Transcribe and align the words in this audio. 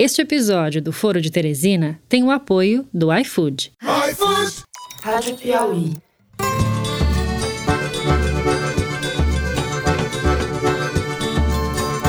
Este 0.00 0.22
episódio 0.22 0.80
do 0.80 0.92
Foro 0.92 1.20
de 1.20 1.28
Teresina 1.28 1.98
tem 2.08 2.22
o 2.22 2.30
apoio 2.30 2.86
do 2.94 3.12
iFood. 3.12 3.72
iFood! 3.82 4.62
Rádio 5.02 5.34
Piauí. 5.34 5.92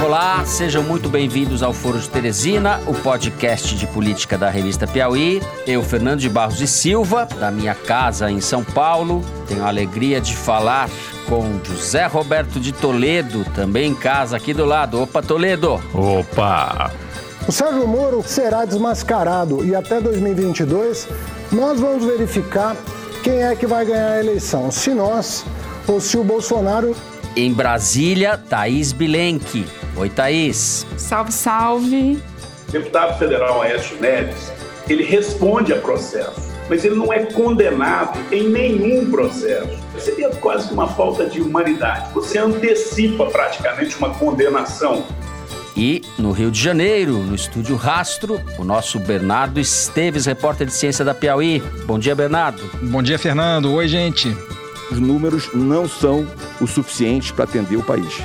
Olá, 0.05 0.45
sejam 0.45 0.83
muito 0.83 1.09
bem-vindos 1.09 1.63
ao 1.63 1.73
Foro 1.73 1.99
de 1.99 2.07
Teresina, 2.07 2.79
o 2.85 2.93
podcast 2.93 3.75
de 3.75 3.87
política 3.87 4.37
da 4.37 4.51
revista 4.51 4.85
Piauí. 4.85 5.41
Eu, 5.65 5.81
Fernando 5.81 6.19
de 6.19 6.29
Barros 6.29 6.61
e 6.61 6.67
Silva, 6.67 7.25
da 7.25 7.49
minha 7.49 7.73
casa 7.73 8.29
em 8.29 8.39
São 8.39 8.63
Paulo, 8.63 9.25
tenho 9.47 9.63
a 9.63 9.67
alegria 9.67 10.21
de 10.21 10.35
falar 10.35 10.87
com 11.27 11.59
José 11.63 12.05
Roberto 12.05 12.59
de 12.59 12.71
Toledo, 12.71 13.43
também 13.55 13.89
em 13.89 13.95
casa 13.95 14.37
aqui 14.37 14.53
do 14.53 14.63
lado. 14.63 15.01
Opa, 15.01 15.23
Toledo! 15.23 15.81
Opa! 15.91 17.08
O 17.49 17.51
Sérgio 17.51 17.87
Moro 17.87 18.21
será 18.23 18.63
desmascarado 18.63 19.65
e 19.65 19.73
até 19.73 19.99
2022 19.99 21.07
nós 21.51 21.79
vamos 21.79 22.05
verificar 22.05 22.77
quem 23.23 23.41
é 23.41 23.55
que 23.55 23.65
vai 23.65 23.83
ganhar 23.83 24.11
a 24.11 24.19
eleição, 24.19 24.69
se 24.69 24.93
nós 24.93 25.43
ou 25.87 25.99
se 25.99 26.15
o 26.15 26.23
Bolsonaro. 26.23 26.95
Em 27.35 27.51
Brasília, 27.51 28.37
Thaís 28.37 28.91
Bilenque. 28.91 29.65
Oi, 29.97 30.11
Thaís. 30.11 30.85
Salve, 30.95 31.31
salve. 31.31 32.23
O 32.67 32.71
deputado 32.71 33.17
federal 33.17 33.63
Aécio 33.63 33.99
Neves, 33.99 34.53
ele 34.87 35.03
responde 35.03 35.73
a 35.73 35.77
processo, 35.79 36.51
mas 36.69 36.85
ele 36.85 36.93
não 36.93 37.11
é 37.11 37.25
condenado 37.25 38.19
em 38.31 38.47
nenhum 38.47 39.09
processo. 39.09 39.75
Seria 39.97 40.29
quase 40.35 40.67
que 40.67 40.73
uma 40.75 40.89
falta 40.89 41.25
de 41.25 41.41
humanidade. 41.41 42.13
Você 42.13 42.37
antecipa 42.37 43.25
praticamente 43.25 43.97
uma 43.97 44.13
condenação. 44.13 45.03
E 45.75 46.01
no 46.17 46.31
Rio 46.31 46.51
de 46.51 46.61
Janeiro, 46.61 47.17
no 47.19 47.35
estúdio 47.35 47.75
Rastro, 47.75 48.41
o 48.57 48.63
nosso 48.63 48.99
Bernardo 48.99 49.59
Esteves, 49.59 50.25
repórter 50.25 50.67
de 50.67 50.73
ciência 50.73 51.05
da 51.05 51.13
Piauí. 51.13 51.61
Bom 51.85 51.97
dia, 51.97 52.15
Bernardo. 52.15 52.61
Bom 52.83 53.01
dia, 53.01 53.17
Fernando. 53.17 53.71
Oi, 53.71 53.87
gente. 53.87 54.35
Os 54.91 54.99
números 54.99 55.49
não 55.53 55.87
são 55.87 56.27
o 56.59 56.67
suficiente 56.67 57.31
para 57.31 57.45
atender 57.45 57.77
o 57.77 57.83
país. 57.83 58.21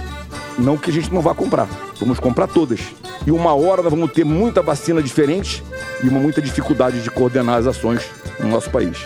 Não 0.59 0.77
que 0.77 0.91
a 0.91 0.92
gente 0.92 1.12
não 1.12 1.20
vá 1.20 1.34
comprar, 1.34 1.69
vamos 2.00 2.19
comprar 2.19 2.47
todas. 2.47 2.81
E 3.27 3.31
uma 3.31 3.55
hora 3.55 3.83
nós 3.83 3.91
vamos 3.91 4.12
ter 4.12 4.25
muita 4.25 4.62
vacina 4.62 5.03
diferente 5.03 5.62
e 6.03 6.09
uma 6.09 6.20
muita 6.20 6.41
dificuldade 6.41 7.03
de 7.03 7.11
coordenar 7.11 7.59
as 7.59 7.67
ações 7.67 8.03
no 8.39 8.48
nosso 8.48 8.70
país. 8.70 9.05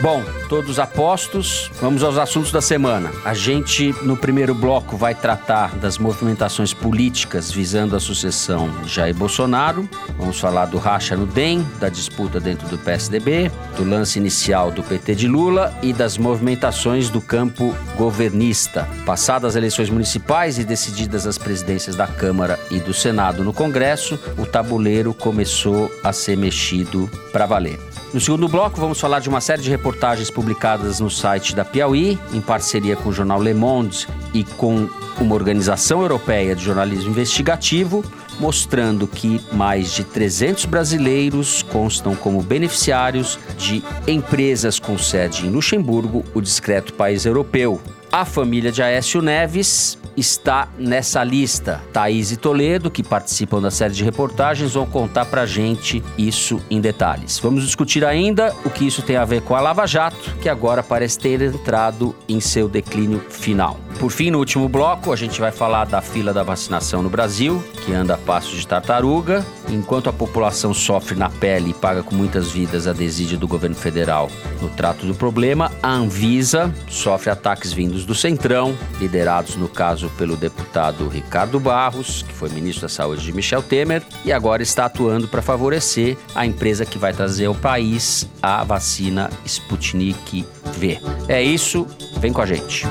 Bom, 0.00 0.22
todos 0.48 0.78
apostos, 0.78 1.70
vamos 1.80 2.02
aos 2.02 2.16
assuntos 2.18 2.52
da 2.52 2.60
semana. 2.60 3.10
A 3.24 3.34
gente, 3.34 3.94
no 4.02 4.16
primeiro 4.16 4.54
bloco, 4.54 4.96
vai 4.96 5.14
tratar 5.14 5.76
das 5.76 5.98
movimentações 5.98 6.72
políticas 6.72 7.50
visando 7.50 7.96
a 7.96 8.00
sucessão 8.00 8.70
de 8.82 8.88
Jair 8.88 9.14
Bolsonaro. 9.14 9.88
Vamos 10.18 10.38
falar 10.38 10.66
do 10.66 10.78
racha 10.78 11.16
no 11.16 11.26
DEM, 11.26 11.66
da 11.80 11.88
disputa 11.88 12.38
dentro 12.38 12.68
do 12.68 12.78
PSDB, 12.78 13.50
do 13.76 13.84
lance 13.84 14.18
inicial 14.18 14.70
do 14.70 14.82
PT 14.82 15.14
de 15.14 15.28
Lula 15.28 15.76
e 15.82 15.92
das 15.92 16.16
movimentações 16.16 17.10
do 17.10 17.20
campo 17.20 17.74
governista. 17.96 18.88
Passadas 19.04 19.50
as 19.50 19.56
eleições 19.56 19.90
municipais 19.90 20.58
e 20.58 20.64
decididas 20.64 21.26
as 21.26 21.38
presidências 21.38 21.96
da 21.96 22.06
Câmara 22.06 22.58
e 22.70 22.78
do 22.80 22.94
Senado 22.94 23.44
no 23.44 23.52
Congresso, 23.52 24.18
o 24.38 24.46
tabuleiro 24.46 25.12
começou 25.12 25.90
a 26.02 26.12
ser 26.12 26.36
mexido 26.36 27.10
para 27.32 27.46
valer. 27.46 27.78
No 28.16 28.20
segundo 28.20 28.48
bloco, 28.48 28.80
vamos 28.80 28.98
falar 28.98 29.18
de 29.18 29.28
uma 29.28 29.40
série 29.40 29.60
de 29.60 29.68
reportagens 29.68 30.30
publicadas 30.36 31.00
no 31.00 31.08
site 31.08 31.56
da 31.56 31.64
Piauí, 31.64 32.18
em 32.30 32.42
parceria 32.42 32.94
com 32.94 33.08
o 33.08 33.12
jornal 33.12 33.42
Le 33.42 33.54
Monde 33.54 34.06
e 34.34 34.44
com 34.44 34.86
uma 35.18 35.34
organização 35.34 36.02
europeia 36.02 36.54
de 36.54 36.62
jornalismo 36.62 37.08
investigativo, 37.08 38.04
mostrando 38.38 39.06
que 39.06 39.40
mais 39.50 39.94
de 39.94 40.04
300 40.04 40.66
brasileiros 40.66 41.62
constam 41.62 42.14
como 42.14 42.42
beneficiários 42.42 43.38
de 43.56 43.82
empresas 44.06 44.78
com 44.78 44.98
sede 44.98 45.46
em 45.46 45.50
Luxemburgo, 45.50 46.22
o 46.34 46.42
discreto 46.42 46.92
país 46.92 47.24
europeu. 47.24 47.80
A 48.12 48.26
família 48.26 48.70
de 48.70 48.82
Aécio 48.82 49.22
Neves 49.22 49.96
está 50.16 50.68
nessa 50.78 51.22
lista. 51.22 51.82
Thaís 51.92 52.32
e 52.32 52.36
Toledo, 52.36 52.90
que 52.90 53.02
participam 53.02 53.60
da 53.60 53.70
série 53.70 53.94
de 53.94 54.04
reportagens, 54.04 54.74
vão 54.74 54.86
contar 54.86 55.26
pra 55.26 55.46
gente 55.46 56.02
isso 56.16 56.60
em 56.70 56.80
detalhes. 56.80 57.38
Vamos 57.38 57.64
discutir 57.64 58.04
ainda 58.04 58.54
o 58.64 58.70
que 58.70 58.86
isso 58.86 59.02
tem 59.02 59.16
a 59.16 59.24
ver 59.24 59.42
com 59.42 59.54
a 59.54 59.60
Lava 59.60 59.86
Jato, 59.86 60.36
que 60.40 60.48
agora 60.48 60.82
parece 60.82 61.18
ter 61.18 61.42
entrado 61.42 62.14
em 62.28 62.40
seu 62.40 62.68
declínio 62.68 63.20
final. 63.28 63.78
Por 63.98 64.10
fim, 64.10 64.30
no 64.30 64.38
último 64.38 64.68
bloco, 64.68 65.10
a 65.10 65.16
gente 65.16 65.40
vai 65.40 65.50
falar 65.50 65.86
da 65.86 66.02
fila 66.02 66.32
da 66.32 66.42
vacinação 66.42 67.02
no 67.02 67.08
Brasil, 67.08 67.64
que 67.84 67.94
anda 67.94 68.14
a 68.14 68.18
passos 68.18 68.58
de 68.58 68.66
tartaruga. 68.66 69.44
Enquanto 69.68 70.10
a 70.10 70.12
população 70.12 70.74
sofre 70.74 71.16
na 71.16 71.30
pele 71.30 71.70
e 71.70 71.74
paga 71.74 72.02
com 72.02 72.14
muitas 72.14 72.50
vidas 72.50 72.86
a 72.86 72.92
desídia 72.92 73.38
do 73.38 73.48
governo 73.48 73.74
federal 73.74 74.30
no 74.60 74.68
trato 74.68 75.06
do 75.06 75.14
problema, 75.14 75.72
a 75.82 75.92
Anvisa 75.92 76.72
sofre 76.88 77.30
ataques 77.30 77.72
vindos 77.72 78.04
do 78.04 78.14
Centrão, 78.14 78.76
liderados 79.00 79.56
no 79.56 79.66
caso 79.66 80.05
pelo 80.10 80.36
deputado 80.36 81.08
Ricardo 81.08 81.58
Barros, 81.60 82.22
que 82.22 82.32
foi 82.32 82.48
ministro 82.48 82.82
da 82.82 82.88
Saúde 82.88 83.22
de 83.22 83.32
Michel 83.32 83.62
Temer, 83.62 84.02
e 84.24 84.32
agora 84.32 84.62
está 84.62 84.86
atuando 84.86 85.28
para 85.28 85.42
favorecer 85.42 86.16
a 86.34 86.46
empresa 86.46 86.84
que 86.84 86.98
vai 86.98 87.12
trazer 87.12 87.46
ao 87.46 87.54
país 87.54 88.28
a 88.42 88.64
vacina 88.64 89.30
Sputnik 89.44 90.46
V. 90.78 91.00
É 91.28 91.42
isso, 91.42 91.86
vem 92.18 92.32
com 92.32 92.40
a 92.40 92.46
gente. 92.46 92.86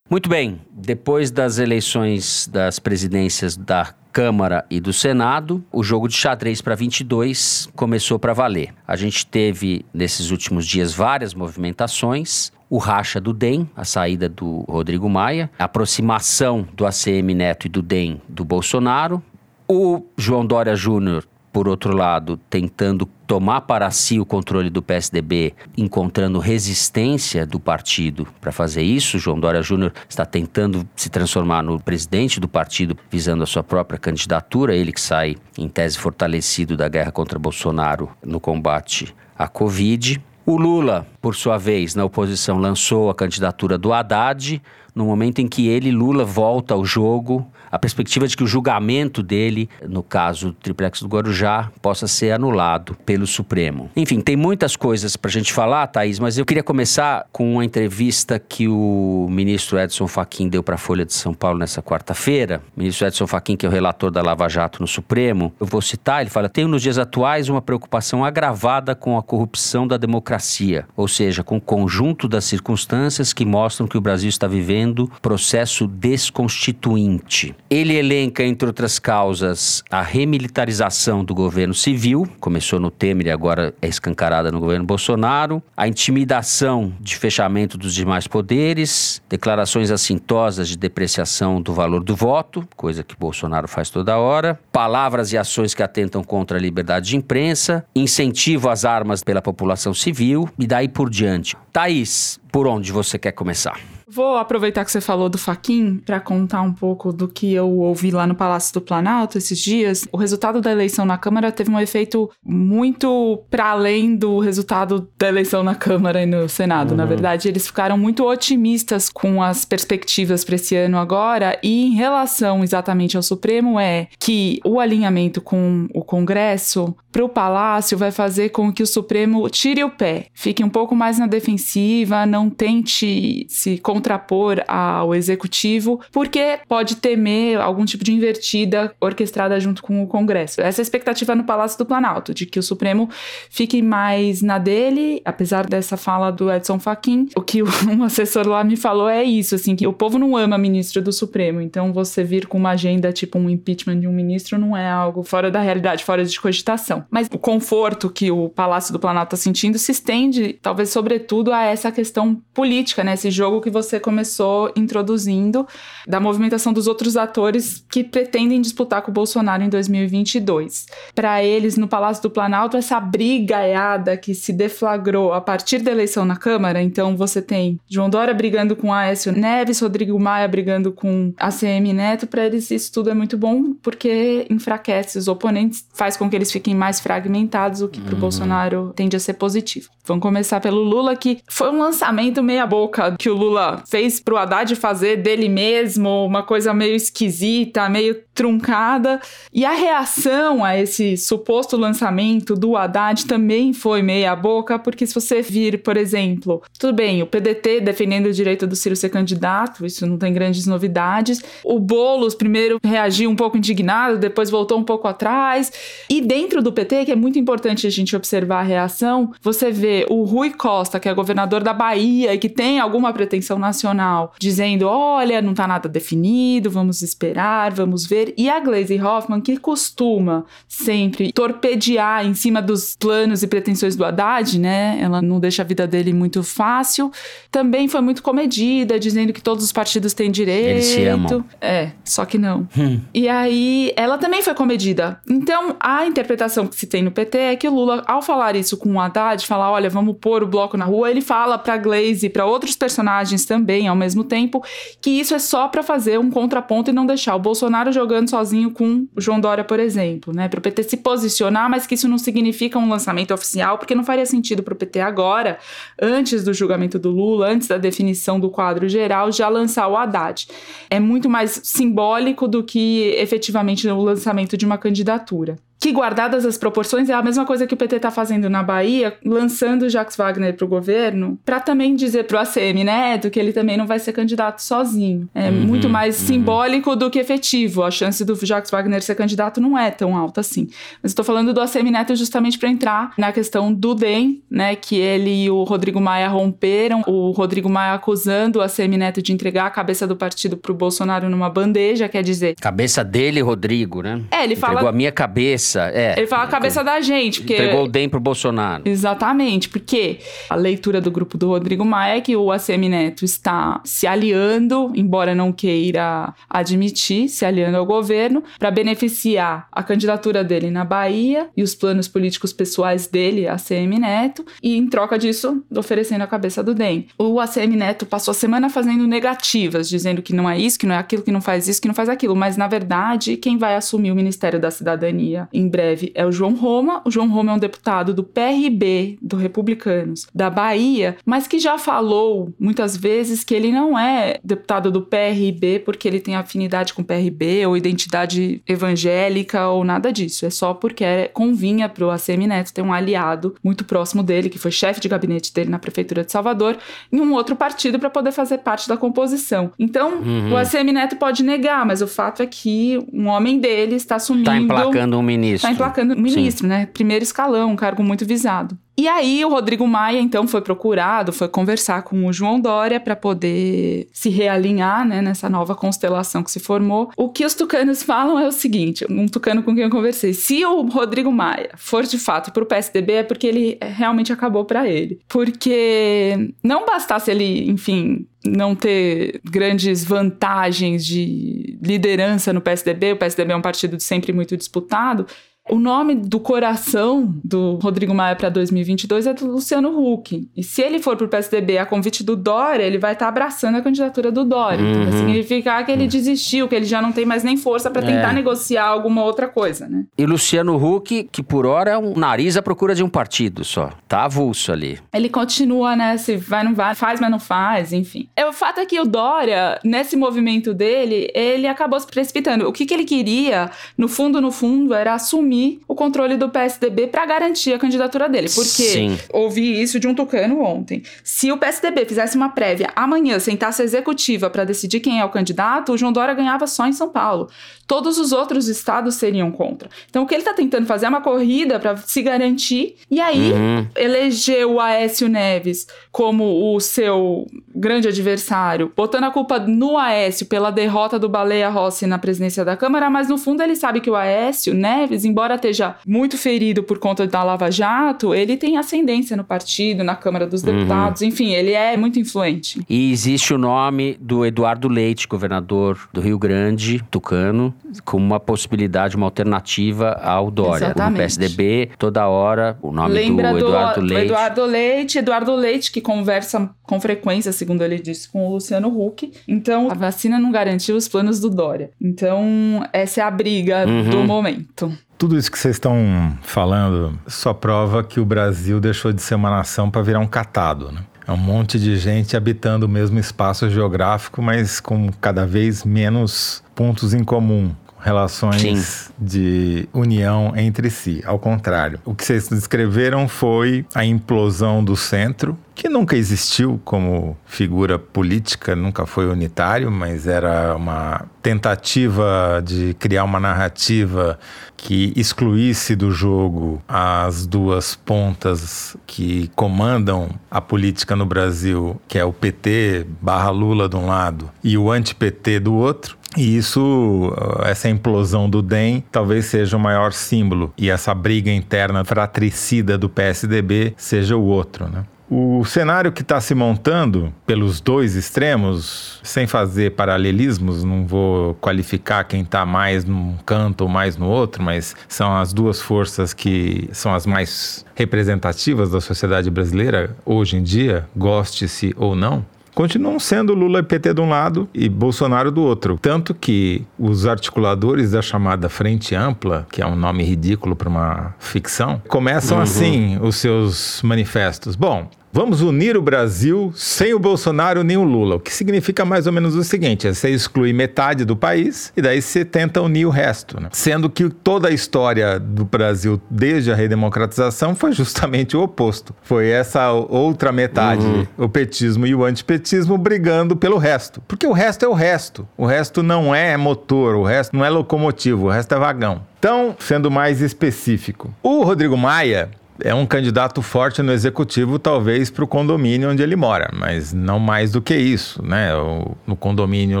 Muito 0.12 0.28
bem, 0.28 0.60
depois 0.70 1.30
das 1.30 1.56
eleições 1.56 2.46
das 2.46 2.78
presidências 2.78 3.56
da 3.56 3.94
Câmara 4.12 4.62
e 4.68 4.78
do 4.78 4.92
Senado, 4.92 5.64
o 5.72 5.82
jogo 5.82 6.06
de 6.06 6.14
xadrez 6.14 6.60
para 6.60 6.74
22 6.74 7.70
começou 7.74 8.18
para 8.18 8.34
valer. 8.34 8.74
A 8.86 8.94
gente 8.94 9.24
teve 9.24 9.86
nesses 9.90 10.30
últimos 10.30 10.66
dias 10.66 10.92
várias 10.92 11.32
movimentações. 11.32 12.52
O 12.68 12.76
racha 12.76 13.18
do 13.18 13.32
DEM, 13.32 13.66
a 13.74 13.86
saída 13.86 14.28
do 14.28 14.66
Rodrigo 14.68 15.08
Maia, 15.08 15.50
a 15.58 15.64
aproximação 15.64 16.68
do 16.74 16.84
ACM 16.84 17.34
Neto 17.34 17.66
e 17.66 17.70
do 17.70 17.80
DEM 17.80 18.20
do 18.28 18.44
Bolsonaro, 18.44 19.22
o 19.66 20.04
João 20.18 20.44
Dória 20.44 20.76
Júnior 20.76 21.26
por 21.52 21.68
outro 21.68 21.94
lado, 21.94 22.40
tentando 22.48 23.06
tomar 23.26 23.62
para 23.62 23.90
si 23.90 24.18
o 24.18 24.24
controle 24.24 24.70
do 24.70 24.82
PSDB, 24.82 25.54
encontrando 25.76 26.38
resistência 26.38 27.44
do 27.44 27.60
partido 27.60 28.26
para 28.40 28.50
fazer 28.50 28.82
isso. 28.82 29.18
João 29.18 29.38
Dória 29.38 29.62
Júnior 29.62 29.92
está 30.08 30.24
tentando 30.24 30.88
se 30.96 31.10
transformar 31.10 31.62
no 31.62 31.78
presidente 31.78 32.40
do 32.40 32.48
partido, 32.48 32.96
visando 33.10 33.42
a 33.42 33.46
sua 33.46 33.62
própria 33.62 33.98
candidatura, 33.98 34.74
ele 34.74 34.92
que 34.92 35.00
sai 35.00 35.36
em 35.58 35.68
tese 35.68 35.98
fortalecido 35.98 36.76
da 36.76 36.88
guerra 36.88 37.12
contra 37.12 37.38
Bolsonaro 37.38 38.10
no 38.24 38.40
combate 38.40 39.14
à 39.38 39.46
Covid. 39.46 40.22
O 40.44 40.56
Lula, 40.56 41.06
por 41.20 41.36
sua 41.36 41.56
vez, 41.56 41.94
na 41.94 42.04
oposição, 42.04 42.58
lançou 42.58 43.08
a 43.08 43.14
candidatura 43.14 43.78
do 43.78 43.92
Haddad, 43.92 44.60
no 44.94 45.06
momento 45.06 45.40
em 45.40 45.48
que 45.48 45.68
ele, 45.68 45.90
Lula, 45.90 46.24
volta 46.24 46.74
ao 46.74 46.84
jogo, 46.84 47.46
a 47.70 47.78
perspectiva 47.78 48.28
de 48.28 48.36
que 48.36 48.44
o 48.44 48.46
julgamento 48.46 49.22
dele, 49.22 49.68
no 49.88 50.02
caso 50.02 50.48
do 50.48 50.52
triplex 50.52 51.00
do 51.00 51.08
Guarujá, 51.08 51.70
possa 51.80 52.06
ser 52.06 52.32
anulado 52.32 52.94
pelo 53.06 53.26
Supremo. 53.26 53.90
Enfim, 53.96 54.20
tem 54.20 54.36
muitas 54.36 54.76
coisas 54.76 55.16
para 55.16 55.30
a 55.30 55.32
gente 55.32 55.52
falar, 55.52 55.86
Thaís, 55.86 56.18
mas 56.18 56.36
eu 56.36 56.44
queria 56.44 56.62
começar 56.62 57.26
com 57.32 57.54
uma 57.54 57.64
entrevista 57.64 58.38
que 58.38 58.68
o 58.68 59.26
ministro 59.30 59.78
Edson 59.78 60.06
Fachin 60.06 60.48
deu 60.48 60.62
para 60.62 60.74
a 60.74 60.78
Folha 60.78 61.06
de 61.06 61.14
São 61.14 61.32
Paulo 61.32 61.58
nessa 61.58 61.82
quarta-feira. 61.82 62.60
O 62.76 62.80
ministro 62.80 63.06
Edson 63.06 63.26
Fachin, 63.26 63.56
que 63.56 63.64
é 63.64 63.68
o 63.68 63.72
relator 63.72 64.10
da 64.10 64.20
Lava 64.20 64.46
Jato 64.50 64.82
no 64.82 64.86
Supremo, 64.86 65.54
eu 65.58 65.66
vou 65.66 65.80
citar, 65.80 66.20
ele 66.20 66.30
fala: 66.30 66.50
tenho 66.50 66.68
nos 66.68 66.82
dias 66.82 66.98
atuais 66.98 67.48
uma 67.48 67.62
preocupação 67.62 68.22
agravada 68.22 68.94
com 68.94 69.16
a 69.16 69.22
corrupção 69.22 69.86
da 69.86 69.96
democracia, 69.96 70.84
ou 70.94 71.08
seja, 71.08 71.42
com 71.42 71.56
o 71.56 71.60
conjunto 71.60 72.28
das 72.28 72.44
circunstâncias 72.44 73.32
que 73.32 73.46
mostram 73.46 73.86
que 73.86 73.96
o 73.96 74.00
Brasil 74.00 74.28
está 74.28 74.46
vivendo 74.46 74.81
processo 75.20 75.86
desconstituinte. 75.86 77.54
Ele 77.70 77.94
elenca, 77.94 78.42
entre 78.44 78.66
outras 78.66 78.98
causas, 78.98 79.82
a 79.90 80.02
remilitarização 80.02 81.24
do 81.24 81.34
governo 81.34 81.74
civil, 81.74 82.28
começou 82.40 82.80
no 82.80 82.90
Temer 82.90 83.26
e 83.26 83.30
agora 83.30 83.74
é 83.80 83.88
escancarada 83.88 84.50
no 84.50 84.60
governo 84.60 84.84
Bolsonaro, 84.84 85.62
a 85.76 85.86
intimidação 85.86 86.92
de 87.00 87.16
fechamento 87.16 87.78
dos 87.78 87.94
demais 87.94 88.26
poderes, 88.26 89.22
declarações 89.28 89.90
assintosas 89.90 90.68
de 90.68 90.76
depreciação 90.76 91.60
do 91.60 91.72
valor 91.72 92.02
do 92.02 92.16
voto, 92.16 92.66
coisa 92.76 93.02
que 93.02 93.16
Bolsonaro 93.16 93.68
faz 93.68 93.90
toda 93.90 94.18
hora, 94.18 94.58
palavras 94.70 95.32
e 95.32 95.38
ações 95.38 95.74
que 95.74 95.82
atentam 95.82 96.22
contra 96.24 96.58
a 96.58 96.60
liberdade 96.60 97.10
de 97.10 97.16
imprensa, 97.16 97.84
incentivo 97.94 98.68
às 98.68 98.84
armas 98.84 99.22
pela 99.22 99.42
população 99.42 99.94
civil 99.94 100.48
e 100.58 100.66
daí 100.66 100.88
por 100.88 101.10
diante. 101.10 101.56
Thaís, 101.72 102.40
por 102.50 102.66
onde 102.66 102.92
você 102.92 103.18
quer 103.18 103.32
começar? 103.32 103.80
Vou 104.14 104.36
aproveitar 104.36 104.84
que 104.84 104.92
você 104.92 105.00
falou 105.00 105.30
do 105.30 105.38
Faquin 105.38 105.96
para 105.96 106.20
contar 106.20 106.60
um 106.60 106.72
pouco 106.74 107.14
do 107.14 107.26
que 107.26 107.54
eu 107.54 107.70
ouvi 107.78 108.10
lá 108.10 108.26
no 108.26 108.34
Palácio 108.34 108.74
do 108.74 108.80
Planalto 108.82 109.38
esses 109.38 109.58
dias. 109.58 110.06
O 110.12 110.18
resultado 110.18 110.60
da 110.60 110.70
eleição 110.70 111.06
na 111.06 111.16
Câmara 111.16 111.50
teve 111.50 111.70
um 111.70 111.80
efeito 111.80 112.30
muito 112.44 113.42
para 113.48 113.70
além 113.70 114.14
do 114.14 114.38
resultado 114.38 115.08
da 115.18 115.28
eleição 115.28 115.62
na 115.62 115.74
Câmara 115.74 116.22
e 116.22 116.26
no 116.26 116.46
Senado. 116.46 116.90
Uhum. 116.90 116.98
Na 116.98 117.06
verdade, 117.06 117.48
eles 117.48 117.66
ficaram 117.66 117.96
muito 117.96 118.22
otimistas 118.22 119.08
com 119.08 119.42
as 119.42 119.64
perspectivas 119.64 120.44
para 120.44 120.56
esse 120.56 120.76
ano 120.76 120.98
agora 120.98 121.58
e 121.62 121.86
em 121.86 121.94
relação 121.94 122.62
exatamente 122.62 123.16
ao 123.16 123.22
Supremo 123.22 123.80
é 123.80 124.08
que 124.18 124.60
o 124.62 124.78
alinhamento 124.78 125.40
com 125.40 125.88
o 125.94 126.04
Congresso 126.04 126.94
para 127.10 127.24
o 127.24 127.28
Palácio 127.28 127.96
vai 127.96 128.10
fazer 128.10 128.48
com 128.48 128.72
que 128.72 128.82
o 128.82 128.86
Supremo 128.86 129.48
tire 129.50 129.84
o 129.84 129.90
pé, 129.90 130.26
fique 130.34 130.64
um 130.64 130.68
pouco 130.68 130.96
mais 130.96 131.18
na 131.18 131.26
defensiva, 131.26 132.24
não 132.24 132.48
tente 132.48 133.46
se 133.48 133.78
contrapor 134.02 134.64
ao 134.66 135.14
executivo, 135.14 136.00
porque 136.10 136.58
pode 136.66 136.96
temer 136.96 137.60
algum 137.60 137.84
tipo 137.84 138.02
de 138.02 138.12
invertida 138.12 138.92
orquestrada 139.00 139.58
junto 139.60 139.80
com 139.82 140.02
o 140.02 140.08
Congresso. 140.08 140.60
Essa 140.60 140.80
é 140.80 140.82
a 140.82 140.84
expectativa 140.84 141.36
no 141.36 141.44
Palácio 141.44 141.78
do 141.78 141.86
Planalto, 141.86 142.34
de 142.34 142.44
que 142.44 142.58
o 142.58 142.62
Supremo 142.62 143.08
fique 143.48 143.80
mais 143.80 144.42
na 144.42 144.58
dele, 144.58 145.22
apesar 145.24 145.66
dessa 145.66 145.96
fala 145.96 146.32
do 146.32 146.52
Edson 146.52 146.80
Fachin. 146.80 147.28
O 147.36 147.40
que 147.40 147.62
um 147.88 148.02
assessor 148.02 148.48
lá 148.48 148.64
me 148.64 148.76
falou 148.76 149.08
é 149.08 149.22
isso, 149.22 149.54
assim, 149.54 149.76
que 149.76 149.86
o 149.86 149.92
povo 149.92 150.18
não 150.18 150.36
ama 150.36 150.58
ministro 150.58 151.00
do 151.00 151.12
Supremo, 151.12 151.60
então 151.60 151.92
você 151.92 152.24
vir 152.24 152.46
com 152.46 152.58
uma 152.58 152.70
agenda 152.70 153.12
tipo 153.12 153.38
um 153.38 153.48
impeachment 153.48 154.00
de 154.00 154.08
um 154.08 154.12
ministro 154.12 154.58
não 154.58 154.76
é 154.76 154.90
algo 154.90 155.22
fora 155.22 155.50
da 155.50 155.60
realidade, 155.60 156.04
fora 156.04 156.24
de 156.24 156.40
cogitação. 156.40 157.04
Mas 157.08 157.28
o 157.32 157.38
conforto 157.38 158.10
que 158.10 158.30
o 158.30 158.48
Palácio 158.48 158.92
do 158.92 158.98
Planalto 158.98 159.34
está 159.34 159.44
sentindo 159.44 159.78
se 159.78 159.92
estende, 159.92 160.58
talvez, 160.60 160.90
sobretudo, 160.90 161.52
a 161.52 161.62
essa 161.64 161.92
questão 161.92 162.40
política, 162.52 163.04
né? 163.04 163.14
Esse 163.14 163.30
jogo 163.30 163.60
que 163.60 163.70
você 163.70 163.81
começou 164.00 164.72
introduzindo, 164.76 165.66
da 166.06 166.20
movimentação 166.20 166.72
dos 166.72 166.86
outros 166.86 167.16
atores 167.16 167.84
que 167.90 168.02
pretendem 168.02 168.60
disputar 168.60 169.02
com 169.02 169.10
o 169.10 169.14
Bolsonaro 169.14 169.62
em 169.62 169.68
2022. 169.68 170.86
Para 171.14 171.42
eles, 171.42 171.76
no 171.76 171.88
Palácio 171.88 172.22
do 172.22 172.30
Planalto, 172.30 172.76
essa 172.76 172.98
brigaiada 173.00 174.16
que 174.16 174.34
se 174.34 174.52
deflagrou 174.52 175.32
a 175.32 175.40
partir 175.40 175.78
da 175.78 175.90
eleição 175.90 176.24
na 176.24 176.36
Câmara, 176.36 176.82
então 176.82 177.16
você 177.16 177.40
tem 177.40 177.78
João 177.88 178.10
Dória 178.10 178.34
brigando 178.34 178.76
com 178.76 178.92
Aécio 178.92 179.32
Neves, 179.32 179.80
Rodrigo 179.80 180.18
Maia 180.18 180.48
brigando 180.48 180.92
com 180.92 181.32
ACM 181.36 181.92
Neto, 181.92 182.26
para 182.26 182.46
eles 182.46 182.70
isso 182.70 182.92
tudo 182.92 183.10
é 183.10 183.14
muito 183.14 183.36
bom 183.36 183.72
porque 183.82 184.46
enfraquece 184.50 185.18
os 185.18 185.28
oponentes, 185.28 185.86
faz 185.92 186.16
com 186.16 186.28
que 186.28 186.36
eles 186.36 186.52
fiquem 186.52 186.74
mais 186.74 187.00
fragmentados, 187.00 187.82
o 187.82 187.88
que 187.88 188.00
para 188.00 188.12
o 188.12 188.14
uhum. 188.14 188.20
Bolsonaro 188.20 188.92
tende 188.94 189.16
a 189.16 189.20
ser 189.20 189.34
positivo. 189.34 189.88
Vamos 190.04 190.22
começar 190.22 190.60
pelo 190.60 190.82
Lula, 190.82 191.14
que 191.14 191.40
foi 191.48 191.70
um 191.70 191.78
lançamento 191.78 192.42
meia 192.42 192.66
boca 192.66 193.14
que 193.16 193.30
o 193.30 193.34
Lula 193.34 193.71
fez 193.88 194.20
pro 194.20 194.36
Haddad 194.36 194.74
fazer 194.76 195.16
dele 195.16 195.48
mesmo, 195.48 196.24
uma 196.24 196.42
coisa 196.42 196.74
meio 196.74 196.94
esquisita, 196.94 197.88
meio 197.88 198.22
truncada. 198.34 199.20
E 199.52 199.64
a 199.64 199.72
reação 199.72 200.64
a 200.64 200.76
esse 200.78 201.16
suposto 201.16 201.76
lançamento 201.76 202.54
do 202.54 202.76
Haddad 202.76 203.26
também 203.26 203.72
foi 203.72 204.02
meia 204.02 204.34
boca, 204.34 204.78
porque 204.78 205.06
se 205.06 205.14
você 205.14 205.42
vir, 205.42 205.82
por 205.82 205.96
exemplo, 205.96 206.62
tudo 206.78 206.94
bem, 206.94 207.22
o 207.22 207.26
PDT 207.26 207.80
defendendo 207.80 208.26
o 208.26 208.32
direito 208.32 208.66
do 208.66 208.74
Ciro 208.74 208.96
ser 208.96 209.10
candidato, 209.10 209.84
isso 209.84 210.06
não 210.06 210.18
tem 210.18 210.32
grandes 210.32 210.66
novidades. 210.66 211.42
O 211.64 211.78
Boulos 211.78 212.34
primeiro 212.34 212.78
reagiu 212.82 213.30
um 213.30 213.36
pouco 213.36 213.56
indignado, 213.56 214.18
depois 214.18 214.50
voltou 214.50 214.78
um 214.78 214.84
pouco 214.84 215.06
atrás. 215.06 215.72
E 216.08 216.20
dentro 216.20 216.62
do 216.62 216.72
PT, 216.72 217.04
que 217.06 217.12
é 217.12 217.16
muito 217.16 217.38
importante 217.38 217.86
a 217.86 217.90
gente 217.90 218.16
observar 218.16 218.60
a 218.60 218.62
reação, 218.62 219.32
você 219.40 219.70
vê 219.70 220.06
o 220.08 220.24
Rui 220.24 220.50
Costa, 220.50 220.98
que 220.98 221.08
é 221.08 221.14
governador 221.14 221.62
da 221.62 221.72
Bahia 221.72 222.34
e 222.34 222.38
que 222.38 222.48
tem 222.48 222.80
alguma 222.80 223.12
pretensão 223.12 223.58
nacional, 223.62 224.34
dizendo: 224.38 224.86
olha, 224.86 225.40
não 225.40 225.54
tá 225.54 225.66
nada 225.66 225.88
definido, 225.88 226.70
vamos 226.70 227.00
esperar, 227.00 227.72
vamos 227.72 228.04
ver 228.04 228.34
e 228.36 228.50
a 228.50 228.58
Glaze 228.60 229.00
Hoffman, 229.00 229.40
que 229.40 229.56
costuma 229.56 230.44
sempre 230.68 231.32
torpedear 231.32 232.26
em 232.26 232.34
cima 232.34 232.60
dos 232.60 232.96
planos 232.98 233.42
e 233.42 233.46
pretensões 233.46 233.94
do 233.94 234.04
Haddad, 234.04 234.58
né? 234.58 234.98
Ela 235.00 235.22
não 235.22 235.38
deixa 235.38 235.62
a 235.62 235.64
vida 235.64 235.86
dele 235.86 236.12
muito 236.12 236.42
fácil. 236.42 237.10
Também 237.50 237.88
foi 237.88 238.00
muito 238.00 238.22
comedida, 238.22 238.98
dizendo 238.98 239.32
que 239.32 239.40
todos 239.40 239.64
os 239.64 239.72
partidos 239.72 240.12
têm 240.12 240.30
direito. 240.30 240.68
Eles 240.68 240.84
se 240.86 241.04
amam. 241.04 241.44
É, 241.60 241.92
só 242.04 242.24
que 242.24 242.38
não. 242.38 242.66
Hum. 242.76 243.00
E 243.14 243.28
aí, 243.28 243.92
ela 243.96 244.18
também 244.18 244.42
foi 244.42 244.54
comedida. 244.54 245.20
Então, 245.28 245.76
a 245.78 246.04
interpretação 246.04 246.66
que 246.66 246.76
se 246.76 246.86
tem 246.86 247.02
no 247.02 247.10
PT 247.10 247.38
é 247.38 247.56
que 247.56 247.68
o 247.68 247.74
Lula, 247.74 248.02
ao 248.06 248.22
falar 248.22 248.56
isso 248.56 248.76
com 248.76 248.94
o 248.94 249.00
Haddad, 249.00 249.46
falar, 249.46 249.70
olha, 249.70 249.88
vamos 249.88 250.16
pôr 250.20 250.42
o 250.42 250.46
bloco 250.46 250.76
na 250.76 250.84
rua, 250.84 251.10
ele 251.10 251.20
fala 251.20 251.58
pra 251.58 251.76
Glaze 251.76 252.26
e 252.26 252.30
para 252.30 252.44
outros 252.44 252.76
personagens 252.76 253.44
também, 253.52 253.86
ao 253.86 253.94
mesmo 253.94 254.24
tempo, 254.24 254.64
que 254.98 255.10
isso 255.10 255.34
é 255.34 255.38
só 255.38 255.68
para 255.68 255.82
fazer 255.82 256.18
um 256.18 256.30
contraponto 256.30 256.88
e 256.88 256.92
não 256.92 257.04
deixar 257.04 257.36
o 257.36 257.38
Bolsonaro 257.38 257.92
jogando 257.92 258.30
sozinho 258.30 258.70
com 258.70 259.06
o 259.14 259.20
João 259.20 259.38
Dória, 259.38 259.62
por 259.62 259.78
exemplo, 259.78 260.32
né? 260.32 260.48
Para 260.48 260.58
o 260.58 260.62
PT 260.62 260.84
se 260.84 260.96
posicionar, 260.96 261.68
mas 261.68 261.86
que 261.86 261.94
isso 261.94 262.08
não 262.08 262.16
significa 262.16 262.78
um 262.78 262.88
lançamento 262.88 263.34
oficial, 263.34 263.76
porque 263.76 263.94
não 263.94 264.04
faria 264.04 264.24
sentido 264.24 264.62
para 264.62 264.72
o 264.72 264.76
PT 264.76 265.00
agora, 265.00 265.58
antes 266.00 266.42
do 266.42 266.54
julgamento 266.54 266.98
do 266.98 267.10
Lula, 267.10 267.48
antes 267.50 267.68
da 267.68 267.76
definição 267.76 268.40
do 268.40 268.48
quadro 268.48 268.88
geral, 268.88 269.30
já 269.30 269.50
lançar 269.50 269.86
o 269.86 269.98
Haddad. 269.98 270.48
É 270.88 270.98
muito 270.98 271.28
mais 271.28 271.60
simbólico 271.62 272.48
do 272.48 272.64
que 272.64 273.14
efetivamente 273.18 273.86
o 273.86 274.00
lançamento 274.00 274.56
de 274.56 274.64
uma 274.64 274.78
candidatura 274.78 275.58
que, 275.82 275.90
guardadas 275.90 276.46
as 276.46 276.56
proporções, 276.56 277.10
é 277.10 277.12
a 277.12 277.20
mesma 277.20 277.44
coisa 277.44 277.66
que 277.66 277.74
o 277.74 277.76
PT 277.76 277.96
está 277.96 278.08
fazendo 278.08 278.48
na 278.48 278.62
Bahia, 278.62 279.16
lançando 279.26 279.82
o 279.82 279.88
Jacques 279.88 280.16
Wagner 280.16 280.54
para 280.54 280.64
o 280.64 280.68
governo, 280.68 281.36
para 281.44 281.58
também 281.58 281.96
dizer 281.96 282.22
para 282.22 282.36
o 282.36 282.40
ACM 282.40 282.84
Neto 282.84 283.28
que 283.28 283.40
ele 283.40 283.52
também 283.52 283.76
não 283.76 283.84
vai 283.84 283.98
ser 283.98 284.12
candidato 284.12 284.60
sozinho. 284.60 285.28
É 285.34 285.48
uhum, 285.48 285.62
muito 285.62 285.88
mais 285.88 286.20
uhum. 286.20 286.26
simbólico 286.28 286.94
do 286.94 287.10
que 287.10 287.18
efetivo. 287.18 287.82
A 287.82 287.90
chance 287.90 288.24
do 288.24 288.36
Jacques 288.46 288.70
Wagner 288.70 289.02
ser 289.02 289.16
candidato 289.16 289.60
não 289.60 289.76
é 289.76 289.90
tão 289.90 290.16
alta 290.16 290.40
assim. 290.40 290.68
Mas 291.02 291.10
estou 291.10 291.24
falando 291.24 291.52
do 291.52 291.60
ACM 291.60 291.90
Neto 291.90 292.14
justamente 292.14 292.60
para 292.60 292.68
entrar 292.68 293.12
na 293.18 293.32
questão 293.32 293.74
do 293.74 293.92
DEM, 293.92 294.40
né, 294.48 294.76
que 294.76 294.94
ele 294.94 295.46
e 295.46 295.50
o 295.50 295.64
Rodrigo 295.64 296.00
Maia 296.00 296.28
romperam, 296.28 297.02
o 297.08 297.32
Rodrigo 297.32 297.68
Maia 297.68 297.94
acusando 297.94 298.60
o 298.60 298.62
ACM 298.62 298.96
Neto 298.98 299.20
de 299.20 299.32
entregar 299.32 299.66
a 299.66 299.70
cabeça 299.70 300.06
do 300.06 300.14
partido 300.14 300.56
para 300.56 300.70
o 300.70 300.76
Bolsonaro 300.76 301.28
numa 301.28 301.50
bandeja, 301.50 302.08
quer 302.08 302.22
dizer... 302.22 302.54
Cabeça 302.60 303.02
dele, 303.02 303.40
Rodrigo, 303.40 304.00
né? 304.00 304.22
É, 304.30 304.44
ele 304.44 304.54
fala... 304.54 304.74
Entregou 304.74 304.88
a 304.88 304.92
minha 304.92 305.10
cabeça 305.10 305.71
cabeça, 305.72 305.90
é. 305.94 306.14
Ele 306.16 306.26
fala 306.26 306.44
a 306.44 306.48
cabeça 306.48 306.84
da 306.84 307.00
gente, 307.00 307.40
porque... 307.40 307.54
Entregou 307.54 307.84
o 307.84 307.88
DEM 307.88 308.08
pro 308.08 308.20
Bolsonaro. 308.20 308.82
Exatamente, 308.84 309.68
porque 309.68 310.18
a 310.48 310.54
leitura 310.54 311.00
do 311.00 311.10
grupo 311.10 311.38
do 311.38 311.48
Rodrigo 311.48 311.84
Maia 311.84 312.18
é 312.18 312.20
que 312.20 312.36
o 312.36 312.50
ACM 312.50 312.88
Neto 312.88 313.24
está 313.24 313.80
se 313.84 314.06
aliando, 314.06 314.92
embora 314.94 315.34
não 315.34 315.52
queira 315.52 316.34
admitir, 316.48 317.28
se 317.28 317.44
aliando 317.44 317.76
ao 317.76 317.86
governo, 317.86 318.42
para 318.58 318.70
beneficiar 318.70 319.68
a 319.72 319.82
candidatura 319.82 320.44
dele 320.44 320.70
na 320.70 320.84
Bahia 320.84 321.48
e 321.56 321.62
os 321.62 321.74
planos 321.74 322.08
políticos 322.08 322.52
pessoais 322.52 323.06
dele, 323.06 323.48
ACM 323.48 323.98
Neto, 323.98 324.44
e 324.62 324.76
em 324.76 324.86
troca 324.86 325.18
disso, 325.18 325.62
oferecendo 325.74 326.22
a 326.22 326.26
cabeça 326.26 326.62
do 326.62 326.74
DEM. 326.74 327.06
O 327.18 327.40
ACM 327.40 327.76
Neto 327.76 328.06
passou 328.06 328.32
a 328.32 328.34
semana 328.34 328.68
fazendo 328.68 329.06
negativas, 329.06 329.88
dizendo 329.88 330.22
que 330.22 330.34
não 330.34 330.48
é 330.48 330.58
isso, 330.58 330.78
que 330.78 330.86
não 330.86 330.94
é 330.94 330.98
aquilo, 330.98 331.22
que 331.22 331.32
não 331.32 331.40
faz 331.40 331.68
isso, 331.68 331.80
que 331.80 331.88
não 331.88 331.94
faz 331.94 332.08
aquilo, 332.08 332.36
mas 332.36 332.56
na 332.56 332.68
verdade, 332.68 333.36
quem 333.36 333.56
vai 333.56 333.74
assumir 333.74 334.10
o 334.10 334.14
Ministério 334.14 334.60
da 334.60 334.70
Cidadania 334.70 335.48
em 335.52 335.61
breve 335.68 336.12
é 336.14 336.24
o 336.24 336.32
João 336.32 336.54
Roma. 336.54 337.02
O 337.04 337.10
João 337.10 337.28
Roma 337.28 337.52
é 337.52 337.54
um 337.54 337.58
deputado 337.58 338.14
do 338.14 338.22
PRB, 338.22 339.18
do 339.20 339.36
Republicanos, 339.36 340.26
da 340.34 340.50
Bahia, 340.50 341.16
mas 341.24 341.46
que 341.46 341.58
já 341.58 341.78
falou 341.78 342.52
muitas 342.58 342.96
vezes 342.96 343.44
que 343.44 343.54
ele 343.54 343.70
não 343.70 343.98
é 343.98 344.38
deputado 344.42 344.90
do 344.90 345.02
PRB 345.02 345.80
porque 345.84 346.06
ele 346.08 346.20
tem 346.20 346.34
afinidade 346.34 346.94
com 346.94 347.02
o 347.02 347.04
PRB 347.04 347.66
ou 347.66 347.76
identidade 347.76 348.62
evangélica 348.66 349.68
ou 349.68 349.84
nada 349.84 350.12
disso. 350.12 350.46
É 350.46 350.50
só 350.50 350.74
porque 350.74 351.30
convinha 351.32 351.88
para 351.88 352.04
o 352.04 352.10
ACM 352.10 352.46
Neto 352.46 352.72
ter 352.72 352.82
um 352.82 352.92
aliado 352.92 353.54
muito 353.62 353.84
próximo 353.84 354.22
dele, 354.22 354.48
que 354.48 354.58
foi 354.58 354.70
chefe 354.70 355.00
de 355.00 355.08
gabinete 355.08 355.52
dele 355.52 355.70
na 355.70 355.78
Prefeitura 355.78 356.24
de 356.24 356.32
Salvador, 356.32 356.76
em 357.12 357.20
um 357.20 357.32
outro 357.32 357.54
partido 357.56 357.98
para 357.98 358.10
poder 358.10 358.32
fazer 358.32 358.58
parte 358.58 358.88
da 358.88 358.96
composição. 358.96 359.72
Então, 359.78 360.14
uhum. 360.18 360.52
o 360.52 360.56
ACM 360.56 360.92
Neto 360.92 361.16
pode 361.16 361.42
negar, 361.42 361.84
mas 361.84 362.02
o 362.02 362.06
fato 362.06 362.42
é 362.42 362.46
que 362.46 362.98
um 363.12 363.26
homem 363.26 363.58
dele 363.58 363.96
está 363.96 364.16
assumindo. 364.16 364.50
Está 364.50 364.58
emplacando 364.58 365.18
um 365.18 365.22
ministro 365.22 365.51
ministro. 365.52 365.70
Está 365.70 365.72
emplacando 365.72 366.16
ministro, 366.16 366.62
Sim. 366.62 366.68
né? 366.68 366.86
Primeiro 366.86 367.22
escalão, 367.22 367.70
um 367.70 367.76
cargo 367.76 368.02
muito 368.02 368.26
visado. 368.26 368.76
E 368.96 369.08
aí 369.08 369.42
o 369.44 369.48
Rodrigo 369.48 369.86
Maia 369.86 370.20
então 370.20 370.46
foi 370.46 370.60
procurado, 370.60 371.32
foi 371.32 371.48
conversar 371.48 372.02
com 372.02 372.26
o 372.26 372.32
João 372.32 372.60
Dória 372.60 373.00
para 373.00 373.16
poder 373.16 374.08
se 374.12 374.28
realinhar, 374.28 375.06
né, 375.06 375.22
nessa 375.22 375.48
nova 375.48 375.74
constelação 375.74 376.42
que 376.42 376.50
se 376.50 376.60
formou. 376.60 377.10
O 377.16 377.30
que 377.30 377.44
os 377.44 377.54
tucanos 377.54 378.02
falam 378.02 378.38
é 378.38 378.46
o 378.46 378.52
seguinte, 378.52 379.06
um 379.08 379.26
tucano 379.26 379.62
com 379.62 379.74
quem 379.74 379.84
eu 379.84 379.90
conversei, 379.90 380.34
se 380.34 380.64
o 380.66 380.82
Rodrigo 380.82 381.32
Maia 381.32 381.70
for 381.76 382.04
de 382.04 382.18
fato 382.18 382.52
para 382.52 382.62
o 382.62 382.66
PSDB 382.66 383.12
é 383.14 383.22
porque 383.22 383.46
ele 383.46 383.78
realmente 383.80 384.32
acabou 384.32 384.66
para 384.66 384.86
ele, 384.86 385.20
porque 385.26 386.52
não 386.62 386.84
bastasse 386.84 387.30
ele, 387.30 387.70
enfim, 387.70 388.26
não 388.44 388.74
ter 388.74 389.40
grandes 389.44 390.04
vantagens 390.04 391.04
de 391.04 391.78
liderança 391.82 392.52
no 392.52 392.60
PSDB, 392.60 393.12
o 393.12 393.16
PSDB 393.16 393.52
é 393.52 393.56
um 393.56 393.62
partido 393.62 393.98
sempre 394.00 394.32
muito 394.32 394.56
disputado, 394.56 395.26
O 395.70 395.78
nome 395.78 396.16
do 396.16 396.40
coração 396.40 397.32
do 397.44 397.76
Rodrigo 397.76 398.12
Maia 398.12 398.34
para 398.34 398.48
2022 398.48 399.28
é 399.28 399.32
do 399.32 399.46
Luciano 399.46 399.96
Huck. 399.96 400.48
E 400.56 400.62
se 400.62 400.82
ele 400.82 400.98
for 400.98 401.16
para 401.16 401.24
o 401.24 401.28
PSDB 401.28 401.78
a 401.78 401.86
convite 401.86 402.24
do 402.24 402.34
Dória, 402.34 402.82
ele 402.82 402.98
vai 402.98 403.12
estar 403.12 403.26
tá 403.26 403.28
abraçando 403.28 403.76
a 403.76 403.80
candidatura 403.80 404.32
do 404.32 404.44
Dória. 404.44 404.84
Uhum. 404.84 404.90
Então 404.90 405.04
vai 405.04 405.20
significar 405.20 405.86
que 405.86 405.92
ele 405.92 406.08
desistiu, 406.08 406.66
que 406.66 406.74
ele 406.74 406.84
já 406.84 407.00
não 407.00 407.12
tem 407.12 407.24
mais 407.24 407.44
nem 407.44 407.56
força 407.56 407.90
para 407.90 408.02
tentar 408.02 408.30
é. 408.30 408.34
negociar 408.34 408.86
alguma 408.86 409.22
outra 409.22 409.46
coisa, 409.46 409.88
né? 409.88 410.04
E 410.18 410.26
Luciano 410.26 410.76
Huck, 410.76 411.28
que 411.30 411.42
por 411.42 411.64
hora 411.64 411.92
é 411.92 411.98
um 411.98 412.14
nariz 412.16 412.56
à 412.56 412.62
procura 412.62 412.94
de 412.94 413.04
um 413.04 413.08
partido 413.08 413.64
só. 413.64 413.90
Tá 414.08 414.24
avulso 414.24 414.72
ali. 414.72 414.98
Ele 415.14 415.28
continua, 415.28 415.94
né? 415.94 416.16
Se 416.16 416.36
vai, 416.36 416.64
não 416.64 416.74
vai, 416.74 416.96
faz, 416.96 417.20
mas 417.20 417.30
não 417.30 417.40
faz, 417.40 417.92
enfim. 417.92 418.28
É, 418.34 418.44
o 418.44 418.52
fato 418.52 418.80
é 418.80 418.86
que 418.86 418.98
o 418.98 419.04
Dória, 419.04 419.78
nesse 419.84 420.16
movimento 420.16 420.74
dele, 420.74 421.30
ele 421.32 421.68
acabou 421.68 422.00
se 422.00 422.06
precipitando. 422.06 422.66
O 422.66 422.72
que, 422.72 422.84
que 422.84 422.92
ele 422.92 423.04
queria, 423.04 423.70
no 423.96 424.08
fundo, 424.08 424.40
no 424.40 424.50
fundo, 424.50 424.92
era 424.92 425.14
assumir 425.14 425.51
assumir 425.52 425.80
o 425.86 425.94
controle 425.94 426.36
do 426.36 426.48
PSDB 426.48 427.06
para 427.08 427.26
garantir 427.26 427.72
a 427.74 427.78
candidatura 427.78 428.28
dele. 428.28 428.48
Porque 428.48 428.82
Sim. 428.82 429.18
ouvi 429.32 429.80
isso 429.80 430.00
de 430.00 430.08
um 430.08 430.14
tucano 430.14 430.62
ontem. 430.62 431.02
Se 431.22 431.52
o 431.52 431.58
PSDB 431.58 432.06
fizesse 432.06 432.36
uma 432.36 432.48
prévia 432.48 432.90
amanhã, 432.96 433.38
sentasse 433.38 433.82
a 433.82 433.84
executiva 433.84 434.48
para 434.48 434.64
decidir 434.64 435.00
quem 435.00 435.20
é 435.20 435.24
o 435.24 435.28
candidato, 435.28 435.92
o 435.92 435.98
João 435.98 436.12
Dória 436.12 436.34
ganhava 436.34 436.66
só 436.66 436.86
em 436.86 436.92
São 436.92 437.10
Paulo. 437.10 437.48
Todos 437.86 438.18
os 438.18 438.32
outros 438.32 438.68
estados 438.68 439.16
seriam 439.16 439.50
contra. 439.50 439.90
Então 440.08 440.22
o 440.22 440.26
que 440.26 440.34
ele 440.34 440.42
está 440.42 440.54
tentando 440.54 440.86
fazer 440.86 441.06
é 441.06 441.08
uma 441.08 441.20
corrida 441.20 441.78
para 441.78 441.96
se 441.96 442.22
garantir 442.22 442.96
e 443.10 443.20
aí 443.20 443.52
uhum. 443.52 443.86
eleger 443.96 444.66
o 444.66 444.80
Aécio 444.80 445.28
Neves 445.28 445.86
como 446.10 446.74
o 446.74 446.80
seu 446.80 447.46
grande 447.74 448.08
adversário, 448.08 448.92
botando 448.96 449.24
a 449.24 449.30
culpa 449.30 449.58
no 449.58 449.98
Aécio 449.98 450.46
pela 450.46 450.70
derrota 450.70 451.18
do 451.18 451.28
Baleia 451.28 451.68
Rossi 451.68 452.06
na 452.06 452.18
presidência 452.18 452.64
da 452.64 452.76
Câmara, 452.76 453.10
mas 453.10 453.28
no 453.28 453.36
fundo 453.36 453.62
ele 453.62 453.74
sabe 453.76 454.00
que 454.00 454.10
o 454.10 454.16
Aécio 454.16 454.72
Neves, 454.72 455.24
embora 455.24 455.41
embora 455.42 455.56
esteja 455.56 455.96
muito 456.06 456.38
ferido 456.38 456.84
por 456.84 457.00
conta 457.00 457.26
da 457.26 457.42
Lava 457.42 457.68
Jato, 457.68 458.32
ele 458.32 458.56
tem 458.56 458.76
ascendência 458.76 459.36
no 459.36 459.42
partido, 459.42 460.04
na 460.04 460.14
Câmara 460.14 460.46
dos 460.46 460.62
uhum. 460.62 460.72
Deputados, 460.72 461.20
uhum. 461.20 461.28
enfim, 461.28 461.50
ele 461.50 461.72
é 461.72 461.96
muito 461.96 462.20
influente. 462.20 462.80
E 462.88 463.10
existe 463.10 463.52
o 463.52 463.58
nome 463.58 464.16
do 464.20 464.46
Eduardo 464.46 464.86
Leite, 464.86 465.26
governador 465.26 465.98
do 466.12 466.20
Rio 466.20 466.38
Grande, 466.38 467.02
tucano, 467.10 467.74
como 468.04 468.24
uma 468.24 468.38
possibilidade, 468.38 469.16
uma 469.16 469.26
alternativa 469.26 470.12
ao 470.22 470.48
Dória. 470.48 470.86
Exatamente. 470.86 471.10
No 471.10 471.16
PSDB, 471.16 471.90
toda 471.98 472.28
hora, 472.28 472.78
o 472.80 472.92
nome 472.92 473.14
Lembra 473.14 473.50
do 473.50 473.58
Eduardo 473.58 474.00
do, 474.00 474.06
Leite. 474.06 474.24
Eduardo 474.26 474.64
Leite, 474.64 475.18
Eduardo 475.18 475.54
Leite, 475.56 475.90
que 475.90 476.00
conversa 476.00 476.70
com 476.84 477.00
frequência, 477.00 477.50
segundo 477.52 477.82
ele 477.82 477.98
disse, 477.98 478.28
com 478.28 478.46
o 478.46 478.52
Luciano 478.52 478.88
Huck. 478.88 479.32
Então, 479.48 479.90
a 479.90 479.94
vacina 479.94 480.38
não 480.38 480.52
garantiu 480.52 480.94
os 480.94 481.08
planos 481.08 481.40
do 481.40 481.50
Dória. 481.50 481.90
Então, 482.00 482.84
essa 482.92 483.20
é 483.20 483.24
a 483.24 483.30
briga 483.30 483.86
uhum. 483.86 484.10
do 484.10 484.18
momento. 484.24 484.92
Tudo 485.22 485.38
isso 485.38 485.52
que 485.52 485.56
vocês 485.56 485.76
estão 485.76 486.36
falando 486.42 487.16
só 487.28 487.54
prova 487.54 488.02
que 488.02 488.18
o 488.18 488.24
Brasil 488.24 488.80
deixou 488.80 489.12
de 489.12 489.22
ser 489.22 489.36
uma 489.36 489.50
nação 489.50 489.88
para 489.88 490.02
virar 490.02 490.18
um 490.18 490.26
catado, 490.26 490.90
né? 490.90 490.98
É 491.24 491.30
um 491.30 491.36
monte 491.36 491.78
de 491.78 491.96
gente 491.96 492.36
habitando 492.36 492.86
o 492.86 492.88
mesmo 492.88 493.20
espaço 493.20 493.70
geográfico, 493.70 494.42
mas 494.42 494.80
com 494.80 495.12
cada 495.20 495.46
vez 495.46 495.84
menos 495.84 496.60
pontos 496.74 497.14
em 497.14 497.22
comum 497.22 497.72
relações 498.02 498.60
Sim. 498.60 499.12
de 499.18 499.88
união 499.92 500.52
entre 500.56 500.90
si. 500.90 501.22
Ao 501.24 501.38
contrário, 501.38 502.00
o 502.04 502.14
que 502.14 502.24
vocês 502.24 502.48
descreveram 502.48 503.28
foi 503.28 503.86
a 503.94 504.04
implosão 504.04 504.84
do 504.84 504.96
centro, 504.96 505.56
que 505.74 505.88
nunca 505.88 506.16
existiu 506.16 506.80
como 506.84 507.36
figura 507.46 507.98
política, 507.98 508.76
nunca 508.76 509.06
foi 509.06 509.26
unitário, 509.26 509.90
mas 509.90 510.26
era 510.26 510.76
uma 510.76 511.24
tentativa 511.40 512.62
de 512.64 512.94
criar 512.94 513.24
uma 513.24 513.40
narrativa 513.40 514.38
que 514.76 515.12
excluísse 515.16 515.94
do 515.94 516.10
jogo 516.10 516.82
as 516.86 517.46
duas 517.46 517.94
pontas 517.94 518.96
que 519.06 519.50
comandam 519.54 520.28
a 520.50 520.60
política 520.60 521.16
no 521.16 521.24
Brasil, 521.24 522.00
que 522.06 522.18
é 522.18 522.24
o 522.24 522.32
PT 522.32 523.06
barra 523.20 523.50
Lula 523.50 523.88
de 523.88 523.96
um 523.96 524.06
lado 524.06 524.50
e 524.62 524.76
o 524.76 524.90
anti-PT 524.90 525.60
do 525.60 525.74
outro. 525.74 526.16
E 526.36 526.56
isso, 526.56 527.32
essa 527.64 527.88
implosão 527.88 528.48
do 528.48 528.62
DEM, 528.62 529.04
talvez 529.12 529.46
seja 529.46 529.76
o 529.76 529.80
maior 529.80 530.12
símbolo. 530.12 530.72
E 530.78 530.90
essa 530.90 531.14
briga 531.14 531.50
interna 531.50 532.04
fratricida 532.04 532.96
do 532.96 533.08
PSDB 533.08 533.94
seja 533.96 534.36
o 534.36 534.44
outro, 534.44 534.88
né? 534.88 535.04
O 535.34 535.64
cenário 535.64 536.12
que 536.12 536.20
está 536.20 536.38
se 536.42 536.54
montando 536.54 537.32
pelos 537.46 537.80
dois 537.80 538.16
extremos, 538.16 539.18
sem 539.22 539.46
fazer 539.46 539.92
paralelismos, 539.92 540.84
não 540.84 541.06
vou 541.06 541.54
qualificar 541.54 542.24
quem 542.24 542.42
está 542.42 542.66
mais 542.66 543.06
num 543.06 543.38
canto 543.46 543.80
ou 543.84 543.88
mais 543.88 544.18
no 544.18 544.26
outro, 544.28 544.62
mas 544.62 544.94
são 545.08 545.34
as 545.34 545.54
duas 545.54 545.80
forças 545.80 546.34
que 546.34 546.86
são 546.92 547.14
as 547.14 547.24
mais 547.24 547.82
representativas 547.94 548.90
da 548.90 549.00
sociedade 549.00 549.50
brasileira 549.50 550.14
hoje 550.22 550.58
em 550.58 550.62
dia, 550.62 551.08
goste-se 551.16 551.94
ou 551.96 552.14
não 552.14 552.44
continuam 552.74 553.18
sendo 553.18 553.54
Lula 553.54 553.80
e 553.80 553.82
PT 553.82 554.14
de 554.14 554.20
um 554.20 554.28
lado 554.28 554.68
e 554.74 554.88
Bolsonaro 554.88 555.50
do 555.50 555.62
outro. 555.62 555.98
Tanto 556.00 556.34
que 556.34 556.84
os 556.98 557.26
articuladores 557.26 558.12
da 558.12 558.22
chamada 558.22 558.68
Frente 558.68 559.14
Ampla, 559.14 559.66
que 559.70 559.82
é 559.82 559.86
um 559.86 559.96
nome 559.96 560.24
ridículo 560.24 560.74
para 560.74 560.88
uma 560.88 561.34
ficção, 561.38 562.00
começam 562.08 562.56
uhum. 562.56 562.62
assim 562.62 563.18
os 563.20 563.36
seus 563.36 564.00
manifestos. 564.02 564.76
Bom, 564.76 565.08
Vamos 565.34 565.62
unir 565.62 565.96
o 565.96 566.02
Brasil 566.02 566.70
sem 566.76 567.14
o 567.14 567.18
Bolsonaro 567.18 567.82
nem 567.82 567.96
o 567.96 568.02
Lula, 568.02 568.36
o 568.36 568.40
que 568.40 568.52
significa 568.52 569.02
mais 569.02 569.26
ou 569.26 569.32
menos 569.32 569.54
o 569.54 569.64
seguinte: 569.64 570.06
é 570.06 570.12
você 570.12 570.28
exclui 570.28 570.74
metade 570.74 571.24
do 571.24 571.34
país 571.34 571.90
e 571.96 572.02
daí 572.02 572.20
você 572.20 572.44
tenta 572.44 572.82
unir 572.82 573.06
o 573.06 573.10
resto. 573.10 573.58
Né? 573.58 573.70
Sendo 573.72 574.10
que 574.10 574.28
toda 574.28 574.68
a 574.68 574.70
história 574.70 575.40
do 575.40 575.64
Brasil 575.64 576.20
desde 576.28 576.70
a 576.70 576.74
redemocratização 576.74 577.74
foi 577.74 577.92
justamente 577.92 578.54
o 578.58 578.62
oposto. 578.62 579.14
Foi 579.22 579.48
essa 579.48 579.90
outra 579.90 580.52
metade, 580.52 581.06
uhum. 581.06 581.26
o 581.38 581.48
petismo 581.48 582.06
e 582.06 582.14
o 582.14 582.24
antipetismo, 582.24 582.98
brigando 582.98 583.56
pelo 583.56 583.78
resto. 583.78 584.20
Porque 584.28 584.46
o 584.46 584.52
resto 584.52 584.84
é 584.84 584.88
o 584.88 584.92
resto. 584.92 585.48
O 585.56 585.64
resto 585.64 586.02
não 586.02 586.34
é 586.34 586.58
motor, 586.58 587.14
o 587.14 587.24
resto 587.24 587.56
não 587.56 587.64
é 587.64 587.70
locomotivo, 587.70 588.46
o 588.46 588.50
resto 588.50 588.74
é 588.74 588.78
vagão. 588.78 589.22
Então, 589.38 589.74
sendo 589.80 590.10
mais 590.10 590.42
específico, 590.42 591.34
o 591.42 591.64
Rodrigo 591.64 591.96
Maia 591.96 592.50
é 592.84 592.94
um 592.94 593.06
candidato 593.06 593.62
forte 593.62 594.02
no 594.02 594.12
executivo, 594.12 594.78
talvez 594.78 595.30
para 595.30 595.44
o 595.44 595.46
condomínio 595.46 596.10
onde 596.10 596.22
ele 596.22 596.36
mora, 596.36 596.70
mas 596.72 597.12
não 597.12 597.38
mais 597.38 597.72
do 597.72 597.80
que 597.80 597.94
isso, 597.94 598.42
né? 598.44 598.74
O, 598.74 599.16
no 599.26 599.36
condomínio 599.36 600.00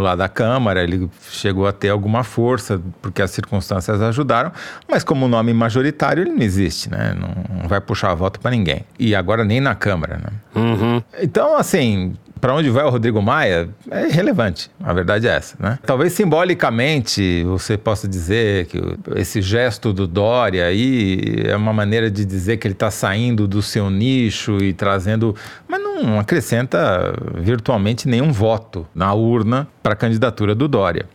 lá 0.00 0.14
da 0.14 0.28
Câmara, 0.28 0.82
ele 0.82 1.08
chegou 1.30 1.66
a 1.66 1.72
ter 1.72 1.88
alguma 1.88 2.24
força, 2.24 2.80
porque 3.00 3.22
as 3.22 3.30
circunstâncias 3.30 4.00
ajudaram, 4.00 4.52
mas 4.88 5.04
como 5.04 5.28
nome 5.28 5.52
majoritário, 5.52 6.22
ele 6.22 6.32
não 6.32 6.42
existe, 6.42 6.90
né? 6.90 7.14
Não, 7.18 7.62
não 7.62 7.68
vai 7.68 7.80
puxar 7.80 8.14
voto 8.14 8.40
para 8.40 8.50
ninguém. 8.50 8.84
E 8.98 9.14
agora 9.14 9.44
nem 9.44 9.60
na 9.60 9.74
Câmara, 9.74 10.18
né? 10.18 10.32
Uhum. 10.54 11.02
Então, 11.20 11.56
assim, 11.56 12.14
para 12.42 12.52
onde 12.56 12.68
vai 12.70 12.84
o 12.84 12.90
Rodrigo 12.90 13.22
Maia 13.22 13.68
é 13.88 14.08
irrelevante. 14.08 14.68
A 14.82 14.92
verdade 14.92 15.28
é 15.28 15.30
essa, 15.30 15.56
né? 15.60 15.78
Talvez 15.86 16.12
simbolicamente 16.12 17.44
você 17.44 17.78
possa 17.78 18.08
dizer 18.08 18.66
que 18.66 18.82
esse 19.14 19.40
gesto 19.40 19.92
do 19.92 20.08
Dória 20.08 20.66
aí 20.66 21.20
é 21.46 21.54
uma 21.54 21.72
maneira 21.72 22.10
de 22.10 22.24
dizer 22.24 22.56
que 22.56 22.66
ele 22.66 22.74
está 22.74 22.90
saindo 22.90 23.46
do 23.46 23.62
seu 23.62 23.88
nicho 23.88 24.58
e 24.58 24.72
trazendo, 24.72 25.36
mas 25.68 25.80
não 25.80 26.18
acrescenta 26.18 27.14
virtualmente 27.36 28.08
nenhum 28.08 28.32
voto 28.32 28.88
na 28.92 29.14
urna 29.14 29.68
para 29.80 29.92
a 29.92 29.96
candidatura 29.96 30.52
do 30.52 30.66
Dória 30.66 31.06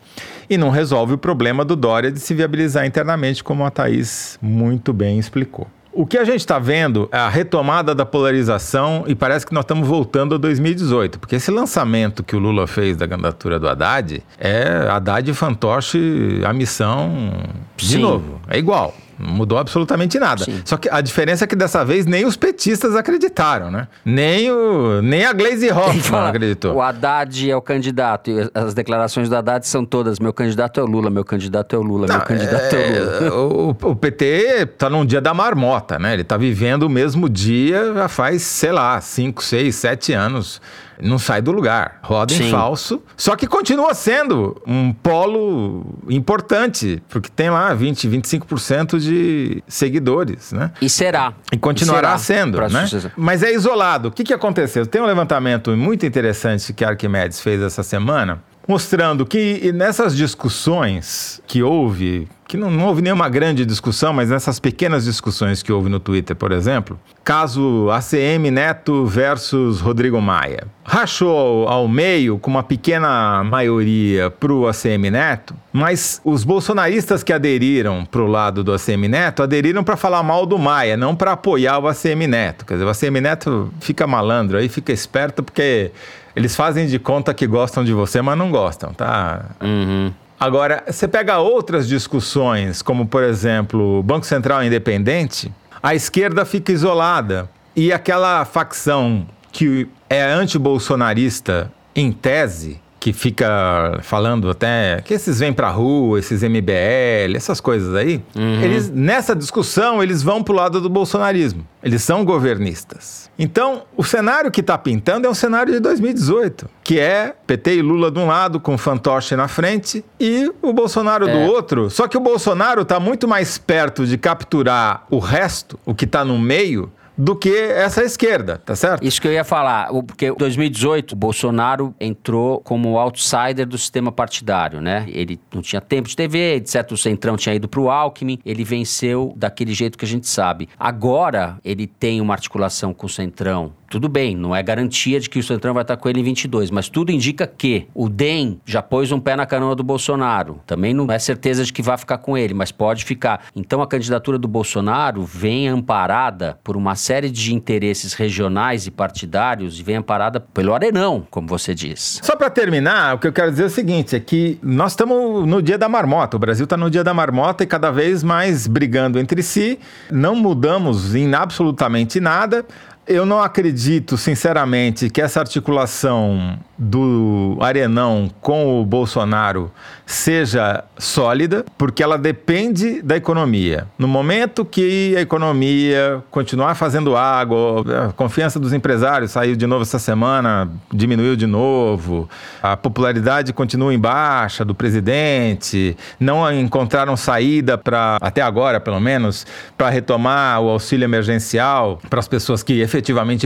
e 0.50 0.58
não 0.58 0.70
resolve 0.70 1.16
o 1.16 1.18
problema 1.18 1.66
do 1.66 1.76
Dória 1.76 2.10
de 2.10 2.22
se 2.22 2.34
viabilizar 2.34 2.86
internamente, 2.86 3.44
como 3.44 3.66
a 3.66 3.70
Thaís 3.70 4.40
muito 4.42 4.94
bem 4.94 5.20
explicou. 5.20 5.68
O 6.00 6.06
que 6.06 6.16
a 6.16 6.24
gente 6.24 6.42
está 6.42 6.60
vendo 6.60 7.10
é 7.12 7.18
a 7.18 7.28
retomada 7.28 7.96
da 7.96 8.06
polarização 8.06 9.04
e 9.08 9.16
parece 9.16 9.48
que 9.48 9.52
nós 9.52 9.64
estamos 9.64 9.88
voltando 9.88 10.36
a 10.36 10.38
2018, 10.38 11.18
porque 11.18 11.38
esse 11.38 11.50
lançamento 11.50 12.24
que 12.24 12.36
o 12.36 12.40
Lula 12.40 12.68
fez 12.68 12.96
da 12.96 13.08
candidatura 13.08 13.58
do 13.58 13.68
Haddad 13.68 14.24
é 14.38 14.88
Haddad 14.92 15.28
e 15.28 15.34
fantoche 15.34 16.40
a 16.46 16.54
missão 16.54 17.32
de 17.76 17.94
Sim. 17.94 18.02
novo. 18.02 18.40
É 18.48 18.60
igual. 18.60 18.94
Não 19.20 19.34
mudou 19.34 19.58
absolutamente 19.58 20.20
nada. 20.20 20.44
Sim. 20.44 20.62
Só 20.64 20.78
que 20.78 20.88
a 20.90 21.02
diferença 21.02 21.46
é 21.46 21.48
que 21.48 21.56
dessa 21.56 21.84
vez 21.84 22.06
nem 22.06 22.26
os 22.26 22.38
petistas 22.38 22.96
acreditaram, 22.96 23.72
né? 23.72 23.88
Nem, 24.06 24.52
o, 24.52 25.02
nem 25.02 25.26
a 25.26 25.34
Glaze 25.34 25.72
Hoffman 25.72 26.28
acreditou. 26.28 26.76
O 26.76 26.82
Haddad 26.82 27.50
é 27.50 27.56
o 27.56 27.62
candidato 27.62 28.30
e 28.30 28.50
as 28.54 28.74
declarações 28.74 29.28
do 29.28 29.36
Haddad 29.36 29.68
são 29.68 29.84
todas: 29.84 30.20
meu 30.20 30.34
candidato 30.34 30.80
é 30.80 30.84
o 30.84 30.86
Lula, 30.86 31.10
meu 31.10 31.26
candidato 31.26 31.76
é 31.76 31.80
o 31.80 31.82
Lula, 31.82 32.08
Não, 32.08 32.18
meu 32.18 32.26
candidato 32.26 32.76
é, 32.76 32.98
é 32.98 33.02
o 33.02 33.48
Lula. 33.48 33.76
O, 33.82 33.90
o 33.92 33.96
PT 33.96 34.66
tá 34.78 34.90
num 34.90 35.06
dia 35.06 35.22
da 35.22 35.34
marmota, 35.34 35.98
né? 35.98 36.14
Ele 36.14 36.24
tá 36.24 36.38
vivendo 36.38 36.84
o 36.84 36.90
mesmo 36.90 37.28
dia 37.30 37.94
já 37.94 38.08
faz, 38.08 38.44
sei 38.44 38.72
lá, 38.72 39.00
5, 39.02 39.44
6, 39.44 39.76
7 39.76 40.14
anos 40.14 40.62
não 41.02 41.20
sai 41.20 41.42
do 41.42 41.52
lugar. 41.52 42.00
Roda 42.02 42.34
Sim. 42.34 42.48
em 42.48 42.52
falso. 42.52 43.02
Só 43.16 43.36
que 43.36 43.48
continua 43.48 43.94
sendo 43.94 44.60
um 44.66 44.92
polo 44.92 45.86
importante, 46.10 47.02
porque 47.10 47.30
tem 47.30 47.50
lá 47.50 47.74
20, 47.74 48.08
25% 48.08 49.00
de 49.00 49.64
seguidores, 49.68 50.52
né? 50.52 50.72
E 50.82 50.90
será. 50.90 51.34
E 51.52 51.58
continuará 51.58 52.18
será 52.18 52.42
sendo, 52.42 52.62
né? 52.68 52.86
Mas 53.16 53.44
é 53.44 53.54
isolado. 53.54 54.10
O 54.10 54.12
que, 54.12 54.24
que 54.24 54.34
aconteceu? 54.34 54.86
Tem 54.86 55.02
um 55.02 55.06
levantamento 55.06 55.72
muito 55.72 56.06
interessante 56.06 56.74
que 56.74 56.84
a 56.84 56.90
Arquimedes 56.90 57.40
fez 57.40 57.62
essa 57.62 57.84
semana, 57.84 58.42
mostrando 58.68 59.26
que 59.26 59.72
nessas 59.72 60.16
discussões 60.16 61.42
que 61.48 61.64
houve 61.64 62.28
que 62.48 62.56
não, 62.56 62.72
não, 62.72 62.86
houve 62.86 63.02
nenhuma 63.02 63.28
grande 63.28 63.66
discussão, 63.66 64.14
mas 64.14 64.30
nessas 64.30 64.58
pequenas 64.58 65.04
discussões 65.04 65.62
que 65.62 65.72
houve 65.72 65.90
no 65.90 66.00
Twitter, 66.00 66.34
por 66.34 66.54
exemplo, 66.54 66.98
caso 67.22 67.90
ACM 67.92 68.50
Neto 68.50 69.06
versus 69.06 69.82
Rodrigo 69.82 70.22
Maia. 70.22 70.66
Rachou 70.86 71.68
ao, 71.68 71.90
meio 71.90 72.40
com 72.40 72.50
uma 72.50 72.64
pequena 72.64 73.44
maioria 73.44 74.30
para 74.30 74.54
o 74.54 74.66
ACM 74.66 75.12
Neto, 75.12 75.54
mas 75.74 76.22
os 76.24 76.46
bolsonaristas 76.46 77.22
que 77.22 77.34
aderiram 77.34 78.06
para 78.06 78.22
o 78.22 78.28
lado 78.28 78.64
do 78.64 78.74
ACM 78.74 79.10
Neto 79.10 79.44
aderiram 79.44 79.84
para 79.84 79.98
falar 79.98 80.24
mal 80.24 80.46
do 80.46 80.58
Maia, 80.58 80.96
não 80.96 81.14
para 81.14 81.34
apoiar 81.34 81.80
o 81.80 81.88
ACM 81.90 82.28
Neto. 82.28 82.66
Quer 82.66 82.76
dizer, 82.76 82.86
o 82.86 82.90
ACM 82.90 83.20
Neto 83.20 83.74
fica 83.82 84.08
malandro 84.08 84.58
aí, 84.58 84.70
fica 84.70 84.94
esperto, 84.94 85.44
porque 85.44 85.92
eles 86.38 86.56
fazem 86.56 86.86
de 86.86 87.00
conta 87.00 87.34
que 87.34 87.48
gostam 87.48 87.84
de 87.84 87.92
você, 87.92 88.22
mas 88.22 88.38
não 88.38 88.52
gostam, 88.52 88.94
tá? 88.94 89.56
Uhum. 89.60 90.14
Agora, 90.40 90.84
você 90.86 91.08
pega 91.08 91.40
outras 91.40 91.88
discussões, 91.88 92.84
como 92.84 93.08
por 93.08 93.24
exemplo, 93.24 93.98
o 93.98 94.04
Banco 94.04 94.24
Central 94.24 94.64
Independente, 94.64 95.52
a 95.82 95.96
esquerda 95.96 96.46
fica 96.46 96.72
isolada. 96.72 97.50
E 97.76 97.92
aquela 97.92 98.46
facção 98.46 99.26
que 99.52 99.90
é 100.08 100.24
anti-bolsonarista 100.24 101.72
em 101.96 102.12
tese, 102.12 102.80
que 103.08 103.14
fica 103.14 104.00
falando 104.04 104.50
até 104.50 105.02
que 105.06 105.14
esses 105.14 105.40
vêm 105.40 105.54
pra 105.54 105.70
rua, 105.70 106.20
esses 106.20 106.44
MBL, 106.44 107.36
essas 107.38 107.62
coisas 107.62 107.96
aí, 107.96 108.22
Uhum. 108.36 108.62
eles 108.62 108.90
nessa 108.90 109.34
discussão 109.34 110.04
eles 110.04 110.22
vão 110.22 110.44
pro 110.44 110.54
lado 110.54 110.82
do 110.82 110.90
bolsonarismo. 110.90 111.66
Eles 111.82 112.02
são 112.04 112.26
governistas. 112.26 113.30
Então, 113.40 113.84
o 113.96 114.04
cenário 114.04 114.52
que 114.52 114.60
está 114.60 114.78
pintando 114.78 115.26
é 115.26 115.30
um 115.30 115.34
cenário 115.34 115.72
de 115.72 115.80
2018, 115.80 116.68
que 116.84 117.00
é 117.00 117.34
PT 117.46 117.76
e 117.76 117.82
Lula 117.82 118.12
de 118.12 118.20
um 118.20 118.28
lado 118.28 118.60
com 118.60 118.78
fantoche 118.78 119.36
na 119.38 119.48
frente 119.48 120.04
e 120.20 120.52
o 120.62 120.74
Bolsonaro 120.74 121.26
do 121.26 121.32
É. 121.32 121.46
outro. 121.48 121.90
Só 121.90 122.08
que 122.08 122.18
o 122.18 122.20
Bolsonaro 122.20 122.82
está 122.82 123.00
muito 123.00 123.26
mais 123.28 123.58
perto 123.58 124.06
de 124.06 124.18
capturar 124.18 125.06
o 125.10 125.20
resto, 125.20 125.80
o 125.86 125.94
que 125.96 126.04
está 126.06 126.26
no 126.26 126.38
meio, 126.38 126.92
do 127.18 127.36
que 127.36 127.50
essa 127.50 128.04
esquerda, 128.04 128.58
tá 128.58 128.76
certo? 128.76 129.04
Isso 129.04 129.20
que 129.20 129.28
eu 129.28 129.32
ia 129.32 129.44
falar, 129.44 129.90
porque 130.06 130.28
em 130.28 130.36
2018 130.36 131.14
o 131.14 131.16
Bolsonaro 131.16 131.96
entrou 132.00 132.60
como 132.60 132.98
outsider 132.98 133.66
do 133.66 133.78
sistema 133.78 134.12
partidário, 134.12 134.80
né? 134.80 135.06
Ele 135.08 135.40
não 135.54 135.62
tinha 135.62 135.82
tempo 135.82 136.08
de 136.08 136.16
TV, 136.16 136.56
etc. 136.56 136.92
O 136.92 136.98
Centrão 136.98 137.36
tinha 137.36 137.56
ido 137.56 137.68
pro 137.68 137.90
Alckmin, 137.90 138.40
ele 138.46 138.64
venceu 138.64 139.34
daquele 139.36 139.74
jeito 139.74 139.98
que 139.98 140.06
a 140.06 140.08
gente 140.08 140.28
sabe. 140.28 140.70
Agora 140.78 141.58
ele 141.66 141.88
tem 141.88 142.22
uma 142.22 142.34
articulação 142.34 142.94
com 142.94 143.08
o 143.08 143.10
Centrão. 143.10 143.74
Tudo 143.90 144.10
bem, 144.10 144.36
não 144.36 144.54
é 144.54 144.62
garantia 144.62 145.20
de 145.20 145.30
que 145.30 145.40
o 145.40 145.44
Centrão 145.44 145.74
vai 145.74 145.84
estar 145.84 145.96
com 145.96 146.10
ele 146.10 146.20
em 146.20 146.24
22, 146.24 146.70
mas 146.72 146.90
tudo 146.90 147.12
indica 147.12 147.48
que 147.48 147.88
o 147.94 148.10
DEM 148.10 148.60
já 148.66 148.82
pôs 148.82 149.12
um 149.12 149.20
pé 149.20 149.36
na 149.36 149.46
canoa 149.46 149.76
do 149.76 149.84
Bolsonaro. 149.84 150.60
Também 150.66 150.94
não 150.94 151.10
é 151.10 151.18
certeza 151.18 151.64
de 151.64 151.72
que 151.72 151.82
vai 151.82 151.98
ficar 151.98 152.18
com 152.18 152.38
ele, 152.38 152.54
mas 152.54 152.72
pode 152.72 153.06
ficar. 153.06 153.46
Então 153.56 153.82
a 153.82 153.88
candidatura 153.88 154.38
do 154.38 154.48
Bolsonaro 154.48 155.24
vem 155.24 155.70
amparada 155.70 156.60
por 156.64 156.76
uma 156.76 156.96
série 156.96 157.30
de 157.30 157.54
interesses 157.54 158.14
regionais 158.14 158.86
e 158.88 158.92
partidários 158.92 159.80
e 159.80 159.84
vem 159.84 159.96
amparada 159.96 160.40
pelo 160.40 160.74
Arenão, 160.74 161.26
como 161.32 161.48
você 161.48 161.74
diz. 161.74 162.20
Só 162.22 162.36
para 162.36 162.50
terminar, 162.50 163.16
o 163.16 163.20
que 163.20 163.28
eu 163.28 163.34
quero 163.34 163.52
dizer 163.52 163.64
é 163.64 163.68
o 163.68 163.70
seguinte: 163.70 164.16
é 164.16 164.20
que 164.20 164.60
nós 164.62 164.92
estamos 164.92 165.48
no 165.48 165.62
dia 165.62 165.78
da 165.78 165.88
marmota. 165.88 166.36
O 166.36 166.40
Brasil 166.40 166.66
está 166.66 166.76
no 166.76 166.90
dia 166.90 167.04
da 167.04 167.14
marmota 167.14 167.64
e 167.64 167.68
cada 167.68 167.90
vez 167.90 168.22
mais 168.22 168.68
brigando 168.68 169.18
entre 169.18 169.42
si. 169.42 169.80
Não 170.12 170.36
mudamos 170.36 171.16
em 171.16 171.34
absolutamente 171.34 172.20
nada. 172.20 172.66
Eu 173.08 173.26
não 173.26 173.42
acredito, 173.42 174.18
sinceramente, 174.18 175.10
que 175.10 175.22
essa 175.22 175.40
articulação 175.40 176.60
do 176.78 177.58
Arenão 177.62 178.30
com 178.42 178.82
o 178.82 178.86
Bolsonaro 178.86 179.72
seja 180.06 180.84
sólida, 180.98 181.66
porque 181.78 182.04
ela 182.04 182.18
depende 182.18 183.02
da 183.02 183.16
economia. 183.16 183.88
No 183.98 184.08
momento 184.08 184.64
que 184.64 185.16
a 185.18 185.22
economia 185.22 186.22
continuar 186.30 186.76
fazendo 186.76 187.16
água, 187.16 188.08
a 188.08 188.14
confiança 188.14 188.60
dos 188.60 188.74
empresários 188.74 189.32
saiu 189.32 189.56
de 189.56 189.66
novo 189.66 189.82
essa 189.82 190.00
semana, 190.00 190.70
diminuiu 190.94 191.36
de 191.36 191.48
novo, 191.48 192.30
a 192.62 192.78
popularidade 192.78 193.54
continua 193.54 193.94
em 193.94 194.00
baixa 194.00 194.64
do 194.64 194.76
presidente, 194.76 195.98
não 196.20 196.52
encontraram 196.54 197.18
saída 197.18 197.78
para, 197.78 198.18
até 198.22 198.42
agora 198.42 198.80
pelo 198.80 199.00
menos, 199.00 199.48
para 199.78 199.90
retomar 199.90 200.62
o 200.62 200.70
auxílio 200.70 201.06
emergencial 201.06 202.00
para 202.10 202.20
as 202.20 202.28
pessoas 202.28 202.62
que 202.62 202.80
efetivamente 202.82 202.97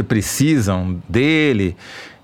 precisam 0.03 1.01
dele. 1.08 1.75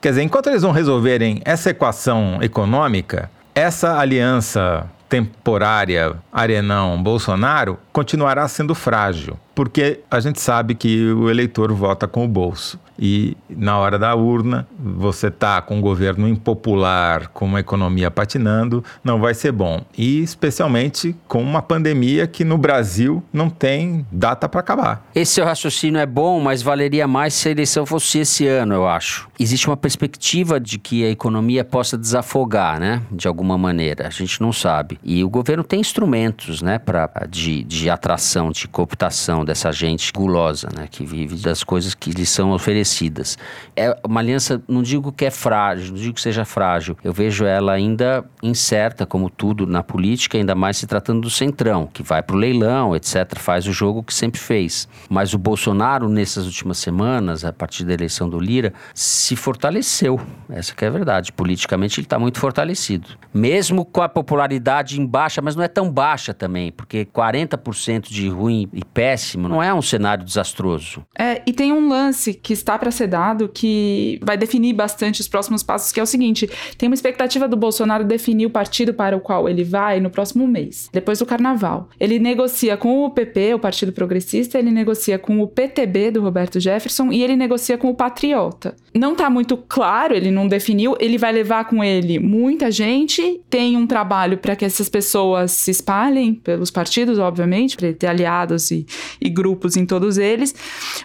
Quer 0.01 0.09
dizer, 0.09 0.23
enquanto 0.23 0.47
eles 0.47 0.63
não 0.63 0.71
resolverem 0.71 1.41
essa 1.43 1.69
equação 1.69 2.39
econômica, 2.41 3.29
essa 3.55 3.97
aliança 3.97 4.89
temporária 5.09 6.15
Arenão-Bolsonaro 6.31 7.79
continuará 7.91 8.47
sendo 8.47 8.75
frágil, 8.75 9.39
porque 9.57 10.01
a 10.11 10.19
gente 10.19 10.39
sabe 10.39 10.75
que 10.75 11.11
o 11.13 11.31
eleitor 11.31 11.73
vota 11.73 12.07
com 12.07 12.23
o 12.23 12.27
bolso. 12.27 12.79
E 12.99 13.37
na 13.49 13.77
hora 13.77 13.97
da 13.99 14.13
urna, 14.15 14.67
você 14.77 15.29
tá 15.29 15.61
com 15.61 15.77
um 15.77 15.81
governo 15.81 16.27
impopular, 16.27 17.27
com 17.29 17.45
uma 17.45 17.59
economia 17.59 18.09
patinando, 18.09 18.83
não 19.03 19.19
vai 19.19 19.33
ser 19.33 19.51
bom. 19.51 19.81
E 19.97 20.21
especialmente 20.21 21.15
com 21.27 21.41
uma 21.41 21.61
pandemia 21.61 22.25
que 22.27 22.43
no 22.43 22.57
Brasil 22.57 23.23
não 23.31 23.49
tem 23.49 24.05
data 24.11 24.49
para 24.49 24.59
acabar. 24.59 25.05
Esse 25.13 25.33
seu 25.33 25.45
raciocínio 25.45 25.99
é 25.99 26.05
bom, 26.05 26.39
mas 26.39 26.61
valeria 26.61 27.07
mais 27.07 27.33
se 27.33 27.47
a 27.47 27.51
eleição 27.51 27.85
fosse 27.85 28.19
esse 28.19 28.47
ano, 28.47 28.73
eu 28.73 28.87
acho. 28.87 29.27
Existe 29.39 29.67
uma 29.67 29.77
perspectiva 29.77 30.59
de 30.59 30.79
que 30.79 31.05
a 31.05 31.09
economia 31.09 31.63
possa 31.63 31.97
desafogar, 31.97 32.79
né? 32.79 33.01
De 33.11 33.27
alguma 33.27 33.57
maneira. 33.57 34.07
A 34.07 34.09
gente 34.09 34.41
não 34.41 34.51
sabe. 34.51 34.99
E 35.03 35.23
o 35.23 35.29
governo 35.29 35.63
tem 35.63 35.79
instrumentos, 35.79 36.61
né? 36.61 36.79
Pra, 36.79 37.09
de, 37.29 37.63
de 37.63 37.89
atração, 37.89 38.51
de 38.51 38.67
cooptação 38.67 39.45
dessa 39.47 39.71
gente 39.71 40.11
gulosa, 40.11 40.69
né? 40.75 40.87
Que 40.89 41.05
vive 41.05 41.37
das 41.37 41.63
coisas 41.63 41.95
que 41.95 42.11
lhes 42.11 42.29
são 42.29 42.51
oferecidas. 42.51 43.37
É 43.75 43.97
uma 44.05 44.19
aliança, 44.19 44.61
não 44.67 44.83
digo 44.83 45.11
que 45.11 45.25
é 45.25 45.31
frágil, 45.31 45.93
não 45.93 46.01
digo 46.01 46.13
que 46.13 46.21
seja 46.21 46.45
frágil. 46.45 46.97
Eu 47.03 47.13
vejo 47.13 47.45
ela 47.45 47.71
ainda 47.71 48.23
incerta, 48.43 49.05
como 49.05 49.29
tudo 49.29 49.65
na 49.65 49.81
política, 49.81 50.37
ainda 50.37 50.53
mais 50.53 50.77
se 50.77 50.85
tratando 50.85 51.21
do 51.21 51.29
Centrão, 51.29 51.87
que 51.91 52.03
vai 52.03 52.21
pro 52.21 52.35
leilão, 52.35 52.95
etc., 52.95 53.37
faz 53.37 53.65
o 53.65 53.71
jogo 53.71 54.03
que 54.03 54.13
sempre 54.13 54.39
fez. 54.39 54.87
Mas 55.09 55.33
o 55.33 55.37
Bolsonaro, 55.37 56.09
nessas 56.09 56.45
últimas 56.45 56.77
semanas, 56.77 57.45
a 57.45 57.53
partir 57.53 57.85
da 57.85 57.93
eleição 57.93 58.29
do 58.29 58.39
Lira, 58.39 58.73
se 58.93 59.35
fortaleceu. 59.35 60.19
Essa 60.49 60.75
que 60.75 60.83
é 60.83 60.89
a 60.89 60.91
verdade. 60.91 61.31
Politicamente 61.31 61.99
ele 61.99 62.05
está 62.05 62.19
muito 62.19 62.39
fortalecido. 62.39 63.07
Mesmo 63.33 63.85
com 63.85 64.01
a 64.01 64.09
popularidade 64.09 64.99
em 64.99 65.05
baixa, 65.05 65.41
mas 65.41 65.55
não 65.55 65.63
é 65.63 65.67
tão 65.67 65.89
baixa 65.89 66.33
também, 66.33 66.71
porque 66.71 67.05
40% 67.05 68.09
de 68.09 68.27
ruim 68.27 68.67
e 68.73 68.83
péssimo 68.83 69.36
não 69.37 69.61
é 69.61 69.73
um 69.73 69.81
cenário 69.81 70.23
desastroso. 70.23 71.05
É, 71.17 71.41
e 71.45 71.53
tem 71.53 71.71
um 71.71 71.87
lance 71.87 72.33
que 72.33 72.53
está 72.53 72.77
para 72.77 72.91
ser 72.91 73.07
dado 73.07 73.49
que 73.49 74.19
vai 74.23 74.37
definir 74.37 74.73
bastante 74.73 75.21
os 75.21 75.27
próximos 75.27 75.63
passos, 75.63 75.91
que 75.91 75.99
é 75.99 76.03
o 76.03 76.07
seguinte: 76.07 76.49
tem 76.77 76.87
uma 76.87 76.95
expectativa 76.95 77.47
do 77.47 77.57
Bolsonaro 77.57 78.03
definir 78.03 78.45
o 78.45 78.49
partido 78.49 78.93
para 78.93 79.15
o 79.15 79.19
qual 79.19 79.47
ele 79.47 79.63
vai 79.63 79.99
no 79.99 80.09
próximo 80.09 80.47
mês, 80.47 80.89
depois 80.91 81.19
do 81.19 81.25
carnaval. 81.25 81.89
Ele 81.99 82.19
negocia 82.19 82.77
com 82.77 83.05
o 83.05 83.09
PP, 83.09 83.53
o 83.53 83.59
Partido 83.59 83.91
Progressista, 83.91 84.57
ele 84.57 84.71
negocia 84.71 85.19
com 85.19 85.41
o 85.41 85.47
PTB 85.47 86.11
do 86.11 86.21
Roberto 86.21 86.59
Jefferson 86.59 87.11
e 87.11 87.23
ele 87.23 87.35
negocia 87.35 87.77
com 87.77 87.89
o 87.89 87.95
Patriota. 87.95 88.75
Não 88.93 89.15
tá 89.15 89.29
muito 89.29 89.57
claro, 89.57 90.15
ele 90.15 90.31
não 90.31 90.47
definiu, 90.47 90.95
ele 90.99 91.17
vai 91.17 91.31
levar 91.31 91.65
com 91.65 91.83
ele 91.83 92.19
muita 92.19 92.71
gente, 92.71 93.41
tem 93.49 93.77
um 93.77 93.85
trabalho 93.85 94.37
para 94.37 94.55
que 94.55 94.65
essas 94.65 94.89
pessoas 94.89 95.51
se 95.51 95.71
espalhem 95.71 96.33
pelos 96.33 96.71
partidos, 96.71 97.19
obviamente, 97.19 97.75
para 97.75 97.87
ele 97.87 97.95
ter 97.95 98.07
aliados 98.07 98.71
e 98.71 98.85
grupos 99.29 99.75
em 99.75 99.85
todos 99.85 100.17
eles. 100.17 100.53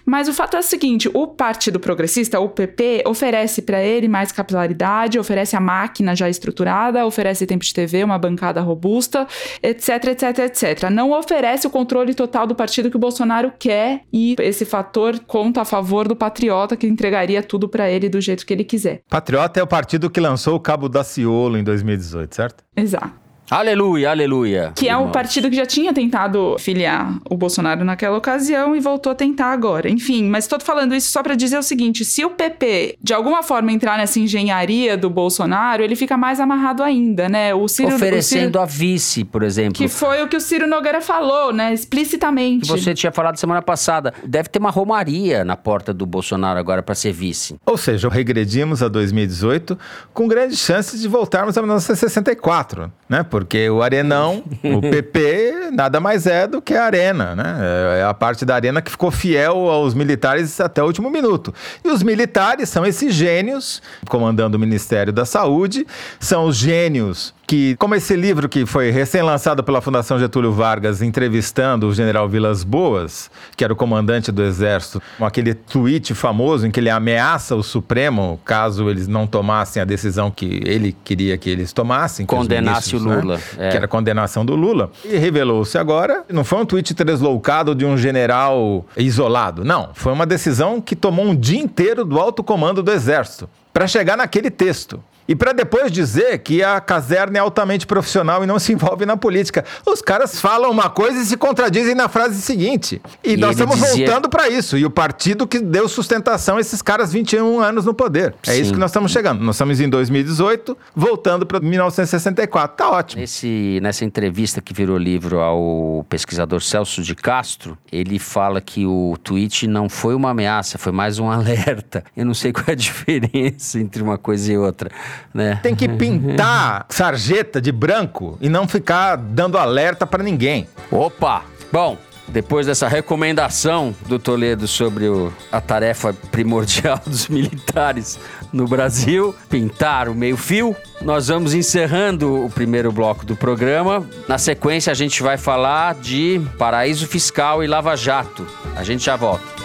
Mas 0.04 0.28
o 0.28 0.32
fato 0.32 0.56
é 0.56 0.61
o 0.61 0.62
seguinte: 0.62 1.11
o 1.12 1.26
Partido 1.26 1.78
Progressista, 1.78 2.40
o 2.40 2.48
PP, 2.48 3.04
oferece 3.06 3.62
para 3.62 3.82
ele 3.82 4.08
mais 4.08 4.32
capilaridade, 4.32 5.18
oferece 5.18 5.56
a 5.56 5.61
máquina 5.61 6.14
já 6.14 6.28
estruturada, 6.28 7.04
oferece 7.06 7.46
tempo 7.46 7.64
de 7.64 7.72
TV, 7.72 8.04
uma 8.04 8.18
bancada 8.18 8.61
robusta, 8.61 9.26
etc, 9.62 10.04
etc, 10.08 10.38
etc. 10.38 10.90
Não 10.90 11.12
oferece 11.12 11.66
o 11.66 11.70
controle 11.70 12.14
total 12.14 12.46
do 12.46 12.54
partido 12.54 12.90
que 12.90 12.96
o 12.96 13.00
Bolsonaro 13.00 13.52
quer 13.58 14.02
e 14.12 14.37
esse 14.40 14.64
fator 14.64 15.18
conta 15.26 15.62
a 15.62 15.64
favor 15.64 16.08
do 16.08 16.16
patriota 16.16 16.76
que 16.76 16.87
entregaria 16.87 17.42
tudo 17.42 17.68
para 17.68 17.90
ele 17.90 18.08
do 18.08 18.20
jeito 18.20 18.44
que 18.44 18.52
ele 18.52 18.64
quiser. 18.64 19.02
Patriota 19.08 19.61
é 19.61 19.62
o 19.62 19.66
partido 19.66 20.11
que 20.11 20.20
lançou 20.20 20.56
o 20.56 20.61
Cabo 20.61 20.88
Daciolo 20.88 21.56
em 21.56 21.64
2018, 21.64 22.35
certo? 22.35 22.64
Exato. 22.76 23.21
Aleluia, 23.52 24.08
aleluia. 24.08 24.72
Que 24.74 24.88
é 24.88 24.96
um 24.96 25.00
irmãos. 25.00 25.12
partido 25.12 25.50
que 25.50 25.56
já 25.56 25.66
tinha 25.66 25.92
tentado 25.92 26.56
filiar 26.58 27.18
o 27.28 27.36
Bolsonaro 27.36 27.84
naquela 27.84 28.16
ocasião 28.16 28.74
e 28.74 28.80
voltou 28.80 29.12
a 29.12 29.14
tentar 29.14 29.52
agora. 29.52 29.90
Enfim, 29.90 30.24
mas 30.24 30.44
estou 30.44 30.58
falando 30.58 30.94
isso 30.94 31.12
só 31.12 31.22
para 31.22 31.34
dizer 31.34 31.58
o 31.58 31.62
seguinte: 31.62 32.02
se 32.02 32.24
o 32.24 32.30
PP 32.30 32.96
de 33.02 33.12
alguma 33.12 33.42
forma 33.42 33.70
entrar 33.70 33.98
nessa 33.98 34.18
engenharia 34.18 34.96
do 34.96 35.10
Bolsonaro, 35.10 35.82
ele 35.82 35.94
fica 35.94 36.16
mais 36.16 36.40
amarrado 36.40 36.82
ainda, 36.82 37.28
né? 37.28 37.54
O 37.54 37.68
Ciro, 37.68 37.94
Oferecendo 37.94 38.42
o 38.42 38.52
Ciro, 38.52 38.60
a 38.60 38.64
vice, 38.64 39.24
por 39.24 39.42
exemplo. 39.42 39.74
que 39.74 39.86
foi 39.86 40.22
o 40.22 40.28
que 40.28 40.36
o 40.36 40.40
Ciro 40.40 40.66
Nogueira 40.66 41.02
falou, 41.02 41.52
né? 41.52 41.74
Explicitamente. 41.74 42.62
que 42.62 42.80
você 42.80 42.94
tinha 42.94 43.12
falado 43.12 43.36
semana 43.36 43.60
passada. 43.60 44.14
Deve 44.24 44.48
ter 44.48 44.60
uma 44.60 44.70
romaria 44.70 45.44
na 45.44 45.58
porta 45.58 45.92
do 45.92 46.06
Bolsonaro 46.06 46.58
agora 46.58 46.82
para 46.82 46.94
ser 46.94 47.12
vice. 47.12 47.56
Ou 47.66 47.76
seja, 47.76 48.08
regredimos 48.08 48.82
a 48.82 48.88
2018 48.88 49.78
com 50.14 50.26
grandes 50.26 50.58
chances 50.58 51.02
de 51.02 51.06
voltarmos 51.08 51.58
a 51.58 51.60
1964, 51.60 52.90
né? 53.10 53.22
Porque 53.44 53.68
o 53.68 53.83
Arenão, 53.83 54.44
o 54.62 54.81
PP, 54.81 55.70
nada 55.72 55.98
mais 55.98 56.26
é 56.26 56.46
do 56.46 56.62
que 56.62 56.74
a 56.74 56.85
Arena, 56.85 57.35
né? 57.35 57.59
É 58.00 58.05
a 58.05 58.14
parte 58.14 58.44
da 58.44 58.55
Arena 58.55 58.81
que 58.81 58.90
ficou 58.90 59.11
fiel 59.11 59.68
aos 59.68 59.94
militares 59.94 60.61
até 60.61 60.83
o 60.83 60.87
último 60.87 61.11
minuto. 61.11 61.52
E 61.85 61.88
os 61.88 62.02
militares 62.02 62.68
são 62.68 62.87
esses 62.87 63.12
gênios 63.12 63.83
comandando 64.09 64.57
o 64.57 64.61
Ministério 64.61 65.12
da 65.12 65.24
Saúde, 65.24 65.87
são 66.20 66.46
os 66.46 66.57
gênios 66.57 67.35
que, 67.52 67.76
como 67.76 67.94
esse 67.94 68.16
livro 68.16 68.48
que 68.48 68.64
foi 68.64 68.90
recém-lançado 68.90 69.62
pela 69.62 69.82
Fundação 69.82 70.18
Getúlio 70.18 70.52
Vargas, 70.52 71.02
entrevistando 71.02 71.86
o 71.86 71.92
general 71.92 72.26
Vilas 72.26 72.64
Boas, 72.64 73.30
que 73.54 73.62
era 73.62 73.70
o 73.70 73.76
comandante 73.76 74.32
do 74.32 74.42
Exército, 74.42 75.02
com 75.18 75.26
aquele 75.26 75.52
tweet 75.52 76.14
famoso 76.14 76.66
em 76.66 76.70
que 76.70 76.80
ele 76.80 76.88
ameaça 76.88 77.54
o 77.54 77.62
Supremo 77.62 78.40
caso 78.42 78.88
eles 78.88 79.06
não 79.06 79.26
tomassem 79.26 79.82
a 79.82 79.84
decisão 79.84 80.30
que 80.30 80.62
ele 80.64 80.96
queria 81.04 81.36
que 81.36 81.50
eles 81.50 81.74
tomassem. 81.74 82.24
que 82.24 82.34
Condenasse 82.34 82.96
o 82.96 82.98
ministros, 82.98 83.22
Lula, 83.22 83.36
Né? 83.36 83.66
é. 83.66 83.68
Que 83.68 83.76
era 83.76 83.84
a 83.84 83.88
condenação 83.88 84.46
do 84.46 84.56
Lula. 84.56 84.90
E 85.04 85.18
revelou-se 85.18 85.76
agora, 85.76 86.24
não 86.32 86.44
foi 86.44 86.58
um 86.58 86.64
tweet 86.64 86.94
tresloucado 86.94 87.74
de 87.74 87.84
um 87.84 87.98
general 87.98 88.86
isolado. 88.96 89.62
Não, 89.62 89.90
foi 89.92 90.14
uma 90.14 90.24
decisão 90.24 90.80
que 90.80 90.96
tomou 90.96 91.26
um 91.26 91.36
dia 91.36 91.60
inteiro 91.60 92.02
do 92.02 92.18
alto 92.18 92.42
comando 92.42 92.82
do 92.82 92.90
Exército 92.90 93.46
para 93.74 93.86
chegar 93.86 94.16
naquele 94.16 94.50
texto. 94.50 95.02
E 95.28 95.35
para 95.35 95.52
depois 95.52 95.90
dizer 95.90 96.38
que 96.38 96.62
a 96.62 96.80
caserna 96.80 97.38
é 97.38 97.40
altamente 97.40 97.87
profissional 97.87 98.42
e 98.42 98.46
não 98.46 98.58
se 98.58 98.72
envolve 98.72 99.06
na 99.06 99.16
política. 99.16 99.64
Os 99.87 100.02
caras 100.02 100.40
falam 100.40 100.70
uma 100.70 100.90
coisa 100.90 101.20
e 101.20 101.24
se 101.24 101.37
contradizem 101.37 101.94
na 101.94 102.08
frase 102.08 102.40
seguinte. 102.42 103.00
E, 103.24 103.32
E 103.32 103.37
nós 103.37 103.52
estamos 103.52 103.76
dizia- 103.76 104.06
voltando 104.06 104.28
para 104.28 104.48
isso. 104.48 104.76
E 104.76 104.85
o 104.85 104.90
partido 104.90 105.46
que 105.46 105.58
deu 105.58 105.88
sustentação 105.88 106.56
a 106.56 106.61
esses 106.61 106.82
caras 106.82 107.12
21 107.12 107.61
anos 107.61 107.85
no 107.85 107.94
poder. 107.94 108.35
É 108.46 108.52
Sim. 108.54 108.61
isso 108.62 108.72
que 108.72 108.78
nós 108.78 108.90
estamos 108.90 109.12
chegando. 109.12 109.42
Nós 109.42 109.54
estamos 109.56 109.80
em 109.80 109.88
2018, 109.88 110.76
voltando 110.94 111.46
para 111.46 111.61
1964. 111.61 112.76
Tá 112.76 112.90
ótimo. 112.90 113.20
Nesse, 113.20 113.78
nessa 113.82 114.04
entrevista 114.04 114.61
que 114.61 114.74
virou 114.74 114.96
livro 114.98 115.38
ao 115.40 116.04
pesquisador 116.08 116.61
Celso 116.61 117.02
de 117.02 117.14
Castro, 117.14 117.78
ele 117.90 118.18
fala 118.18 118.61
que 118.61 118.87
o 118.87 119.16
tweet 119.22 119.66
não 119.66 119.88
foi 119.88 120.14
uma 120.14 120.30
ameaça, 120.30 120.78
foi 120.78 120.92
mais 120.92 121.18
um 121.18 121.28
alerta. 121.30 122.04
Eu 122.16 122.24
não 122.26 122.35
sei 122.35 122.52
qual 122.52 122.64
é 122.68 122.72
a 122.72 122.74
diferença 122.74 123.78
entre 123.78 124.02
uma 124.02 124.18
coisa 124.18 124.52
e 124.52 124.56
outra, 124.58 124.90
né? 125.33 125.59
Tem 125.62 125.75
que 125.75 125.88
pintar 125.88 126.87
sarjeta 126.90 127.61
de 127.61 127.72
branco 127.72 128.37
e 128.40 128.48
não 128.48 128.66
ficar 128.68 129.16
dando 129.16 129.59
alerta 129.59 130.07
para 130.07 130.22
ninguém. 130.22 130.66
Opa! 130.90 131.42
Bom, 131.72 131.96
depois 132.29 132.66
dessa 132.66 132.87
recomendação 132.88 133.94
do 134.07 134.18
Toledo 134.18 134.66
sobre 134.68 135.09
o- 135.09 135.33
a 135.51 135.61
tarefa 135.61 136.12
primordial 136.31 137.01
dos 137.07 137.29
militares 137.29 138.18
no 138.53 138.66
Brasil, 138.66 139.35
pintar 139.48 140.09
o 140.09 140.14
meio-fio, 140.14 140.77
nós 141.01 141.29
vamos 141.29 141.55
encerrando 141.55 142.44
o 142.44 142.51
primeiro 142.51 142.92
bloco 142.92 143.25
do 143.25 143.35
programa. 143.35 144.07
Na 144.29 144.38
sequência, 144.38 144.90
a 144.90 144.94
gente 144.94 145.22
vai 145.22 145.37
falar 145.38 145.94
de 145.94 146.40
paraíso 146.59 147.07
fiscal 147.07 147.64
e 147.64 147.66
lava-jato. 147.66 148.46
A 148.77 148.85
gente 148.85 149.05
já 149.05 149.16
volta. 149.16 149.62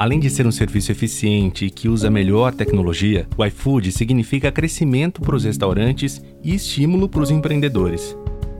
Além 0.00 0.18
de 0.18 0.30
ser 0.30 0.46
um 0.46 0.50
serviço 0.50 0.90
eficiente 0.90 1.66
e 1.66 1.70
que 1.70 1.86
usa 1.86 2.08
melhor 2.08 2.54
tecnologia, 2.54 3.28
o 3.36 3.44
iFood 3.44 3.92
significa 3.92 4.50
crescimento 4.50 5.20
para 5.20 5.36
os 5.36 5.44
restaurantes 5.44 6.24
e 6.42 6.54
estímulo 6.54 7.06
para 7.06 7.20
os 7.20 7.30
empreendedores. 7.30 8.16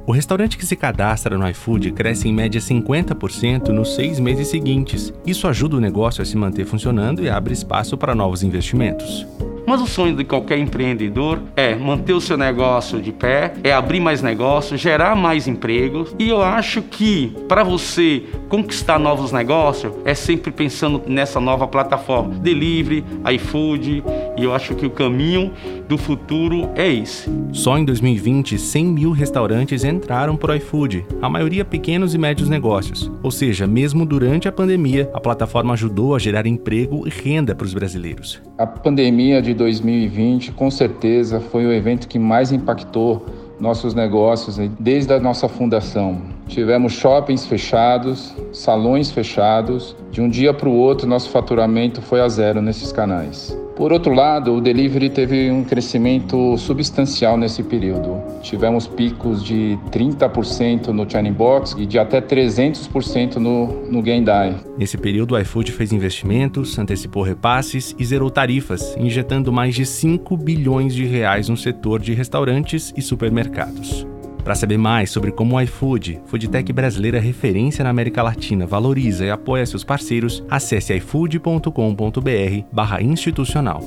O 0.07 0.13
restaurante 0.13 0.59
que 0.59 0.67
se 0.67 0.77
cadastra 0.77 1.39
no 1.39 1.49
iFood 1.49 1.93
cresce 1.93 2.29
em 2.29 2.35
média 2.35 2.61
50% 2.61 3.69
nos 3.69 3.95
seis 3.95 4.21
meses 4.21 4.49
seguintes. 4.49 5.15
Isso 5.25 5.49
ajuda 5.49 5.79
o 5.79 5.81
negócio 5.81 6.21
a 6.21 6.27
se 6.27 6.37
manter 6.37 6.67
funcionando 6.67 7.25
e 7.25 7.31
abre 7.31 7.55
espaço 7.55 7.97
para 7.97 8.15
novos 8.15 8.43
investimentos. 8.43 9.27
Mas 9.71 9.81
o 9.81 9.87
sonho 9.87 10.17
de 10.17 10.25
qualquer 10.25 10.59
empreendedor 10.59 11.41
é 11.55 11.77
manter 11.77 12.13
o 12.13 12.21
seu 12.21 12.37
negócio 12.37 13.01
de 13.01 13.13
pé, 13.13 13.53
é 13.63 13.73
abrir 13.73 14.01
mais 14.01 14.21
negócios, 14.21 14.81
gerar 14.81 15.15
mais 15.15 15.47
empregos. 15.47 16.13
E 16.19 16.29
eu 16.29 16.43
acho 16.43 16.83
que 16.83 17.33
para 17.47 17.63
você 17.63 18.25
conquistar 18.49 18.99
novos 18.99 19.31
negócios 19.31 19.93
é 20.05 20.13
sempre 20.13 20.51
pensando 20.51 21.01
nessa 21.07 21.39
nova 21.39 21.69
plataforma, 21.69 22.35
delivery, 22.35 23.05
iFood. 23.33 24.03
E 24.37 24.43
eu 24.43 24.53
acho 24.53 24.75
que 24.75 24.85
o 24.85 24.91
caminho 24.91 25.53
do 25.89 25.97
futuro 25.97 26.69
é 26.75 26.93
esse. 26.93 27.31
Só 27.53 27.79
em 27.79 27.85
2020, 27.85 28.59
100 28.59 28.87
mil 28.87 29.13
restaurantes 29.13 29.85
entraram 29.85 30.37
para 30.37 30.51
o 30.51 30.55
iFood, 30.57 31.07
a 31.23 31.29
maioria 31.29 31.65
pequenos 31.65 32.13
e 32.13 32.19
médios 32.19 32.49
negócios. 32.49 33.09
Ou 33.23 33.31
seja, 33.31 33.69
mesmo 33.69 34.05
durante 34.05 34.49
a 34.49 34.53
pandemia, 34.53 35.09
a 35.15 35.21
plataforma 35.21 35.75
ajudou 35.75 36.17
a 36.17 36.19
gerar 36.19 36.45
emprego 36.45 37.07
e 37.07 37.11
renda 37.11 37.55
para 37.55 37.67
os 37.67 37.75
brasileiros. 37.75 38.43
A 38.59 38.67
pandemia 38.67 39.41
de 39.41 39.60
2020, 39.61 40.53
com 40.53 40.71
certeza, 40.71 41.39
foi 41.39 41.67
o 41.67 41.73
evento 41.73 42.09
que 42.09 42.19
mais 42.19 42.51
impactou 42.51 43.27
nossos 43.61 43.93
negócios 43.93 44.57
desde 44.79 45.13
a 45.13 45.21
nossa 45.21 45.51
fundação. 45.51 46.23
Tivemos 46.51 46.95
shoppings 46.95 47.47
fechados, 47.47 48.35
salões 48.53 49.09
fechados. 49.09 49.97
De 50.11 50.21
um 50.21 50.29
dia 50.29 50.53
para 50.53 50.69
o 50.69 50.75
outro, 50.75 51.07
nosso 51.07 51.31
faturamento 51.31 52.03
foi 52.03 52.21
a 52.21 52.29
zero 52.29 52.61
nesses 52.61 52.91
canais. 52.91 53.57
Por 53.77 53.93
outro 53.93 54.13
lado, 54.13 54.55
o 54.55 54.61
delivery 54.61 55.09
teve 55.09 55.49
um 55.51 55.63
crescimento 55.63 56.59
substancial 56.59 57.39
nesse 57.39 57.63
período. 57.63 58.21
Tivemos 58.43 58.89
picos 58.89 59.45
de 59.45 59.79
30% 59.93 60.89
no 60.89 61.09
China 61.09 61.31
Box 61.31 61.77
e 61.79 61.87
de 61.87 62.01
até 62.01 62.21
300% 62.21 63.37
no, 63.37 63.89
no 63.89 64.05
Gendai. 64.05 64.57
Nesse 64.77 64.99
período, 64.99 65.37
o 65.37 65.39
iFood 65.39 65.71
fez 65.71 65.93
investimentos, 65.93 66.79
antecipou 66.81 67.23
repasses 67.23 67.95
e 67.97 68.05
zerou 68.05 68.29
tarifas, 68.29 68.97
injetando 68.99 69.53
mais 69.53 69.77
de 69.77 69.87
5 69.87 70.37
bilhões 70.37 70.95
de 70.95 71.07
reais 71.07 71.49
no 71.49 71.57
setor 71.57 72.01
de 72.01 72.13
restaurantes 72.13 72.93
e 72.97 73.01
supermercados. 73.01 74.05
Para 74.45 74.55
saber 74.55 74.77
mais 74.79 75.11
sobre 75.11 75.33
como 75.33 75.57
o 75.57 75.61
iFood, 75.61 76.21
foodtech 76.27 76.73
brasileira 76.73 77.21
referência 77.21 77.85
na 77.85 77.91
América 77.91 78.23
Latina, 78.23 78.67
valoriza 78.67 79.25
e 79.25 79.31
apoia 79.31 79.67
seus 79.67 79.85
parceiros, 79.85 80.43
acesse 80.49 80.95
ifood.com.br/institucional. 80.95 83.83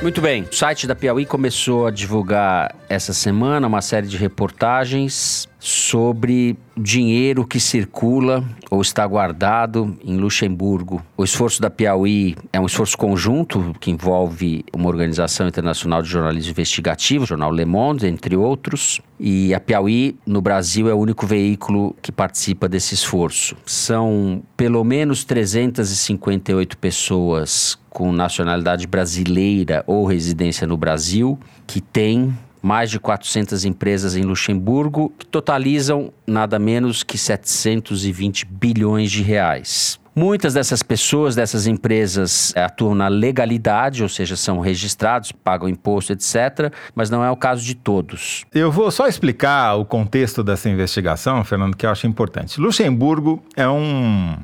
Muito 0.00 0.20
bem, 0.20 0.42
o 0.42 0.54
site 0.54 0.86
da 0.86 0.94
Piauí 0.94 1.26
começou 1.26 1.84
a 1.84 1.90
divulgar 1.90 2.72
essa 2.88 3.12
semana 3.12 3.66
uma 3.66 3.82
série 3.82 4.06
de 4.06 4.16
reportagens 4.16 5.48
sobre 5.58 6.56
dinheiro 6.76 7.44
que 7.44 7.58
circula 7.58 8.44
ou 8.70 8.80
está 8.80 9.04
guardado 9.04 9.98
em 10.04 10.16
Luxemburgo. 10.16 11.04
O 11.16 11.24
esforço 11.24 11.60
da 11.60 11.68
Piauí 11.68 12.36
é 12.52 12.60
um 12.60 12.66
esforço 12.66 12.96
conjunto 12.96 13.74
que 13.80 13.90
envolve 13.90 14.64
uma 14.72 14.88
organização 14.88 15.48
internacional 15.48 16.00
de 16.00 16.08
jornalismo 16.08 16.52
investigativo, 16.52 17.24
o 17.24 17.26
jornal 17.26 17.50
Le 17.50 17.64
Monde, 17.64 18.06
entre 18.06 18.36
outros. 18.36 19.00
E 19.18 19.52
a 19.52 19.58
Piauí, 19.58 20.16
no 20.24 20.40
Brasil, 20.40 20.88
é 20.88 20.94
o 20.94 20.98
único 20.98 21.26
veículo 21.26 21.96
que 22.00 22.12
participa 22.12 22.68
desse 22.68 22.94
esforço. 22.94 23.56
São 23.66 24.44
pelo 24.56 24.84
menos 24.84 25.24
358 25.24 26.78
pessoas 26.78 27.76
com 27.98 28.12
nacionalidade 28.12 28.86
brasileira 28.86 29.82
ou 29.84 30.06
residência 30.06 30.64
no 30.68 30.76
Brasil 30.76 31.36
que 31.66 31.80
têm 31.80 32.32
mais 32.62 32.92
de 32.92 33.00
400 33.00 33.64
empresas 33.64 34.14
em 34.14 34.22
Luxemburgo, 34.22 35.12
que 35.18 35.26
totalizam 35.26 36.12
nada 36.24 36.60
menos 36.60 37.02
que 37.02 37.18
720 37.18 38.46
bilhões 38.46 39.10
de 39.10 39.20
reais. 39.20 39.98
Muitas 40.14 40.54
dessas 40.54 40.80
pessoas, 40.80 41.34
dessas 41.34 41.66
empresas, 41.66 42.52
eh, 42.54 42.62
atuam 42.62 42.94
na 42.94 43.08
legalidade, 43.08 44.02
ou 44.02 44.08
seja, 44.08 44.36
são 44.36 44.60
registrados, 44.60 45.32
pagam 45.32 45.68
imposto, 45.68 46.12
etc., 46.12 46.72
mas 46.94 47.10
não 47.10 47.24
é 47.24 47.30
o 47.30 47.36
caso 47.36 47.64
de 47.64 47.74
todos. 47.74 48.44
Eu 48.54 48.70
vou 48.70 48.92
só 48.92 49.08
explicar 49.08 49.74
o 49.74 49.84
contexto 49.84 50.44
dessa 50.44 50.68
investigação, 50.68 51.42
Fernando, 51.42 51.76
que 51.76 51.84
eu 51.84 51.90
acho 51.90 52.06
importante. 52.06 52.60
Luxemburgo 52.60 53.42
é 53.56 53.68
um 53.68 54.36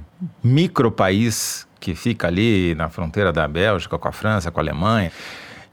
micro 0.43 0.91
país 0.91 1.67
que 1.85 1.95
fica 1.95 2.27
ali 2.27 2.75
na 2.75 2.89
fronteira 2.89 3.31
da 3.31 3.47
Bélgica 3.47 3.99
com 3.99 4.09
a 4.09 4.13
França, 4.13 4.51
com 4.51 4.59
a 4.59 4.63
Alemanha 4.63 5.13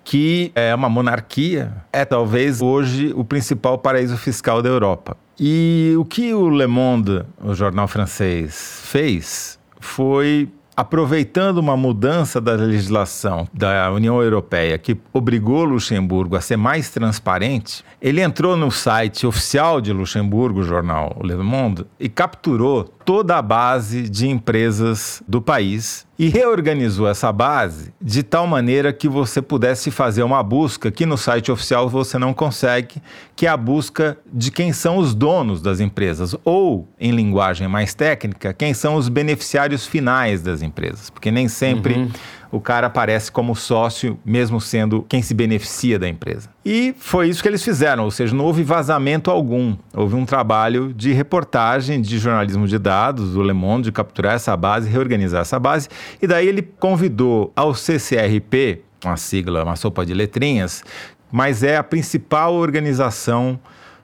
que 0.04 0.52
é 0.56 0.74
uma 0.74 0.89
monarquia, 0.89 1.71
é 1.93 2.04
talvez 2.04 2.60
hoje 2.60 3.13
o 3.15 3.24
principal 3.24 3.78
paraíso 3.78 4.17
fiscal 4.17 4.60
da 4.60 4.67
Europa. 4.67 5.15
E 5.39 5.93
o 5.95 6.04
que 6.04 6.34
o 6.34 6.50
Le 6.50 6.65
Monde, 6.65 7.24
o 7.39 7.54
jornal 7.54 7.88
francês, 7.88 8.82
fez 8.86 9.60
foi 9.80 10.50
aproveitando 10.75 11.57
uma 11.57 11.75
mudança 11.75 12.39
da 12.39 12.53
legislação 12.53 13.47
da 13.53 13.91
União 13.91 14.21
Europeia 14.21 14.77
que 14.77 14.97
obrigou 15.13 15.63
Luxemburgo 15.63 16.36
a 16.36 16.41
ser 16.41 16.57
mais 16.57 16.89
transparente, 16.89 17.84
ele 18.01 18.21
entrou 18.21 18.55
no 18.55 18.71
site 18.71 19.27
oficial 19.27 19.81
de 19.81 19.91
Luxemburgo, 19.93 20.62
o 20.62 20.63
jornal 20.63 21.17
Le 21.23 21.36
Monde, 21.36 21.86
e 21.99 22.10
capturou 22.10 22.84
toda 22.84 23.38
a 23.38 23.41
base 23.41 24.10
de 24.10 24.27
empresas 24.27 25.21
do 25.27 25.41
país 25.41 26.07
e 26.21 26.27
reorganizou 26.27 27.10
essa 27.10 27.31
base 27.31 27.91
de 27.99 28.21
tal 28.21 28.45
maneira 28.45 28.93
que 28.93 29.10
você 29.10 29.41
pudesse 29.41 29.89
fazer 29.89 30.21
uma 30.21 30.43
busca 30.43 30.91
que 30.91 31.03
no 31.03 31.17
site 31.17 31.51
oficial 31.51 31.89
você 31.89 32.19
não 32.19 32.31
consegue, 32.31 33.01
que 33.36 33.47
é 33.47 33.49
a 33.49 33.57
busca 33.57 34.15
de 34.31 34.51
quem 34.51 34.71
são 34.71 34.97
os 34.97 35.15
donos 35.15 35.63
das 35.63 35.79
empresas, 35.79 36.36
ou, 36.45 36.88
em 36.99 37.10
linguagem 37.10 37.67
mais 37.67 37.95
técnica, 37.95 38.53
quem 38.53 38.71
são 38.71 38.93
os 38.93 39.10
beneficiários 39.10 39.88
finais 39.88 40.43
das 40.43 40.62
empresas, 40.62 41.10
porque 41.10 41.31
nem 41.31 41.47
sempre. 41.47 41.95
Uhum 41.95 42.12
o 42.51 42.59
cara 42.59 42.87
aparece 42.87 43.31
como 43.31 43.55
sócio, 43.55 44.19
mesmo 44.25 44.59
sendo 44.59 45.05
quem 45.07 45.21
se 45.21 45.33
beneficia 45.33 45.97
da 45.97 46.07
empresa. 46.07 46.49
E 46.65 46.93
foi 46.97 47.29
isso 47.29 47.41
que 47.41 47.47
eles 47.47 47.63
fizeram, 47.63 48.03
ou 48.03 48.11
seja, 48.11 48.35
não 48.35 48.45
houve 48.45 48.63
vazamento 48.63 49.31
algum. 49.31 49.75
Houve 49.93 50.15
um 50.15 50.25
trabalho 50.25 50.93
de 50.93 51.13
reportagem, 51.13 52.01
de 52.01 52.19
jornalismo 52.19 52.67
de 52.67 52.77
dados 52.77 53.33
do 53.33 53.41
Le 53.41 53.53
Monde, 53.53 53.85
de 53.85 53.91
capturar 53.91 54.35
essa 54.35 54.55
base, 54.57 54.89
reorganizar 54.89 55.41
essa 55.41 55.59
base. 55.59 55.87
E 56.21 56.27
daí 56.27 56.47
ele 56.47 56.61
convidou 56.61 57.51
ao 57.55 57.73
CCRP, 57.73 58.81
uma 59.03 59.17
sigla, 59.17 59.63
uma 59.63 59.75
sopa 59.75 60.05
de 60.05 60.13
letrinhas, 60.13 60.83
mas 61.31 61.63
é 61.63 61.77
a 61.77 61.83
principal 61.83 62.53
organização 62.53 63.59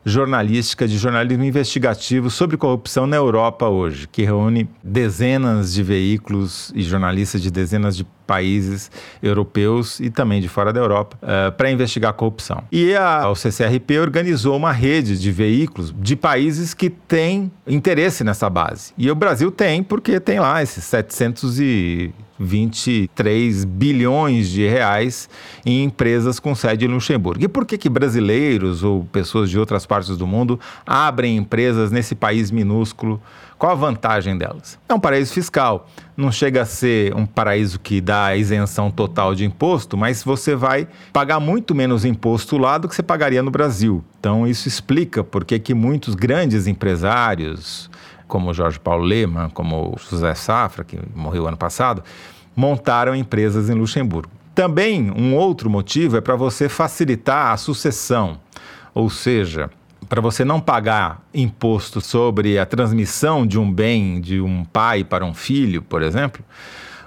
jornalística 0.07 0.87
de 0.87 0.97
jornalismo 0.97 1.43
investigativo 1.43 2.29
sobre 2.29 2.55
corrupção 2.55 3.05
na 3.05 3.17
Europa 3.17 3.67
hoje, 3.67 4.07
que 4.07 4.23
reúne 4.23 4.69
dezenas 4.81 5.73
de 5.73 5.83
veículos 5.83 6.71
e 6.73 6.81
jornalistas 6.81 7.41
de 7.41 7.51
dezenas 7.51 7.95
de 7.95 8.05
países 8.25 8.89
europeus 9.21 9.99
e 9.99 10.09
também 10.09 10.39
de 10.39 10.47
fora 10.47 10.71
da 10.71 10.79
Europa 10.79 11.17
uh, 11.21 11.51
para 11.51 11.69
investigar 11.69 12.11
a 12.11 12.13
corrupção. 12.13 12.63
E 12.71 12.95
a, 12.95 13.29
o 13.29 13.35
CCRP 13.35 13.99
organizou 13.99 14.55
uma 14.55 14.71
rede 14.71 15.19
de 15.19 15.31
veículos 15.31 15.93
de 15.97 16.15
países 16.15 16.73
que 16.73 16.89
têm 16.89 17.51
interesse 17.65 18.23
nessa 18.23 18.49
base. 18.49 18.93
E 18.97 19.11
o 19.11 19.15
Brasil 19.15 19.51
tem, 19.51 19.83
porque 19.83 20.19
tem 20.21 20.39
lá 20.39 20.63
esses 20.63 20.85
700 20.85 21.59
e 21.59 22.13
23 22.39 23.65
bilhões 23.65 24.49
de 24.49 24.67
reais 24.67 25.29
em 25.65 25.83
empresas 25.83 26.39
com 26.39 26.53
sede 26.55 26.85
em 26.85 26.89
Luxemburgo. 26.89 27.43
E 27.43 27.47
por 27.47 27.65
que, 27.65 27.77
que 27.77 27.89
brasileiros 27.89 28.83
ou 28.83 29.03
pessoas 29.05 29.49
de 29.49 29.57
outras 29.57 29.85
partes 29.85 30.17
do 30.17 30.27
mundo 30.27 30.59
abrem 30.85 31.37
empresas 31.37 31.91
nesse 31.91 32.15
país 32.15 32.51
minúsculo? 32.51 33.21
Qual 33.57 33.71
a 33.71 33.75
vantagem 33.75 34.37
delas? 34.37 34.77
É 34.87 34.93
um 34.93 34.99
paraíso 34.99 35.33
fiscal. 35.33 35.89
Não 36.15 36.31
chega 36.31 36.61
a 36.61 36.65
ser 36.65 37.15
um 37.15 37.25
paraíso 37.25 37.79
que 37.79 37.99
dá 37.99 38.35
isenção 38.35 38.91
total 38.91 39.33
de 39.33 39.45
imposto, 39.45 39.97
mas 39.97 40.23
você 40.23 40.55
vai 40.55 40.87
pagar 41.11 41.39
muito 41.39 41.73
menos 41.73 42.05
imposto 42.05 42.55
lá 42.57 42.77
do 42.77 42.87
que 42.87 42.93
você 42.93 43.01
pagaria 43.01 43.41
no 43.41 43.49
Brasil. 43.49 44.03
Então 44.19 44.47
isso 44.47 44.67
explica 44.67 45.23
por 45.23 45.43
que 45.43 45.73
muitos 45.73 46.13
grandes 46.13 46.67
empresários, 46.67 47.89
como 48.27 48.53
Jorge 48.53 48.79
Paulo 48.79 49.03
Lehmann, 49.03 49.49
como 49.49 49.95
José 50.09 50.33
Safra, 50.35 50.83
que 50.83 50.99
morreu 51.15 51.47
ano 51.47 51.57
passado, 51.57 52.03
montaram 52.55 53.15
empresas 53.15 53.69
em 53.69 53.73
Luxemburgo. 53.73 54.31
Também 54.53 55.11
um 55.11 55.35
outro 55.35 55.69
motivo 55.69 56.17
é 56.17 56.21
para 56.21 56.35
você 56.35 56.67
facilitar 56.67 57.51
a 57.51 57.57
sucessão, 57.57 58.39
ou 58.93 59.09
seja, 59.09 59.69
para 60.09 60.21
você 60.21 60.43
não 60.43 60.59
pagar 60.59 61.21
imposto 61.33 62.01
sobre 62.01 62.57
a 62.57 62.65
transmissão 62.65 63.45
de 63.45 63.59
um 63.59 63.71
bem 63.71 64.19
de 64.19 64.41
um 64.41 64.63
pai 64.63 65.03
para 65.03 65.25
um 65.25 65.33
filho, 65.33 65.81
por 65.81 66.01
exemplo. 66.01 66.43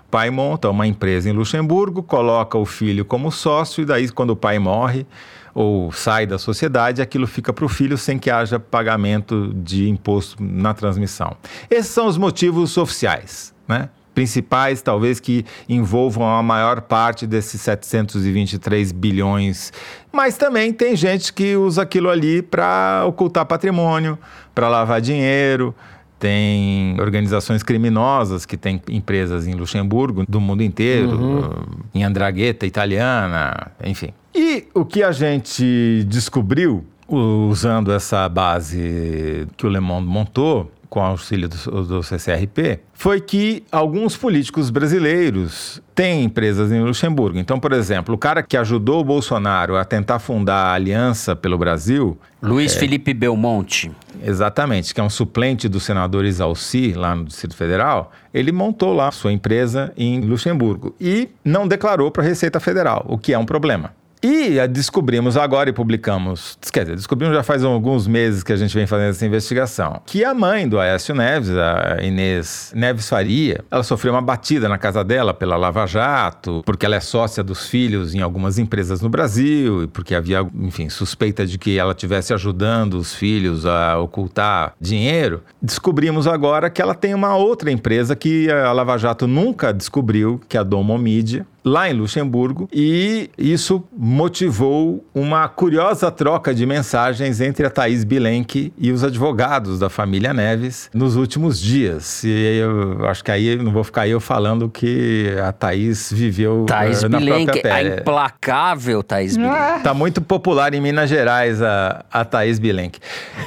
O 0.07 0.11
pai 0.11 0.31
monta 0.31 0.69
uma 0.69 0.87
empresa 0.87 1.31
em 1.31 1.33
Luxemburgo, 1.33 2.03
coloca 2.03 2.59
o 2.59 2.67
filho 2.67 3.05
como 3.05 3.31
sócio 3.31 3.83
e 3.83 3.85
daí 3.85 4.09
quando 4.09 4.31
o 4.31 4.37
pai 4.37 4.59
morre, 4.59 5.07
ou 5.55 5.93
sai 5.93 6.27
da 6.27 6.39
sociedade, 6.39 7.03
aquilo 7.03 7.27
fica 7.27 7.53
para 7.53 7.65
o 7.65 7.69
filho 7.69 7.99
sem 7.99 8.19
que 8.19 8.31
haja 8.31 8.59
pagamento 8.59 9.53
de 9.55 9.89
imposto 9.89 10.43
na 10.43 10.75
transmissão. 10.75 11.37
Esses 11.71 11.93
são 11.93 12.07
os 12.07 12.17
motivos 12.17 12.77
oficiais, 12.77 13.55
né? 13.67 13.89
principais, 14.15 14.83
talvez 14.83 15.21
que 15.21 15.45
envolvam 15.69 16.29
a 16.29 16.43
maior 16.43 16.83
parte 16.83 17.27
desses 17.27 17.61
723 17.61 18.93
bilhões. 18.93 19.73
Mas 20.13 20.37
também 20.37 20.73
tem 20.73 20.97
gente 20.97 21.33
que 21.33 21.57
usa 21.57 21.83
aquilo 21.83 22.11
ali 22.11 22.43
para 22.43 23.05
ocultar 23.07 23.47
patrimônio, 23.47 24.19
para 24.55 24.69
lavar 24.69 25.01
dinheiro. 25.01 25.75
Tem 26.21 27.01
organizações 27.01 27.63
criminosas 27.63 28.45
que 28.45 28.57
têm 28.57 28.81
empresas 28.91 29.47
em 29.47 29.55
Luxemburgo, 29.55 30.25
do 30.29 30.39
mundo 30.41 30.63
inteiro, 30.63 31.19
uhum. 31.19 31.51
em 31.95 32.05
Andragueta 32.05 32.67
italiana, 32.67 33.73
enfim. 33.83 34.11
E 34.35 34.67
o 34.75 34.85
que 34.85 35.03
a 35.03 35.13
gente 35.13 36.05
descobriu 36.07 36.85
usando 37.09 37.91
essa 37.91 38.29
base 38.29 39.49
que 39.57 39.67
o 39.67 39.71
Le 39.71 39.81
Monde 39.81 40.07
montou, 40.07 40.71
com 40.91 41.01
auxílio 41.01 41.49
do, 41.49 41.85
do, 41.85 42.03
CCRP, 42.03 42.81
foi 42.93 43.21
que 43.21 43.63
alguns 43.71 44.17
políticos 44.17 44.71
brasileiros 44.71 45.81
têm 45.95 46.25
empresas 46.25 46.73
em 46.73 46.81
Luxemburgo. 46.83 47.39
Então, 47.39 47.61
por 47.61 47.73
exemplo, 47.73 48.17
o 48.17 48.19
cara 48.19 48.43
que 48.43 48.57
ajudou 48.57 49.01
o 49.01 49.05
Bolsonaro 49.05 49.77
a 49.77 49.85
tentar 49.85 50.19
fundar 50.19 50.67
a 50.67 50.75
Aliança 50.75 51.37
pelo 51.37 51.57
Brasil. 51.57 52.19
Luiz 52.43 52.75
é, 52.75 52.81
Felipe 52.81 53.15
Belmonte. 53.15 53.93
Exatamente, 54.23 54.93
que 54.93 55.01
é 55.01 55.05
um 55.05 55.09
suplente 55.09 55.69
do 55.69 55.79
senador 55.79 56.25
Isalci, 56.25 56.93
lá 56.93 57.15
no 57.15 57.25
Distrito 57.25 57.55
Federal. 57.55 58.11
Ele 58.35 58.51
montou 58.51 58.93
lá 58.93 59.13
sua 59.13 59.33
empresa 59.33 59.93
em 59.97 60.21
Luxemburgo 60.21 60.95
e 61.01 61.29
não 61.45 61.69
declarou 61.69 62.11
para 62.11 62.25
a 62.25 62.27
Receita 62.27 62.59
Federal, 62.59 63.05
o 63.09 63.17
que 63.17 63.33
é 63.33 63.39
um 63.39 63.47
problema. 63.47 64.00
E 64.23 64.67
descobrimos 64.69 65.37
agora 65.37 65.71
e 65.71 65.73
publicamos, 65.73 66.59
quer 66.71 66.83
dizer, 66.83 66.97
descobrimos 66.97 67.35
já 67.35 67.43
faz 67.43 67.65
alguns 67.65 68.07
meses 68.07 68.43
que 68.43 68.53
a 68.53 68.57
gente 68.57 68.75
vem 68.75 68.87
fazendo 68.87 69.11
essa 69.11 69.25
investigação, 69.25 70.03
que 70.05 70.23
a 70.25 70.35
mãe 70.35 70.69
do 70.69 70.79
Aécio 70.79 71.15
Neves, 71.15 71.51
a 71.51 71.99
Inês 72.03 72.71
Neves 72.75 73.09
Faria, 73.09 73.65
ela 73.71 73.83
sofreu 73.83 74.13
uma 74.13 74.21
batida 74.21 74.69
na 74.69 74.77
casa 74.77 75.03
dela 75.03 75.33
pela 75.33 75.57
Lava 75.57 75.87
Jato, 75.87 76.63
porque 76.67 76.85
ela 76.85 76.97
é 76.97 77.01
sócia 77.01 77.43
dos 77.43 77.67
filhos 77.67 78.15
em 78.15 78.21
algumas 78.21 78.59
empresas 78.59 79.01
no 79.01 79.09
Brasil 79.09 79.85
e 79.85 79.87
porque 79.87 80.15
havia, 80.15 80.47
enfim, 80.55 80.91
suspeita 80.91 81.47
de 81.47 81.57
que 81.57 81.79
ela 81.79 81.93
estivesse 81.93 82.35
ajudando 82.35 82.95
os 82.95 83.15
filhos 83.15 83.65
a 83.65 83.99
ocultar 83.99 84.75
dinheiro. 84.79 85.43
Descobrimos 85.63 86.27
agora 86.27 86.69
que 86.69 86.83
ela 86.83 86.95
tem 86.95 87.15
uma 87.15 87.37
outra 87.37 87.71
empresa 87.71 88.15
que 88.15 88.51
a 88.51 88.71
Lava 88.73 88.99
Jato 88.99 89.27
nunca 89.27 89.73
descobriu, 89.73 90.41
que 90.47 90.59
é 90.59 90.61
a 90.61 90.63
Domo 90.63 90.99
Media, 90.99 91.47
lá 91.65 91.91
em 91.91 91.93
Luxemburgo, 91.93 92.69
e 92.73 93.31
isso 93.37 93.85
motivou 93.97 95.05
uma 95.15 95.49
curiosa 95.49 96.11
troca 96.11 96.55
de 96.55 96.65
mensagens 96.65 97.41
entre 97.41 97.67
a 97.67 97.71
Thaís 97.71 98.05
Bilenque 98.05 98.73
e 98.79 98.91
os 98.93 99.05
advogados 99.05 99.79
da 99.79 99.89
família 99.89 100.33
Neves 100.33 100.91
nos 100.95 101.17
últimos 101.17 101.61
dias. 101.61 102.25
E 102.25 102.59
eu 102.59 103.07
acho 103.07 103.23
que 103.23 103.31
aí 103.31 103.57
não 103.57 103.73
vou 103.73 103.85
ficar 103.85 104.09
eu 104.09 104.21
falando 104.21 104.69
que 104.69 105.35
a 105.45 105.53
Thaís 105.53 106.13
viveu 106.13 106.65
Thaís 106.67 107.03
uh, 107.03 107.09
na 107.09 107.19
Bilenque, 107.19 107.45
própria 107.45 107.63
pele. 107.63 107.93
A 107.95 107.97
implacável 108.01 109.03
Thaís 109.03 109.37
Bilenque. 109.37 109.83
Tá 109.83 109.95
muito 109.95 110.21
popular 110.21 110.73
em 110.75 110.81
Minas 110.81 111.09
Gerais 111.09 111.61
a, 111.63 112.05
a 112.11 112.25
Thaís 112.25 112.59
Bilenque. 112.59 113.01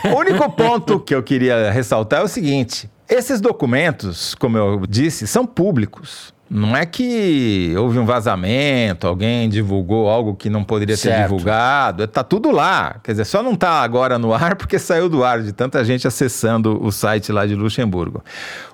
O 0.06 0.18
único 0.18 0.50
ponto 0.52 1.00
que 1.00 1.14
eu 1.14 1.24
queria 1.24 1.72
ressaltar 1.72 2.22
é 2.22 2.24
o 2.24 2.28
seguinte: 2.28 2.90
esses 3.10 3.42
documentos, 3.42 4.34
como 4.36 4.58
eu 4.58 4.84
disse, 4.88 5.28
são 5.28 5.46
públicos. 5.46 6.33
Não 6.56 6.78
é 6.78 6.86
que 6.86 7.74
houve 7.76 7.98
um 7.98 8.06
vazamento, 8.06 9.08
alguém 9.08 9.50
divulgou 9.50 10.08
algo 10.08 10.36
que 10.36 10.52
não 10.52 10.64
poderia 10.64 10.96
certo. 10.96 11.16
ser 11.16 11.24
divulgado. 11.24 12.06
Tá 12.06 12.24
tudo 12.24 12.52
lá. 12.52 12.98
Quer 13.04 13.14
dizer, 13.14 13.26
só 13.26 13.42
não 13.42 13.56
tá 13.56 13.82
agora 13.82 14.20
no 14.20 14.32
ar 14.32 14.54
porque 14.56 14.78
saiu 14.78 15.10
do 15.10 15.24
ar 15.24 15.42
de 15.42 15.52
tanta 15.52 15.84
gente 15.84 16.08
acessando 16.08 16.80
o 16.80 16.92
site 16.92 17.32
lá 17.32 17.48
de 17.48 17.56
Luxemburgo. 17.56 18.24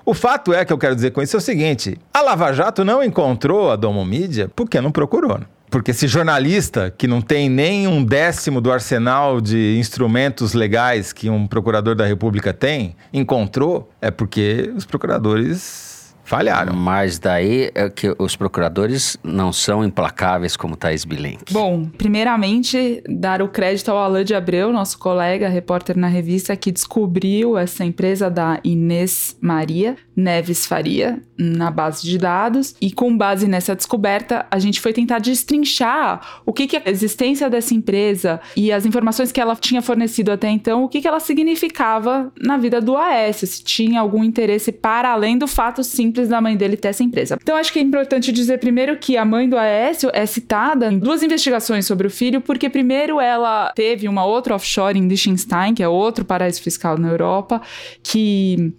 O 0.04 0.12
fato 0.12 0.52
é 0.52 0.62
que 0.62 0.70
eu 0.74 0.76
quero 0.76 0.94
dizer 0.94 1.12
com 1.12 1.22
isso 1.22 1.34
é 1.36 1.38
o 1.38 1.40
seguinte: 1.40 1.96
a 2.12 2.20
Lava 2.20 2.52
Jato 2.52 2.84
não 2.84 3.02
encontrou 3.02 3.70
a 3.70 3.76
Domo 3.76 4.04
Mídia 4.04 4.50
porque 4.54 4.78
não 4.78 4.92
procurou. 4.92 5.38
Né? 5.38 5.46
Porque 5.70 5.92
esse 5.92 6.06
jornalista 6.06 6.92
que 6.98 7.06
não 7.06 7.22
tem 7.22 7.48
nem 7.48 7.88
um 7.88 8.04
décimo 8.04 8.60
do 8.60 8.70
arsenal 8.70 9.40
de 9.40 9.78
instrumentos 9.78 10.52
legais 10.52 11.14
que 11.14 11.30
um 11.30 11.46
procurador 11.46 11.94
da 11.94 12.04
República 12.04 12.52
tem, 12.52 12.94
encontrou, 13.10 13.90
é 14.02 14.10
porque 14.10 14.70
os 14.76 14.84
procuradores 14.84 15.89
falharam. 16.30 16.72
Mas 16.72 17.18
daí 17.18 17.72
é 17.74 17.90
que 17.90 18.14
os 18.16 18.36
procuradores 18.36 19.16
não 19.24 19.52
são 19.52 19.84
implacáveis 19.84 20.56
como 20.56 20.76
Thais 20.76 21.04
Bilenque. 21.04 21.52
Bom, 21.52 21.86
primeiramente, 21.98 23.02
dar 23.08 23.42
o 23.42 23.48
crédito 23.48 23.90
ao 23.90 23.98
Alain 23.98 24.24
de 24.24 24.32
Abreu, 24.32 24.72
nosso 24.72 24.96
colega, 24.96 25.48
repórter 25.48 25.96
na 25.96 26.06
revista, 26.06 26.56
que 26.56 26.70
descobriu 26.70 27.58
essa 27.58 27.84
empresa 27.84 28.30
da 28.30 28.60
Inês 28.62 29.36
Maria 29.40 29.96
Neves 30.20 30.66
Faria 30.66 31.22
na 31.38 31.70
base 31.70 32.02
de 32.02 32.18
dados. 32.18 32.74
E 32.80 32.92
com 32.92 33.16
base 33.16 33.48
nessa 33.48 33.74
descoberta, 33.74 34.46
a 34.50 34.58
gente 34.58 34.80
foi 34.80 34.92
tentar 34.92 35.18
destrinchar 35.18 36.42
o 36.44 36.52
que, 36.52 36.66
que 36.66 36.76
a 36.76 36.82
existência 36.86 37.48
dessa 37.48 37.74
empresa 37.74 38.40
e 38.56 38.70
as 38.70 38.84
informações 38.84 39.32
que 39.32 39.40
ela 39.40 39.56
tinha 39.56 39.82
fornecido 39.82 40.30
até 40.30 40.48
então, 40.48 40.84
o 40.84 40.88
que, 40.88 41.00
que 41.00 41.08
ela 41.08 41.20
significava 41.20 42.32
na 42.40 42.56
vida 42.56 42.80
do 42.80 42.96
Aécio, 42.96 43.46
se 43.46 43.64
tinha 43.64 44.00
algum 44.00 44.22
interesse 44.22 44.70
para 44.70 45.10
além 45.10 45.38
do 45.38 45.46
fato 45.46 45.82
simples 45.82 46.20
simples 46.20 46.28
da 46.28 46.40
mãe 46.40 46.56
dele 46.56 46.76
ter 46.76 46.88
essa 46.88 47.02
empresa. 47.02 47.38
Então 47.40 47.56
acho 47.56 47.72
que 47.72 47.78
é 47.78 47.82
importante 47.82 48.32
dizer 48.32 48.58
primeiro 48.58 48.96
que 48.98 49.16
a 49.16 49.24
mãe 49.24 49.48
do 49.48 49.56
Aécio 49.56 50.10
é 50.12 50.26
citada 50.26 50.92
em 50.92 50.98
duas 50.98 51.22
investigações 51.22 51.86
sobre 51.86 52.06
o 52.06 52.10
filho, 52.10 52.40
porque 52.40 52.68
primeiro 52.68 53.20
ela 53.20 53.72
teve 53.74 54.08
uma 54.08 54.24
outra 54.24 54.54
offshore 54.54 54.98
em 54.98 55.08
Liechtenstein, 55.08 55.74
que 55.74 55.82
é 55.82 55.88
outro 55.88 56.24
paraíso 56.24 56.62
fiscal 56.62 56.98
na 56.98 57.08
Europa, 57.08 57.62
que 58.02 58.72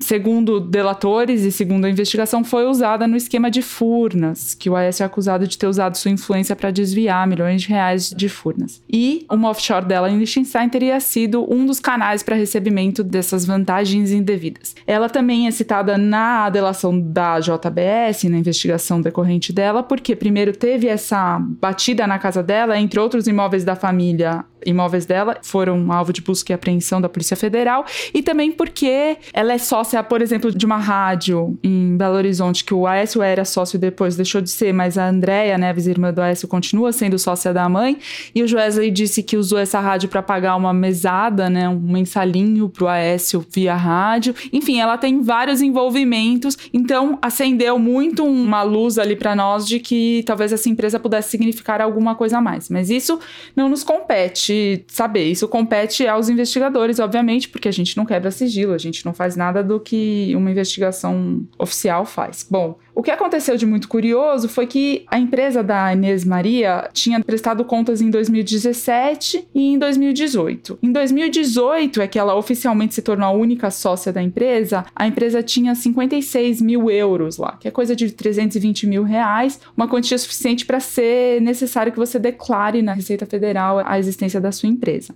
segundo 0.00 0.60
delatores 0.60 1.42
e 1.42 1.52
segundo 1.52 1.84
a 1.84 1.90
investigação, 1.90 2.44
foi 2.44 2.66
usada 2.66 3.06
no 3.06 3.16
esquema 3.16 3.50
de 3.50 3.62
Furnas, 3.62 4.54
que 4.54 4.70
o 4.70 4.76
Aécio 4.76 5.02
é 5.02 5.06
acusado 5.06 5.46
de 5.46 5.58
ter 5.58 5.66
usado 5.66 5.96
sua 5.96 6.10
influência 6.10 6.54
para 6.54 6.70
desviar 6.70 7.26
milhões 7.26 7.62
de 7.62 7.68
reais 7.68 8.10
de 8.10 8.28
Furnas. 8.28 8.82
E 8.90 9.26
uma 9.30 9.50
offshore 9.50 9.84
dela 9.84 10.10
em 10.10 10.18
Liechtenstein 10.18 10.68
teria 10.68 10.98
sido 11.00 11.46
um 11.52 11.66
dos 11.66 11.80
canais 11.80 12.22
para 12.22 12.36
recebimento 12.36 13.02
dessas 13.02 13.44
vantagens 13.44 14.10
indevidas. 14.10 14.74
Ela 14.86 15.08
também 15.08 15.46
é 15.46 15.50
citada 15.50 15.98
na 15.98 16.48
delação 16.50 16.98
da 16.98 17.40
JBS, 17.40 18.24
na 18.24 18.38
investigação 18.38 19.00
decorrente 19.00 19.52
dela, 19.52 19.82
porque 19.82 20.14
primeiro 20.14 20.52
teve 20.52 20.86
essa 20.86 21.38
batida 21.38 22.06
na 22.06 22.18
casa 22.18 22.42
dela, 22.42 22.78
entre 22.78 23.00
outros 23.00 23.26
imóveis 23.26 23.64
da 23.64 23.74
família, 23.74 24.44
imóveis 24.64 25.06
dela 25.06 25.38
foram 25.42 25.90
alvo 25.92 26.12
de 26.12 26.20
busca 26.20 26.52
e 26.52 26.54
apreensão 26.54 27.00
da 27.00 27.08
Polícia 27.08 27.36
Federal 27.36 27.84
e 28.12 28.22
também 28.22 28.52
porque 28.52 29.16
ela 29.32 29.52
é 29.52 29.58
sócia, 29.58 30.02
por 30.02 30.22
exemplo, 30.22 30.50
de 30.50 30.66
uma 30.66 30.76
rádio 30.76 31.58
em 31.62 31.96
Belo 31.96 32.16
Horizonte 32.16 32.64
que 32.64 32.74
o 32.74 32.86
Aécio 32.86 33.22
era 33.22 33.44
sócio 33.44 33.78
depois 33.78 34.16
deixou 34.16 34.40
de 34.40 34.50
ser, 34.50 34.72
mas 34.72 34.98
a 34.98 35.08
Andréia, 35.08 35.56
né, 35.58 35.70
a 35.70 35.90
irmã 35.90 36.12
do 36.12 36.20
Aécio, 36.20 36.48
continua 36.48 36.92
sendo 36.92 37.18
sócia 37.18 37.52
da 37.52 37.68
mãe. 37.68 37.98
E 38.34 38.42
o 38.42 38.48
Joesley 38.48 38.90
disse 38.90 39.22
que 39.22 39.36
usou 39.36 39.58
essa 39.58 39.80
rádio 39.80 40.08
para 40.08 40.22
pagar 40.22 40.56
uma 40.56 40.72
mesada, 40.72 41.48
né, 41.48 41.68
um 41.68 41.78
mensalinho 41.78 42.68
pro 42.68 42.88
Aécio 42.88 43.44
via 43.50 43.74
rádio. 43.74 44.34
Enfim, 44.52 44.80
ela 44.80 44.98
tem 44.98 45.22
vários 45.22 45.62
envolvimentos, 45.62 46.56
então 46.72 47.18
acendeu 47.22 47.78
muito 47.78 48.24
uma 48.24 48.62
luz 48.62 48.98
ali 48.98 49.16
para 49.16 49.34
nós 49.34 49.66
de 49.66 49.78
que 49.78 50.22
talvez 50.26 50.52
essa 50.52 50.68
empresa 50.68 50.98
pudesse 50.98 51.30
significar 51.30 51.80
alguma 51.80 52.14
coisa 52.14 52.38
a 52.38 52.40
mais, 52.40 52.68
mas 52.68 52.90
isso 52.90 53.18
não 53.54 53.68
nos 53.68 53.82
compete 53.82 54.47
saber. 54.86 55.24
Isso 55.24 55.48
compete 55.48 56.06
aos 56.06 56.28
investigadores, 56.28 56.98
obviamente, 56.98 57.48
porque 57.48 57.68
a 57.68 57.72
gente 57.72 57.96
não 57.96 58.04
quebra 58.04 58.30
sigilo, 58.30 58.72
a 58.72 58.78
gente 58.78 59.04
não 59.04 59.12
faz 59.12 59.36
nada 59.36 59.62
do 59.62 59.80
que 59.80 60.32
uma 60.34 60.50
investigação 60.50 61.42
oficial 61.58 62.04
faz. 62.04 62.46
Bom, 62.48 62.78
o 62.98 63.02
que 63.02 63.12
aconteceu 63.12 63.56
de 63.56 63.64
muito 63.64 63.86
curioso 63.86 64.48
foi 64.48 64.66
que 64.66 65.04
a 65.06 65.20
empresa 65.20 65.62
da 65.62 65.92
Inês 65.92 66.24
Maria 66.24 66.90
tinha 66.92 67.22
prestado 67.22 67.64
contas 67.64 68.00
em 68.00 68.10
2017 68.10 69.46
e 69.54 69.68
em 69.68 69.78
2018. 69.78 70.80
Em 70.82 70.90
2018 70.90 72.02
é 72.02 72.08
que 72.08 72.18
ela 72.18 72.34
oficialmente 72.34 72.96
se 72.96 73.00
tornou 73.00 73.28
a 73.28 73.30
única 73.30 73.70
sócia 73.70 74.12
da 74.12 74.20
empresa. 74.20 74.84
A 74.96 75.06
empresa 75.06 75.44
tinha 75.44 75.76
56 75.76 76.60
mil 76.60 76.90
euros 76.90 77.36
lá, 77.36 77.56
que 77.60 77.68
é 77.68 77.70
coisa 77.70 77.94
de 77.94 78.10
320 78.10 78.88
mil 78.88 79.04
reais, 79.04 79.60
uma 79.76 79.86
quantia 79.86 80.18
suficiente 80.18 80.66
para 80.66 80.80
ser 80.80 81.40
necessário 81.40 81.92
que 81.92 81.98
você 82.00 82.18
declare 82.18 82.82
na 82.82 82.94
Receita 82.94 83.26
Federal 83.26 83.78
a 83.78 83.96
existência 83.96 84.40
da 84.40 84.50
sua 84.50 84.68
empresa. 84.68 85.14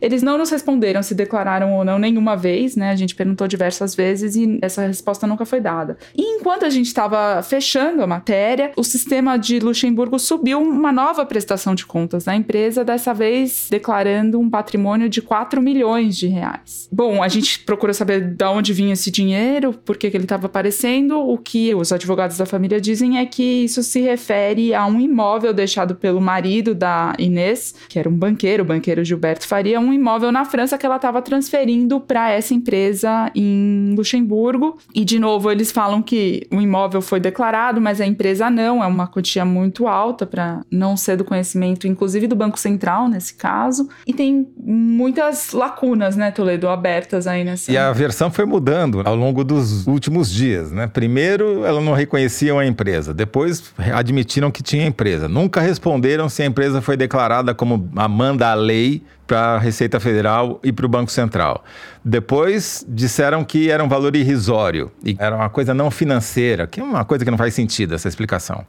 Eles 0.00 0.22
não 0.22 0.38
nos 0.38 0.50
responderam 0.50 1.02
se 1.02 1.16
declararam 1.16 1.74
ou 1.74 1.84
não 1.84 1.98
nenhuma 1.98 2.36
vez, 2.36 2.76
né? 2.76 2.92
A 2.92 2.96
gente 2.96 3.16
perguntou 3.16 3.48
diversas 3.48 3.92
vezes 3.92 4.36
e 4.36 4.56
essa 4.62 4.86
resposta 4.86 5.26
nunca 5.26 5.44
foi 5.44 5.60
dada. 5.60 5.98
E 6.16 6.22
enquanto 6.36 6.64
a 6.64 6.70
gente 6.70 6.86
estava 6.86 7.23
fechando 7.42 8.02
a 8.02 8.06
matéria, 8.06 8.72
o 8.76 8.84
sistema 8.84 9.36
de 9.36 9.58
Luxemburgo 9.58 10.18
subiu 10.18 10.60
uma 10.60 10.92
nova 10.92 11.24
prestação 11.26 11.74
de 11.74 11.86
contas 11.86 12.24
da 12.24 12.34
empresa, 12.34 12.84
dessa 12.84 13.12
vez 13.12 13.68
declarando 13.70 14.38
um 14.40 14.48
patrimônio 14.48 15.08
de 15.08 15.20
4 15.20 15.60
milhões 15.60 16.16
de 16.16 16.26
reais. 16.26 16.88
Bom, 16.92 17.22
a 17.22 17.28
gente 17.28 17.60
procurou 17.60 17.94
saber 17.94 18.20
de 18.20 18.44
onde 18.44 18.72
vinha 18.72 18.92
esse 18.92 19.10
dinheiro, 19.10 19.72
por 19.72 19.96
que, 19.96 20.10
que 20.10 20.16
ele 20.16 20.24
estava 20.24 20.46
aparecendo. 20.46 21.18
O 21.18 21.38
que 21.38 21.74
os 21.74 21.92
advogados 21.92 22.36
da 22.36 22.46
família 22.46 22.80
dizem 22.80 23.18
é 23.18 23.26
que 23.26 23.64
isso 23.64 23.82
se 23.82 24.00
refere 24.00 24.74
a 24.74 24.86
um 24.86 25.00
imóvel 25.00 25.52
deixado 25.52 25.94
pelo 25.94 26.20
marido 26.20 26.74
da 26.74 27.14
Inês, 27.18 27.74
que 27.88 27.98
era 27.98 28.08
um 28.08 28.16
banqueiro, 28.16 28.62
o 28.62 28.66
banqueiro 28.66 29.04
Gilberto 29.04 29.46
Faria, 29.46 29.80
um 29.80 29.92
imóvel 29.92 30.30
na 30.30 30.44
França 30.44 30.78
que 30.78 30.86
ela 30.86 30.96
estava 30.96 31.20
transferindo 31.22 32.00
para 32.00 32.30
essa 32.30 32.54
empresa 32.54 33.30
em 33.34 33.94
Luxemburgo. 33.96 34.78
E, 34.94 35.04
de 35.04 35.18
novo, 35.18 35.50
eles 35.50 35.70
falam 35.70 36.02
que 36.02 36.46
o 36.52 36.60
imóvel 36.60 37.02
foi 37.02 37.13
foi 37.14 37.20
declarado, 37.20 37.80
mas 37.80 38.00
a 38.00 38.06
empresa 38.06 38.50
não, 38.50 38.82
é 38.82 38.86
uma 38.88 39.06
quantia 39.06 39.44
muito 39.44 39.86
alta 39.86 40.26
para 40.26 40.62
não 40.68 40.96
ser 40.96 41.16
do 41.16 41.24
conhecimento, 41.24 41.86
inclusive 41.86 42.26
do 42.26 42.34
Banco 42.34 42.58
Central 42.58 43.06
nesse 43.06 43.34
caso. 43.34 43.88
E 44.04 44.12
tem 44.12 44.48
muitas 44.58 45.52
lacunas, 45.52 46.16
né, 46.16 46.32
Toledo, 46.32 46.68
abertas 46.68 47.28
aí 47.28 47.44
nessa. 47.44 47.70
E 47.70 47.78
a 47.78 47.92
versão 47.92 48.32
foi 48.32 48.44
mudando 48.44 49.00
ao 49.04 49.14
longo 49.14 49.44
dos 49.44 49.86
últimos 49.86 50.28
dias, 50.28 50.72
né? 50.72 50.88
Primeiro, 50.88 51.64
ela 51.64 51.80
não 51.80 51.92
reconheciam 51.92 52.58
a 52.58 52.66
empresa, 52.66 53.14
depois 53.14 53.72
admitiram 53.94 54.50
que 54.50 54.60
tinha 54.60 54.84
empresa. 54.84 55.28
Nunca 55.28 55.60
responderam 55.60 56.28
se 56.28 56.42
a 56.42 56.46
empresa 56.46 56.82
foi 56.82 56.96
declarada 56.96 57.54
como 57.54 57.88
manda 58.10 58.50
a 58.50 58.54
lei 58.54 59.04
para 59.26 59.54
a 59.54 59.58
Receita 59.58 59.98
Federal 59.98 60.60
e 60.62 60.72
para 60.72 60.86
o 60.86 60.88
Banco 60.88 61.10
Central. 61.10 61.64
Depois 62.04 62.84
disseram 62.88 63.44
que 63.44 63.70
era 63.70 63.82
um 63.82 63.88
valor 63.88 64.14
irrisório 64.14 64.90
e 65.04 65.16
era 65.18 65.34
uma 65.34 65.48
coisa 65.48 65.72
não 65.72 65.90
financeira, 65.90 66.66
que 66.66 66.80
é 66.80 66.82
uma 66.82 67.04
coisa 67.04 67.24
que 67.24 67.30
não 67.30 67.38
faz 67.38 67.54
sentido 67.54 67.94
essa 67.94 68.08
explicação. 68.08 68.64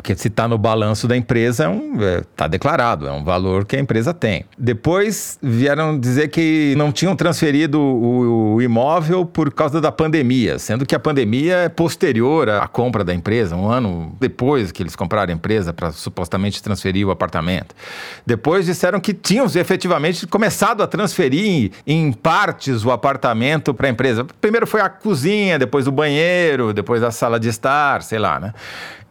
Porque 0.00 0.16
se 0.16 0.28
está 0.28 0.48
no 0.48 0.56
balanço 0.56 1.06
da 1.06 1.14
empresa, 1.14 1.64
está 1.64 1.64
é 1.64 1.68
um, 1.68 2.02
é, 2.02 2.22
tá 2.34 2.46
declarado, 2.46 3.06
é 3.06 3.12
um 3.12 3.22
valor 3.22 3.66
que 3.66 3.76
a 3.76 3.78
empresa 3.78 4.14
tem. 4.14 4.46
Depois 4.56 5.38
vieram 5.42 5.98
dizer 5.98 6.28
que 6.28 6.74
não 6.74 6.90
tinham 6.90 7.14
transferido 7.14 7.78
o, 7.78 8.54
o, 8.54 8.62
imóvel 8.62 9.26
por 9.26 9.52
causa 9.52 9.78
da 9.78 9.92
pandemia, 9.92 10.58
sendo 10.58 10.86
que 10.86 10.94
a 10.94 10.98
pandemia 10.98 11.54
é 11.56 11.68
posterior 11.68 12.48
à 12.48 12.66
compra 12.66 13.04
da 13.04 13.12
empresa, 13.12 13.54
um 13.54 13.70
ano 13.70 14.16
depois 14.18 14.72
que 14.72 14.82
eles 14.82 14.96
compraram 14.96 15.34
a 15.34 15.36
empresa 15.36 15.70
para 15.70 15.90
supostamente 15.92 16.62
transferir 16.62 17.06
o 17.06 17.10
apartamento. 17.10 17.74
Depois 18.24 18.64
disseram 18.64 19.00
que 19.00 19.12
tinham 19.12 19.44
efetivamente 19.44 20.26
começado 20.26 20.82
a 20.82 20.86
transferir 20.86 21.72
em, 21.86 22.10
partes 22.10 22.86
o 22.86 22.90
apartamento 22.90 23.74
para 23.74 23.86
a 23.86 23.90
empresa. 23.90 24.26
Primeiro 24.40 24.66
foi 24.66 24.80
a 24.80 24.88
cozinha, 24.88 25.58
depois 25.58 25.86
o 25.86 25.92
banheiro, 25.92 26.72
depois 26.72 27.02
a 27.02 27.10
sala 27.10 27.38
de 27.38 27.50
estar, 27.50 28.02
sei 28.02 28.18
lá, 28.18 28.40
né? 28.40 28.54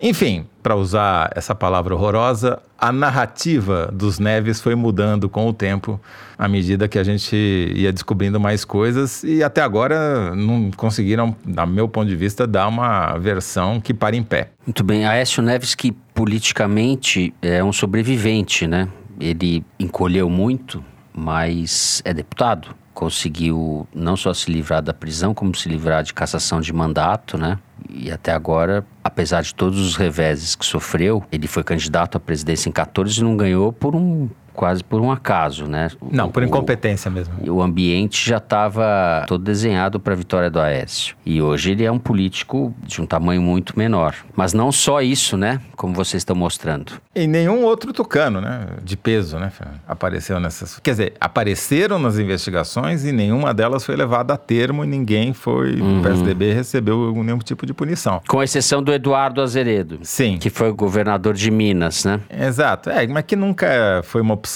Enfim, 0.02 0.46
para 0.64 0.78
usar 0.78 1.30
essa 1.36 1.54
palavra 1.54 1.94
horrorosa, 1.94 2.62
a 2.78 2.90
narrativa 2.90 3.90
dos 3.94 4.18
Neves 4.18 4.62
foi 4.62 4.74
mudando 4.74 5.28
com 5.28 5.46
o 5.48 5.54
tempo, 5.54 6.00
à 6.38 6.48
medida 6.48 6.88
que 6.88 6.98
a 6.98 7.04
gente 7.04 7.36
ia 7.76 7.92
descobrindo 7.92 8.40
mais 8.40 8.64
coisas 8.64 9.24
e 9.26 9.44
até 9.44 9.62
agora 9.62 10.34
não 10.34 10.72
conseguiram, 10.72 11.36
do 11.44 11.68
meu 11.68 11.90
ponto 11.90 12.08
de 12.08 12.16
vista, 12.16 12.48
dar 12.48 12.70
uma 12.70 13.18
versão 13.18 13.82
que 13.82 13.94
pare 13.94 14.16
em 14.16 14.24
pé. 14.24 14.52
Muito 14.66 14.86
bem, 14.86 15.06
Aécio 15.06 15.44
Neves 15.44 15.76
que 15.76 15.92
politicamente 16.14 17.34
é 17.42 17.62
um 17.62 17.74
sobrevivente, 17.74 18.68
né? 18.68 18.88
Ele 19.20 19.66
encolheu 19.78 20.30
muito, 20.30 20.82
mas 21.14 22.02
é 22.06 22.14
deputado 22.14 22.70
conseguiu 23.00 23.88
não 23.96 24.18
só 24.18 24.34
se 24.34 24.52
livrar 24.52 24.82
da 24.82 24.94
prisão, 24.94 25.34
como 25.34 25.56
se 25.56 25.70
livrar 25.70 26.04
de 26.04 26.14
cassação 26.14 26.60
de 26.60 26.74
mandato, 26.74 27.38
né? 27.38 27.58
E 27.90 28.12
até 28.12 28.34
agora, 28.34 28.86
apesar 29.02 29.42
de 29.42 29.56
todos 29.56 29.80
os 29.80 29.96
reveses 29.96 30.54
que 30.54 30.66
sofreu, 30.66 31.24
ele 31.32 31.48
foi 31.48 31.64
candidato 31.64 32.18
à 32.18 32.20
presidência 32.20 32.68
em 32.68 32.74
14 32.74 33.18
e 33.18 33.24
não 33.24 33.38
ganhou 33.38 33.72
por 33.72 33.96
um 33.96 34.28
quase 34.60 34.84
por 34.84 35.00
um 35.00 35.10
acaso, 35.10 35.68
né? 35.68 35.90
Não, 36.12 36.30
por 36.30 36.44
incompetência 36.44 37.10
mesmo. 37.10 37.34
O 37.50 37.62
ambiente 37.62 38.30
já 38.30 38.40
estava 38.40 39.24
todo 39.26 39.42
desenhado 39.42 40.02
para 40.02 40.12
a 40.12 40.16
vitória 40.18 40.50
do 40.50 40.60
Aécio. 40.60 41.16
E 41.26 41.42
hoje 41.42 41.72
ele 41.72 41.86
é 41.86 41.90
um 41.90 41.98
político 41.98 42.76
de 42.84 43.02
um 43.02 43.06
tamanho 43.06 43.42
muito 43.42 43.80
menor. 43.80 44.14
Mas 44.36 44.52
não 44.52 44.70
só 44.70 45.02
isso, 45.02 45.38
né? 45.38 45.62
Como 45.78 45.94
vocês 45.94 46.20
estão 46.20 46.36
mostrando. 46.36 46.92
E 47.16 47.26
nenhum 47.26 47.64
outro 47.64 47.94
tucano, 47.94 48.42
né? 48.42 48.66
De 48.84 48.98
peso, 48.98 49.40
né? 49.40 49.50
Apareceu 49.88 50.42
nessas. 50.42 50.78
Quer 50.80 50.92
dizer, 50.92 51.14
apareceram 51.22 51.98
nas 51.98 52.20
investigações 52.20 53.06
e 53.06 53.14
nenhuma 53.14 53.54
delas 53.54 53.86
foi 53.86 53.96
levada 53.96 54.34
a 54.34 54.38
termo 54.38 54.84
e 54.84 54.88
ninguém 54.88 55.32
foi. 55.32 55.80
Uhum. 55.80 56.00
O 56.00 56.04
PSDB 56.04 56.52
recebeu 56.52 57.14
nenhum 57.24 57.40
tipo 57.40 57.66
de 57.66 57.74
punição. 57.74 58.22
Com 58.28 58.44
exceção 58.44 58.84
do 58.84 58.92
Eduardo 58.92 59.42
Azeredo. 59.42 60.00
Sim. 60.04 60.38
Que 60.38 60.50
foi 60.50 60.70
o 60.70 60.76
governador 60.76 61.34
de 61.34 61.50
Minas, 61.50 62.04
né? 62.04 62.20
Exato. 62.30 62.90
É, 62.90 63.08
mas 63.08 63.24
que 63.24 63.38
nunca 63.38 64.02
foi 64.04 64.20
uma 64.20 64.34
opção 64.34 64.49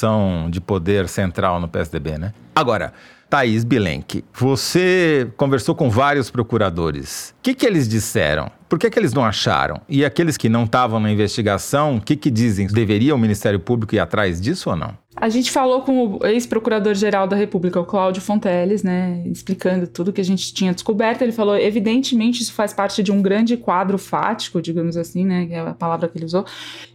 de 0.49 0.59
poder 0.59 1.07
central 1.07 1.59
no 1.59 1.67
PSDB, 1.67 2.17
né? 2.17 2.33
Agora, 2.55 2.93
Thaís 3.29 3.63
Bilenque, 3.63 4.23
você 4.31 5.27
conversou 5.35 5.73
com 5.73 5.89
vários 5.89 6.29
procuradores. 6.29 7.33
O 7.39 7.41
que, 7.41 7.55
que 7.55 7.65
eles 7.65 7.87
disseram? 7.87 8.51
Por 8.69 8.77
que, 8.77 8.89
que 8.91 8.99
eles 8.99 9.11
não 9.11 9.25
acharam? 9.25 9.81
E 9.89 10.05
aqueles 10.05 10.37
que 10.37 10.47
não 10.47 10.65
estavam 10.65 10.99
na 10.99 11.11
investigação, 11.11 11.97
o 11.97 12.01
que, 12.01 12.15
que 12.15 12.29
dizem? 12.29 12.67
Deveria 12.67 13.15
o 13.15 13.17
Ministério 13.17 13.59
Público 13.59 13.95
ir 13.95 13.99
atrás 13.99 14.39
disso 14.39 14.69
ou 14.69 14.75
não? 14.75 14.95
A 15.15 15.29
gente 15.29 15.51
falou 15.51 15.81
com 15.81 16.17
o 16.17 16.25
ex-procurador-geral 16.25 17.27
da 17.27 17.35
República, 17.35 17.79
o 17.79 17.85
Cláudio 17.85 18.21
Fonteles, 18.21 18.81
né, 18.81 19.21
explicando 19.25 19.85
tudo 19.85 20.11
que 20.11 20.19
a 20.19 20.23
gente 20.23 20.53
tinha 20.53 20.73
descoberto. 20.73 21.21
Ele 21.21 21.31
falou, 21.31 21.55
evidentemente, 21.55 22.41
isso 22.41 22.53
faz 22.53 22.73
parte 22.73 23.03
de 23.03 23.11
um 23.11 23.21
grande 23.21 23.55
quadro 23.55 23.97
fático, 23.97 24.61
digamos 24.61 24.97
assim, 24.97 25.23
né, 25.23 25.45
que 25.45 25.53
é 25.53 25.59
a 25.59 25.73
palavra 25.73 26.09
que 26.09 26.17
ele 26.17 26.25
usou. 26.25 26.45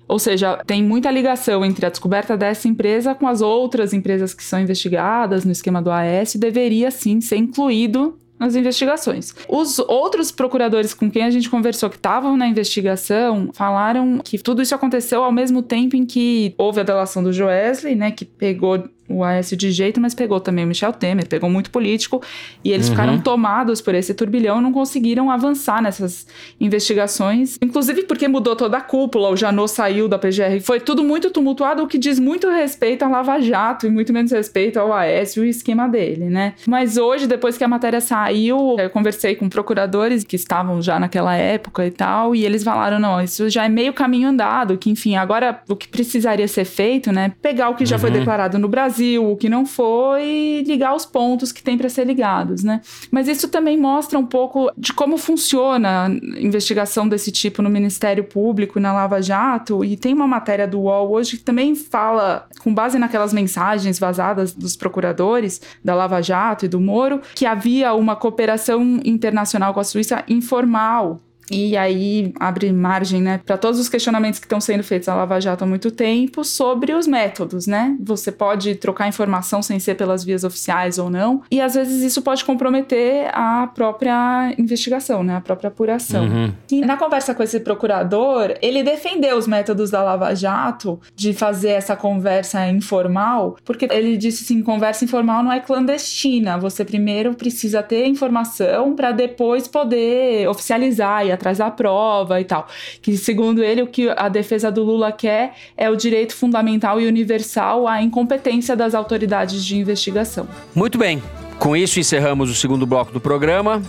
Ou 0.08 0.18
seja, 0.18 0.56
tem 0.66 0.82
muita 0.82 1.10
ligação 1.10 1.64
entre 1.64 1.86
a 1.86 1.90
descoberta 1.90 2.36
dessa 2.36 2.66
empresa 2.66 3.14
com 3.14 3.28
as 3.28 3.40
outras 3.40 3.92
empresas 3.92 4.34
que 4.34 4.42
são 4.42 4.60
investigadas 4.60 5.44
no 5.44 5.52
esquema 5.52 5.80
do 5.80 5.90
AS, 5.90 6.34
deveria 6.34 6.90
sim 6.90 7.20
ser 7.20 7.36
incluído 7.36 8.18
nas 8.38 8.54
investigações. 8.54 9.34
Os 9.48 9.78
outros 9.78 10.30
procuradores 10.30 10.94
com 10.94 11.10
quem 11.10 11.24
a 11.24 11.30
gente 11.30 11.50
conversou 11.50 11.90
que 11.90 11.96
estavam 11.96 12.36
na 12.36 12.46
investigação 12.46 13.50
falaram 13.52 14.20
que 14.24 14.38
tudo 14.38 14.62
isso 14.62 14.74
aconteceu 14.74 15.24
ao 15.24 15.32
mesmo 15.32 15.62
tempo 15.62 15.96
em 15.96 16.06
que 16.06 16.54
houve 16.56 16.80
a 16.80 16.84
delação 16.84 17.22
do 17.22 17.32
Joesley, 17.32 17.94
né, 17.94 18.10
que 18.10 18.24
pegou 18.24 18.84
o 19.08 19.24
Aécio 19.24 19.56
de 19.56 19.70
jeito, 19.70 20.00
mas 20.00 20.14
pegou 20.14 20.40
também 20.40 20.64
o 20.64 20.68
Michel 20.68 20.92
Temer, 20.92 21.26
pegou 21.26 21.48
muito 21.48 21.70
político, 21.70 22.22
e 22.62 22.72
eles 22.72 22.86
uhum. 22.86 22.92
ficaram 22.92 23.18
tomados 23.20 23.80
por 23.80 23.94
esse 23.94 24.12
turbilhão, 24.14 24.60
não 24.60 24.72
conseguiram 24.72 25.30
avançar 25.30 25.82
nessas 25.82 26.26
investigações, 26.60 27.56
inclusive 27.62 28.02
porque 28.02 28.28
mudou 28.28 28.54
toda 28.54 28.76
a 28.76 28.80
cúpula, 28.80 29.30
o 29.30 29.36
Janot 29.36 29.70
saiu 29.70 30.08
da 30.08 30.18
PGR, 30.18 30.60
foi 30.60 30.80
tudo 30.80 31.02
muito 31.02 31.30
tumultuado, 31.30 31.82
o 31.82 31.86
que 31.86 31.98
diz 31.98 32.18
muito 32.18 32.48
respeito 32.48 33.04
à 33.04 33.08
Lava 33.08 33.40
Jato 33.40 33.86
e 33.86 33.90
muito 33.90 34.12
menos 34.12 34.32
respeito 34.32 34.78
ao 34.78 34.92
Aécio 34.92 35.44
e 35.44 35.46
o 35.46 35.50
esquema 35.50 35.88
dele, 35.88 36.26
né? 36.26 36.54
Mas 36.66 36.96
hoje, 36.96 37.26
depois 37.26 37.56
que 37.56 37.64
a 37.64 37.68
matéria 37.68 38.00
saiu, 38.00 38.76
eu 38.78 38.90
conversei 38.90 39.34
com 39.34 39.48
procuradores 39.48 40.24
que 40.24 40.36
estavam 40.36 40.82
já 40.82 40.98
naquela 40.98 41.34
época 41.34 41.86
e 41.86 41.90
tal, 41.90 42.34
e 42.34 42.44
eles 42.44 42.62
falaram, 42.62 42.98
não, 42.98 43.20
isso 43.20 43.48
já 43.48 43.64
é 43.64 43.68
meio 43.68 43.92
caminho 43.92 44.28
andado, 44.28 44.76
que 44.76 44.90
enfim, 44.90 45.16
agora 45.16 45.62
o 45.68 45.76
que 45.76 45.88
precisaria 45.88 46.46
ser 46.46 46.64
feito, 46.64 47.12
né, 47.12 47.32
pegar 47.40 47.70
o 47.70 47.74
que 47.74 47.86
já 47.86 47.96
uhum. 47.96 48.00
foi 48.00 48.10
declarado 48.10 48.58
no 48.58 48.68
Brasil, 48.68 48.97
o 49.18 49.36
que 49.36 49.48
não 49.48 49.64
foi, 49.64 50.24
e 50.24 50.62
ligar 50.62 50.94
os 50.94 51.06
pontos 51.06 51.52
que 51.52 51.62
tem 51.62 51.76
para 51.76 51.88
ser 51.88 52.04
ligados, 52.04 52.64
né? 52.64 52.80
Mas 53.10 53.28
isso 53.28 53.48
também 53.48 53.78
mostra 53.78 54.18
um 54.18 54.26
pouco 54.26 54.70
de 54.76 54.92
como 54.92 55.16
funciona 55.16 56.06
a 56.06 56.10
investigação 56.40 57.08
desse 57.08 57.30
tipo 57.30 57.62
no 57.62 57.70
Ministério 57.70 58.24
Público, 58.24 58.80
na 58.80 58.92
Lava 58.92 59.22
Jato, 59.22 59.84
e 59.84 59.96
tem 59.96 60.14
uma 60.14 60.26
matéria 60.26 60.66
do 60.66 60.80
UOL 60.80 61.12
hoje 61.12 61.36
que 61.36 61.44
também 61.44 61.74
fala, 61.74 62.46
com 62.60 62.74
base 62.74 62.98
naquelas 62.98 63.32
mensagens 63.32 63.98
vazadas 63.98 64.52
dos 64.52 64.76
procuradores 64.76 65.60
da 65.84 65.94
Lava 65.94 66.20
Jato 66.20 66.64
e 66.64 66.68
do 66.68 66.80
Moro, 66.80 67.20
que 67.34 67.46
havia 67.46 67.94
uma 67.94 68.16
cooperação 68.16 69.00
internacional 69.04 69.72
com 69.72 69.80
a 69.80 69.84
Suíça 69.84 70.24
informal 70.28 71.20
e 71.50 71.76
aí 71.76 72.32
abre 72.38 72.72
margem, 72.72 73.20
né, 73.20 73.40
para 73.44 73.56
todos 73.56 73.78
os 73.78 73.88
questionamentos 73.88 74.38
que 74.38 74.46
estão 74.46 74.60
sendo 74.60 74.82
feitos 74.82 75.08
à 75.08 75.14
Lava 75.14 75.40
Jato 75.40 75.64
há 75.64 75.66
muito 75.66 75.90
tempo 75.90 76.44
sobre 76.44 76.92
os 76.92 77.06
métodos, 77.06 77.66
né? 77.66 77.96
Você 78.00 78.30
pode 78.30 78.74
trocar 78.76 79.08
informação 79.08 79.62
sem 79.62 79.78
ser 79.78 79.94
pelas 79.94 80.24
vias 80.24 80.44
oficiais 80.44 80.98
ou 80.98 81.10
não, 81.10 81.42
e 81.50 81.60
às 81.60 81.74
vezes 81.74 82.02
isso 82.02 82.22
pode 82.22 82.44
comprometer 82.44 83.30
a 83.32 83.66
própria 83.66 84.54
investigação, 84.58 85.22
né, 85.22 85.36
a 85.36 85.40
própria 85.40 85.68
apuração. 85.68 86.24
Uhum. 86.24 86.52
E 86.70 86.80
na 86.80 86.96
conversa 86.96 87.34
com 87.34 87.42
esse 87.42 87.60
procurador, 87.60 88.54
ele 88.60 88.82
defendeu 88.82 89.36
os 89.36 89.46
métodos 89.46 89.90
da 89.90 90.02
Lava 90.02 90.34
Jato 90.34 91.00
de 91.14 91.32
fazer 91.32 91.70
essa 91.70 91.96
conversa 91.96 92.68
informal, 92.68 93.56
porque 93.64 93.88
ele 93.90 94.16
disse 94.16 94.44
assim, 94.44 94.62
conversa 94.62 95.04
informal 95.04 95.42
não 95.42 95.52
é 95.52 95.60
clandestina, 95.60 96.58
você 96.58 96.84
primeiro 96.84 97.34
precisa 97.34 97.82
ter 97.82 98.06
informação 98.06 98.94
para 98.94 99.12
depois 99.12 99.66
poder 99.68 100.48
oficializar 100.48 101.26
e 101.26 101.32
atrás 101.38 101.58
da 101.58 101.70
prova 101.70 102.40
e 102.40 102.44
tal. 102.44 102.66
Que, 103.00 103.16
segundo 103.16 103.62
ele, 103.62 103.82
o 103.82 103.86
que 103.86 104.08
a 104.10 104.28
defesa 104.28 104.70
do 104.70 104.82
Lula 104.82 105.10
quer 105.12 105.54
é 105.76 105.88
o 105.88 105.96
direito 105.96 106.34
fundamental 106.34 107.00
e 107.00 107.06
universal 107.06 107.86
à 107.86 108.02
incompetência 108.02 108.76
das 108.76 108.94
autoridades 108.94 109.64
de 109.64 109.76
investigação. 109.76 110.46
Muito 110.74 110.98
bem. 110.98 111.22
Com 111.58 111.76
isso, 111.76 111.98
encerramos 111.98 112.50
o 112.50 112.54
segundo 112.54 112.86
bloco 112.86 113.12
do 113.12 113.20
programa. 113.20 113.82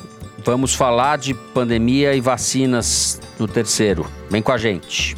Vamos 0.43 0.74
falar 0.74 1.18
de 1.18 1.34
pandemia 1.34 2.16
e 2.16 2.22
vacinas 2.22 3.22
no 3.38 3.47
terceiro. 3.47 4.06
Vem 4.30 4.41
com 4.41 4.52
a 4.52 4.58
gente. 4.58 5.16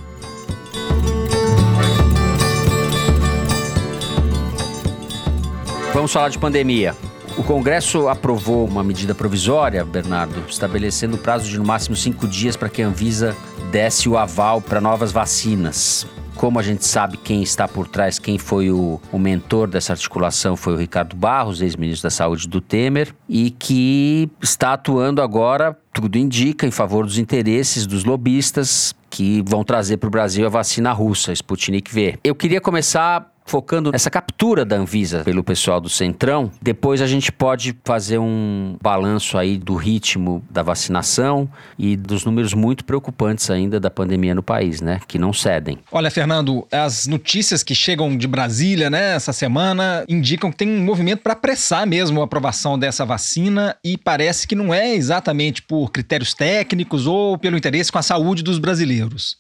Vamos 5.94 6.12
falar 6.12 6.30
de 6.30 6.40
pandemia. 6.40 6.96
O 7.38 7.44
Congresso 7.44 8.10
aprovou 8.10 8.68
uma 8.68 8.84
medida 8.84 9.16
provisória, 9.16 9.86
Bernardo, 9.86 10.44
estabelecendo 10.50 11.16
o 11.16 11.18
prazo 11.18 11.50
de 11.50 11.58
no 11.58 11.66
máximo 11.66 11.96
cinco 11.96 12.28
dias 12.28 12.58
para 12.58 12.70
que 12.70 12.82
a 12.84 12.88
Anvisa 12.88 13.36
desse 13.72 14.10
o 14.10 14.18
aval 14.18 14.62
para 14.62 14.82
novas 14.82 15.12
vacinas. 15.12 16.06
Como 16.36 16.60
a 16.60 16.62
gente 16.62 16.86
sabe 16.86 17.18
quem 17.18 17.42
está 17.42 17.68
por 17.68 17.88
trás, 17.88 18.20
quem 18.20 18.38
foi 18.38 18.70
o, 18.70 19.00
o 19.12 19.20
mentor 19.20 19.68
dessa 19.68 19.94
articulação 19.94 20.58
foi 20.58 20.74
o 20.74 20.78
Ricardo 20.78 21.16
Barros, 21.16 21.62
ex-ministro 21.62 22.04
da 22.04 22.10
Saúde 22.10 22.48
do 22.48 22.60
Temer, 22.60 23.14
e 23.30 23.52
que 23.52 24.30
está 24.42 24.74
atuando 24.74 25.22
agora, 25.22 25.78
tudo 25.94 26.18
indica, 26.18 26.68
em 26.68 26.72
favor 26.72 27.06
dos 27.06 27.18
interesses 27.18 27.86
dos 27.86 28.04
lobistas 28.04 28.94
que 29.10 29.44
vão 29.46 29.64
trazer 29.64 29.98
para 29.98 30.08
o 30.08 30.10
Brasil 30.10 30.46
a 30.46 30.50
vacina 30.50 30.92
russa, 30.92 31.34
Sputnik 31.34 31.94
V. 31.94 32.18
Eu 32.24 32.34
queria 32.34 32.62
começar 32.62 33.31
focando 33.46 33.92
nessa 33.92 34.10
captura 34.10 34.64
da 34.64 34.76
Anvisa 34.76 35.24
pelo 35.24 35.44
pessoal 35.44 35.82
do 35.82 35.90
Centrão. 35.90 36.52
Depois 36.62 37.02
a 37.02 37.08
gente 37.08 37.32
pode 37.32 37.76
fazer 37.84 38.18
um 38.18 38.78
balanço 38.82 39.38
aí 39.38 39.58
do 39.58 39.76
ritmo 39.76 40.44
da 40.50 40.64
vacinação 40.64 41.50
e 41.78 41.96
dos 41.96 42.26
números 42.26 42.54
muito 42.54 42.86
preocupantes 42.86 43.50
ainda 43.50 43.80
da 43.80 43.90
pandemia 43.90 44.34
no 44.34 44.44
país, 44.44 44.82
né? 44.82 45.00
Que 45.08 45.20
não 45.20 45.34
cedem. 45.34 45.80
Olha, 45.92 46.10
Fernando, 46.10 46.68
as 46.72 47.08
notícias 47.08 47.64
que 47.64 47.76
chegam 47.76 48.16
de 48.16 48.28
Brasília, 48.28 48.90
né, 48.90 49.16
essa 49.16 49.34
semana, 49.34 50.06
indicam 50.08 50.52
que 50.52 50.58
tem 50.58 50.70
um 50.70 50.84
movimento 50.84 51.22
para 51.22 51.34
apressar 51.34 51.86
mesmo 51.86 52.22
a 52.22 52.26
aprovação 52.26 52.78
dessa 52.78 53.06
vacina 53.06 53.76
e 53.84 53.98
parece 53.98 54.48
que 54.48 54.56
não 54.56 54.74
é 54.74 54.96
exatamente 54.96 55.62
por 55.62 55.92
critérios 55.92 56.34
técnicos 56.34 57.08
ou 57.08 57.38
pelo 57.38 57.58
interesse 57.58 57.92
com 57.92 57.98
a 57.98 58.04
saúde 58.04 58.44
dos 58.44 58.60
brasileiros. 58.60 59.38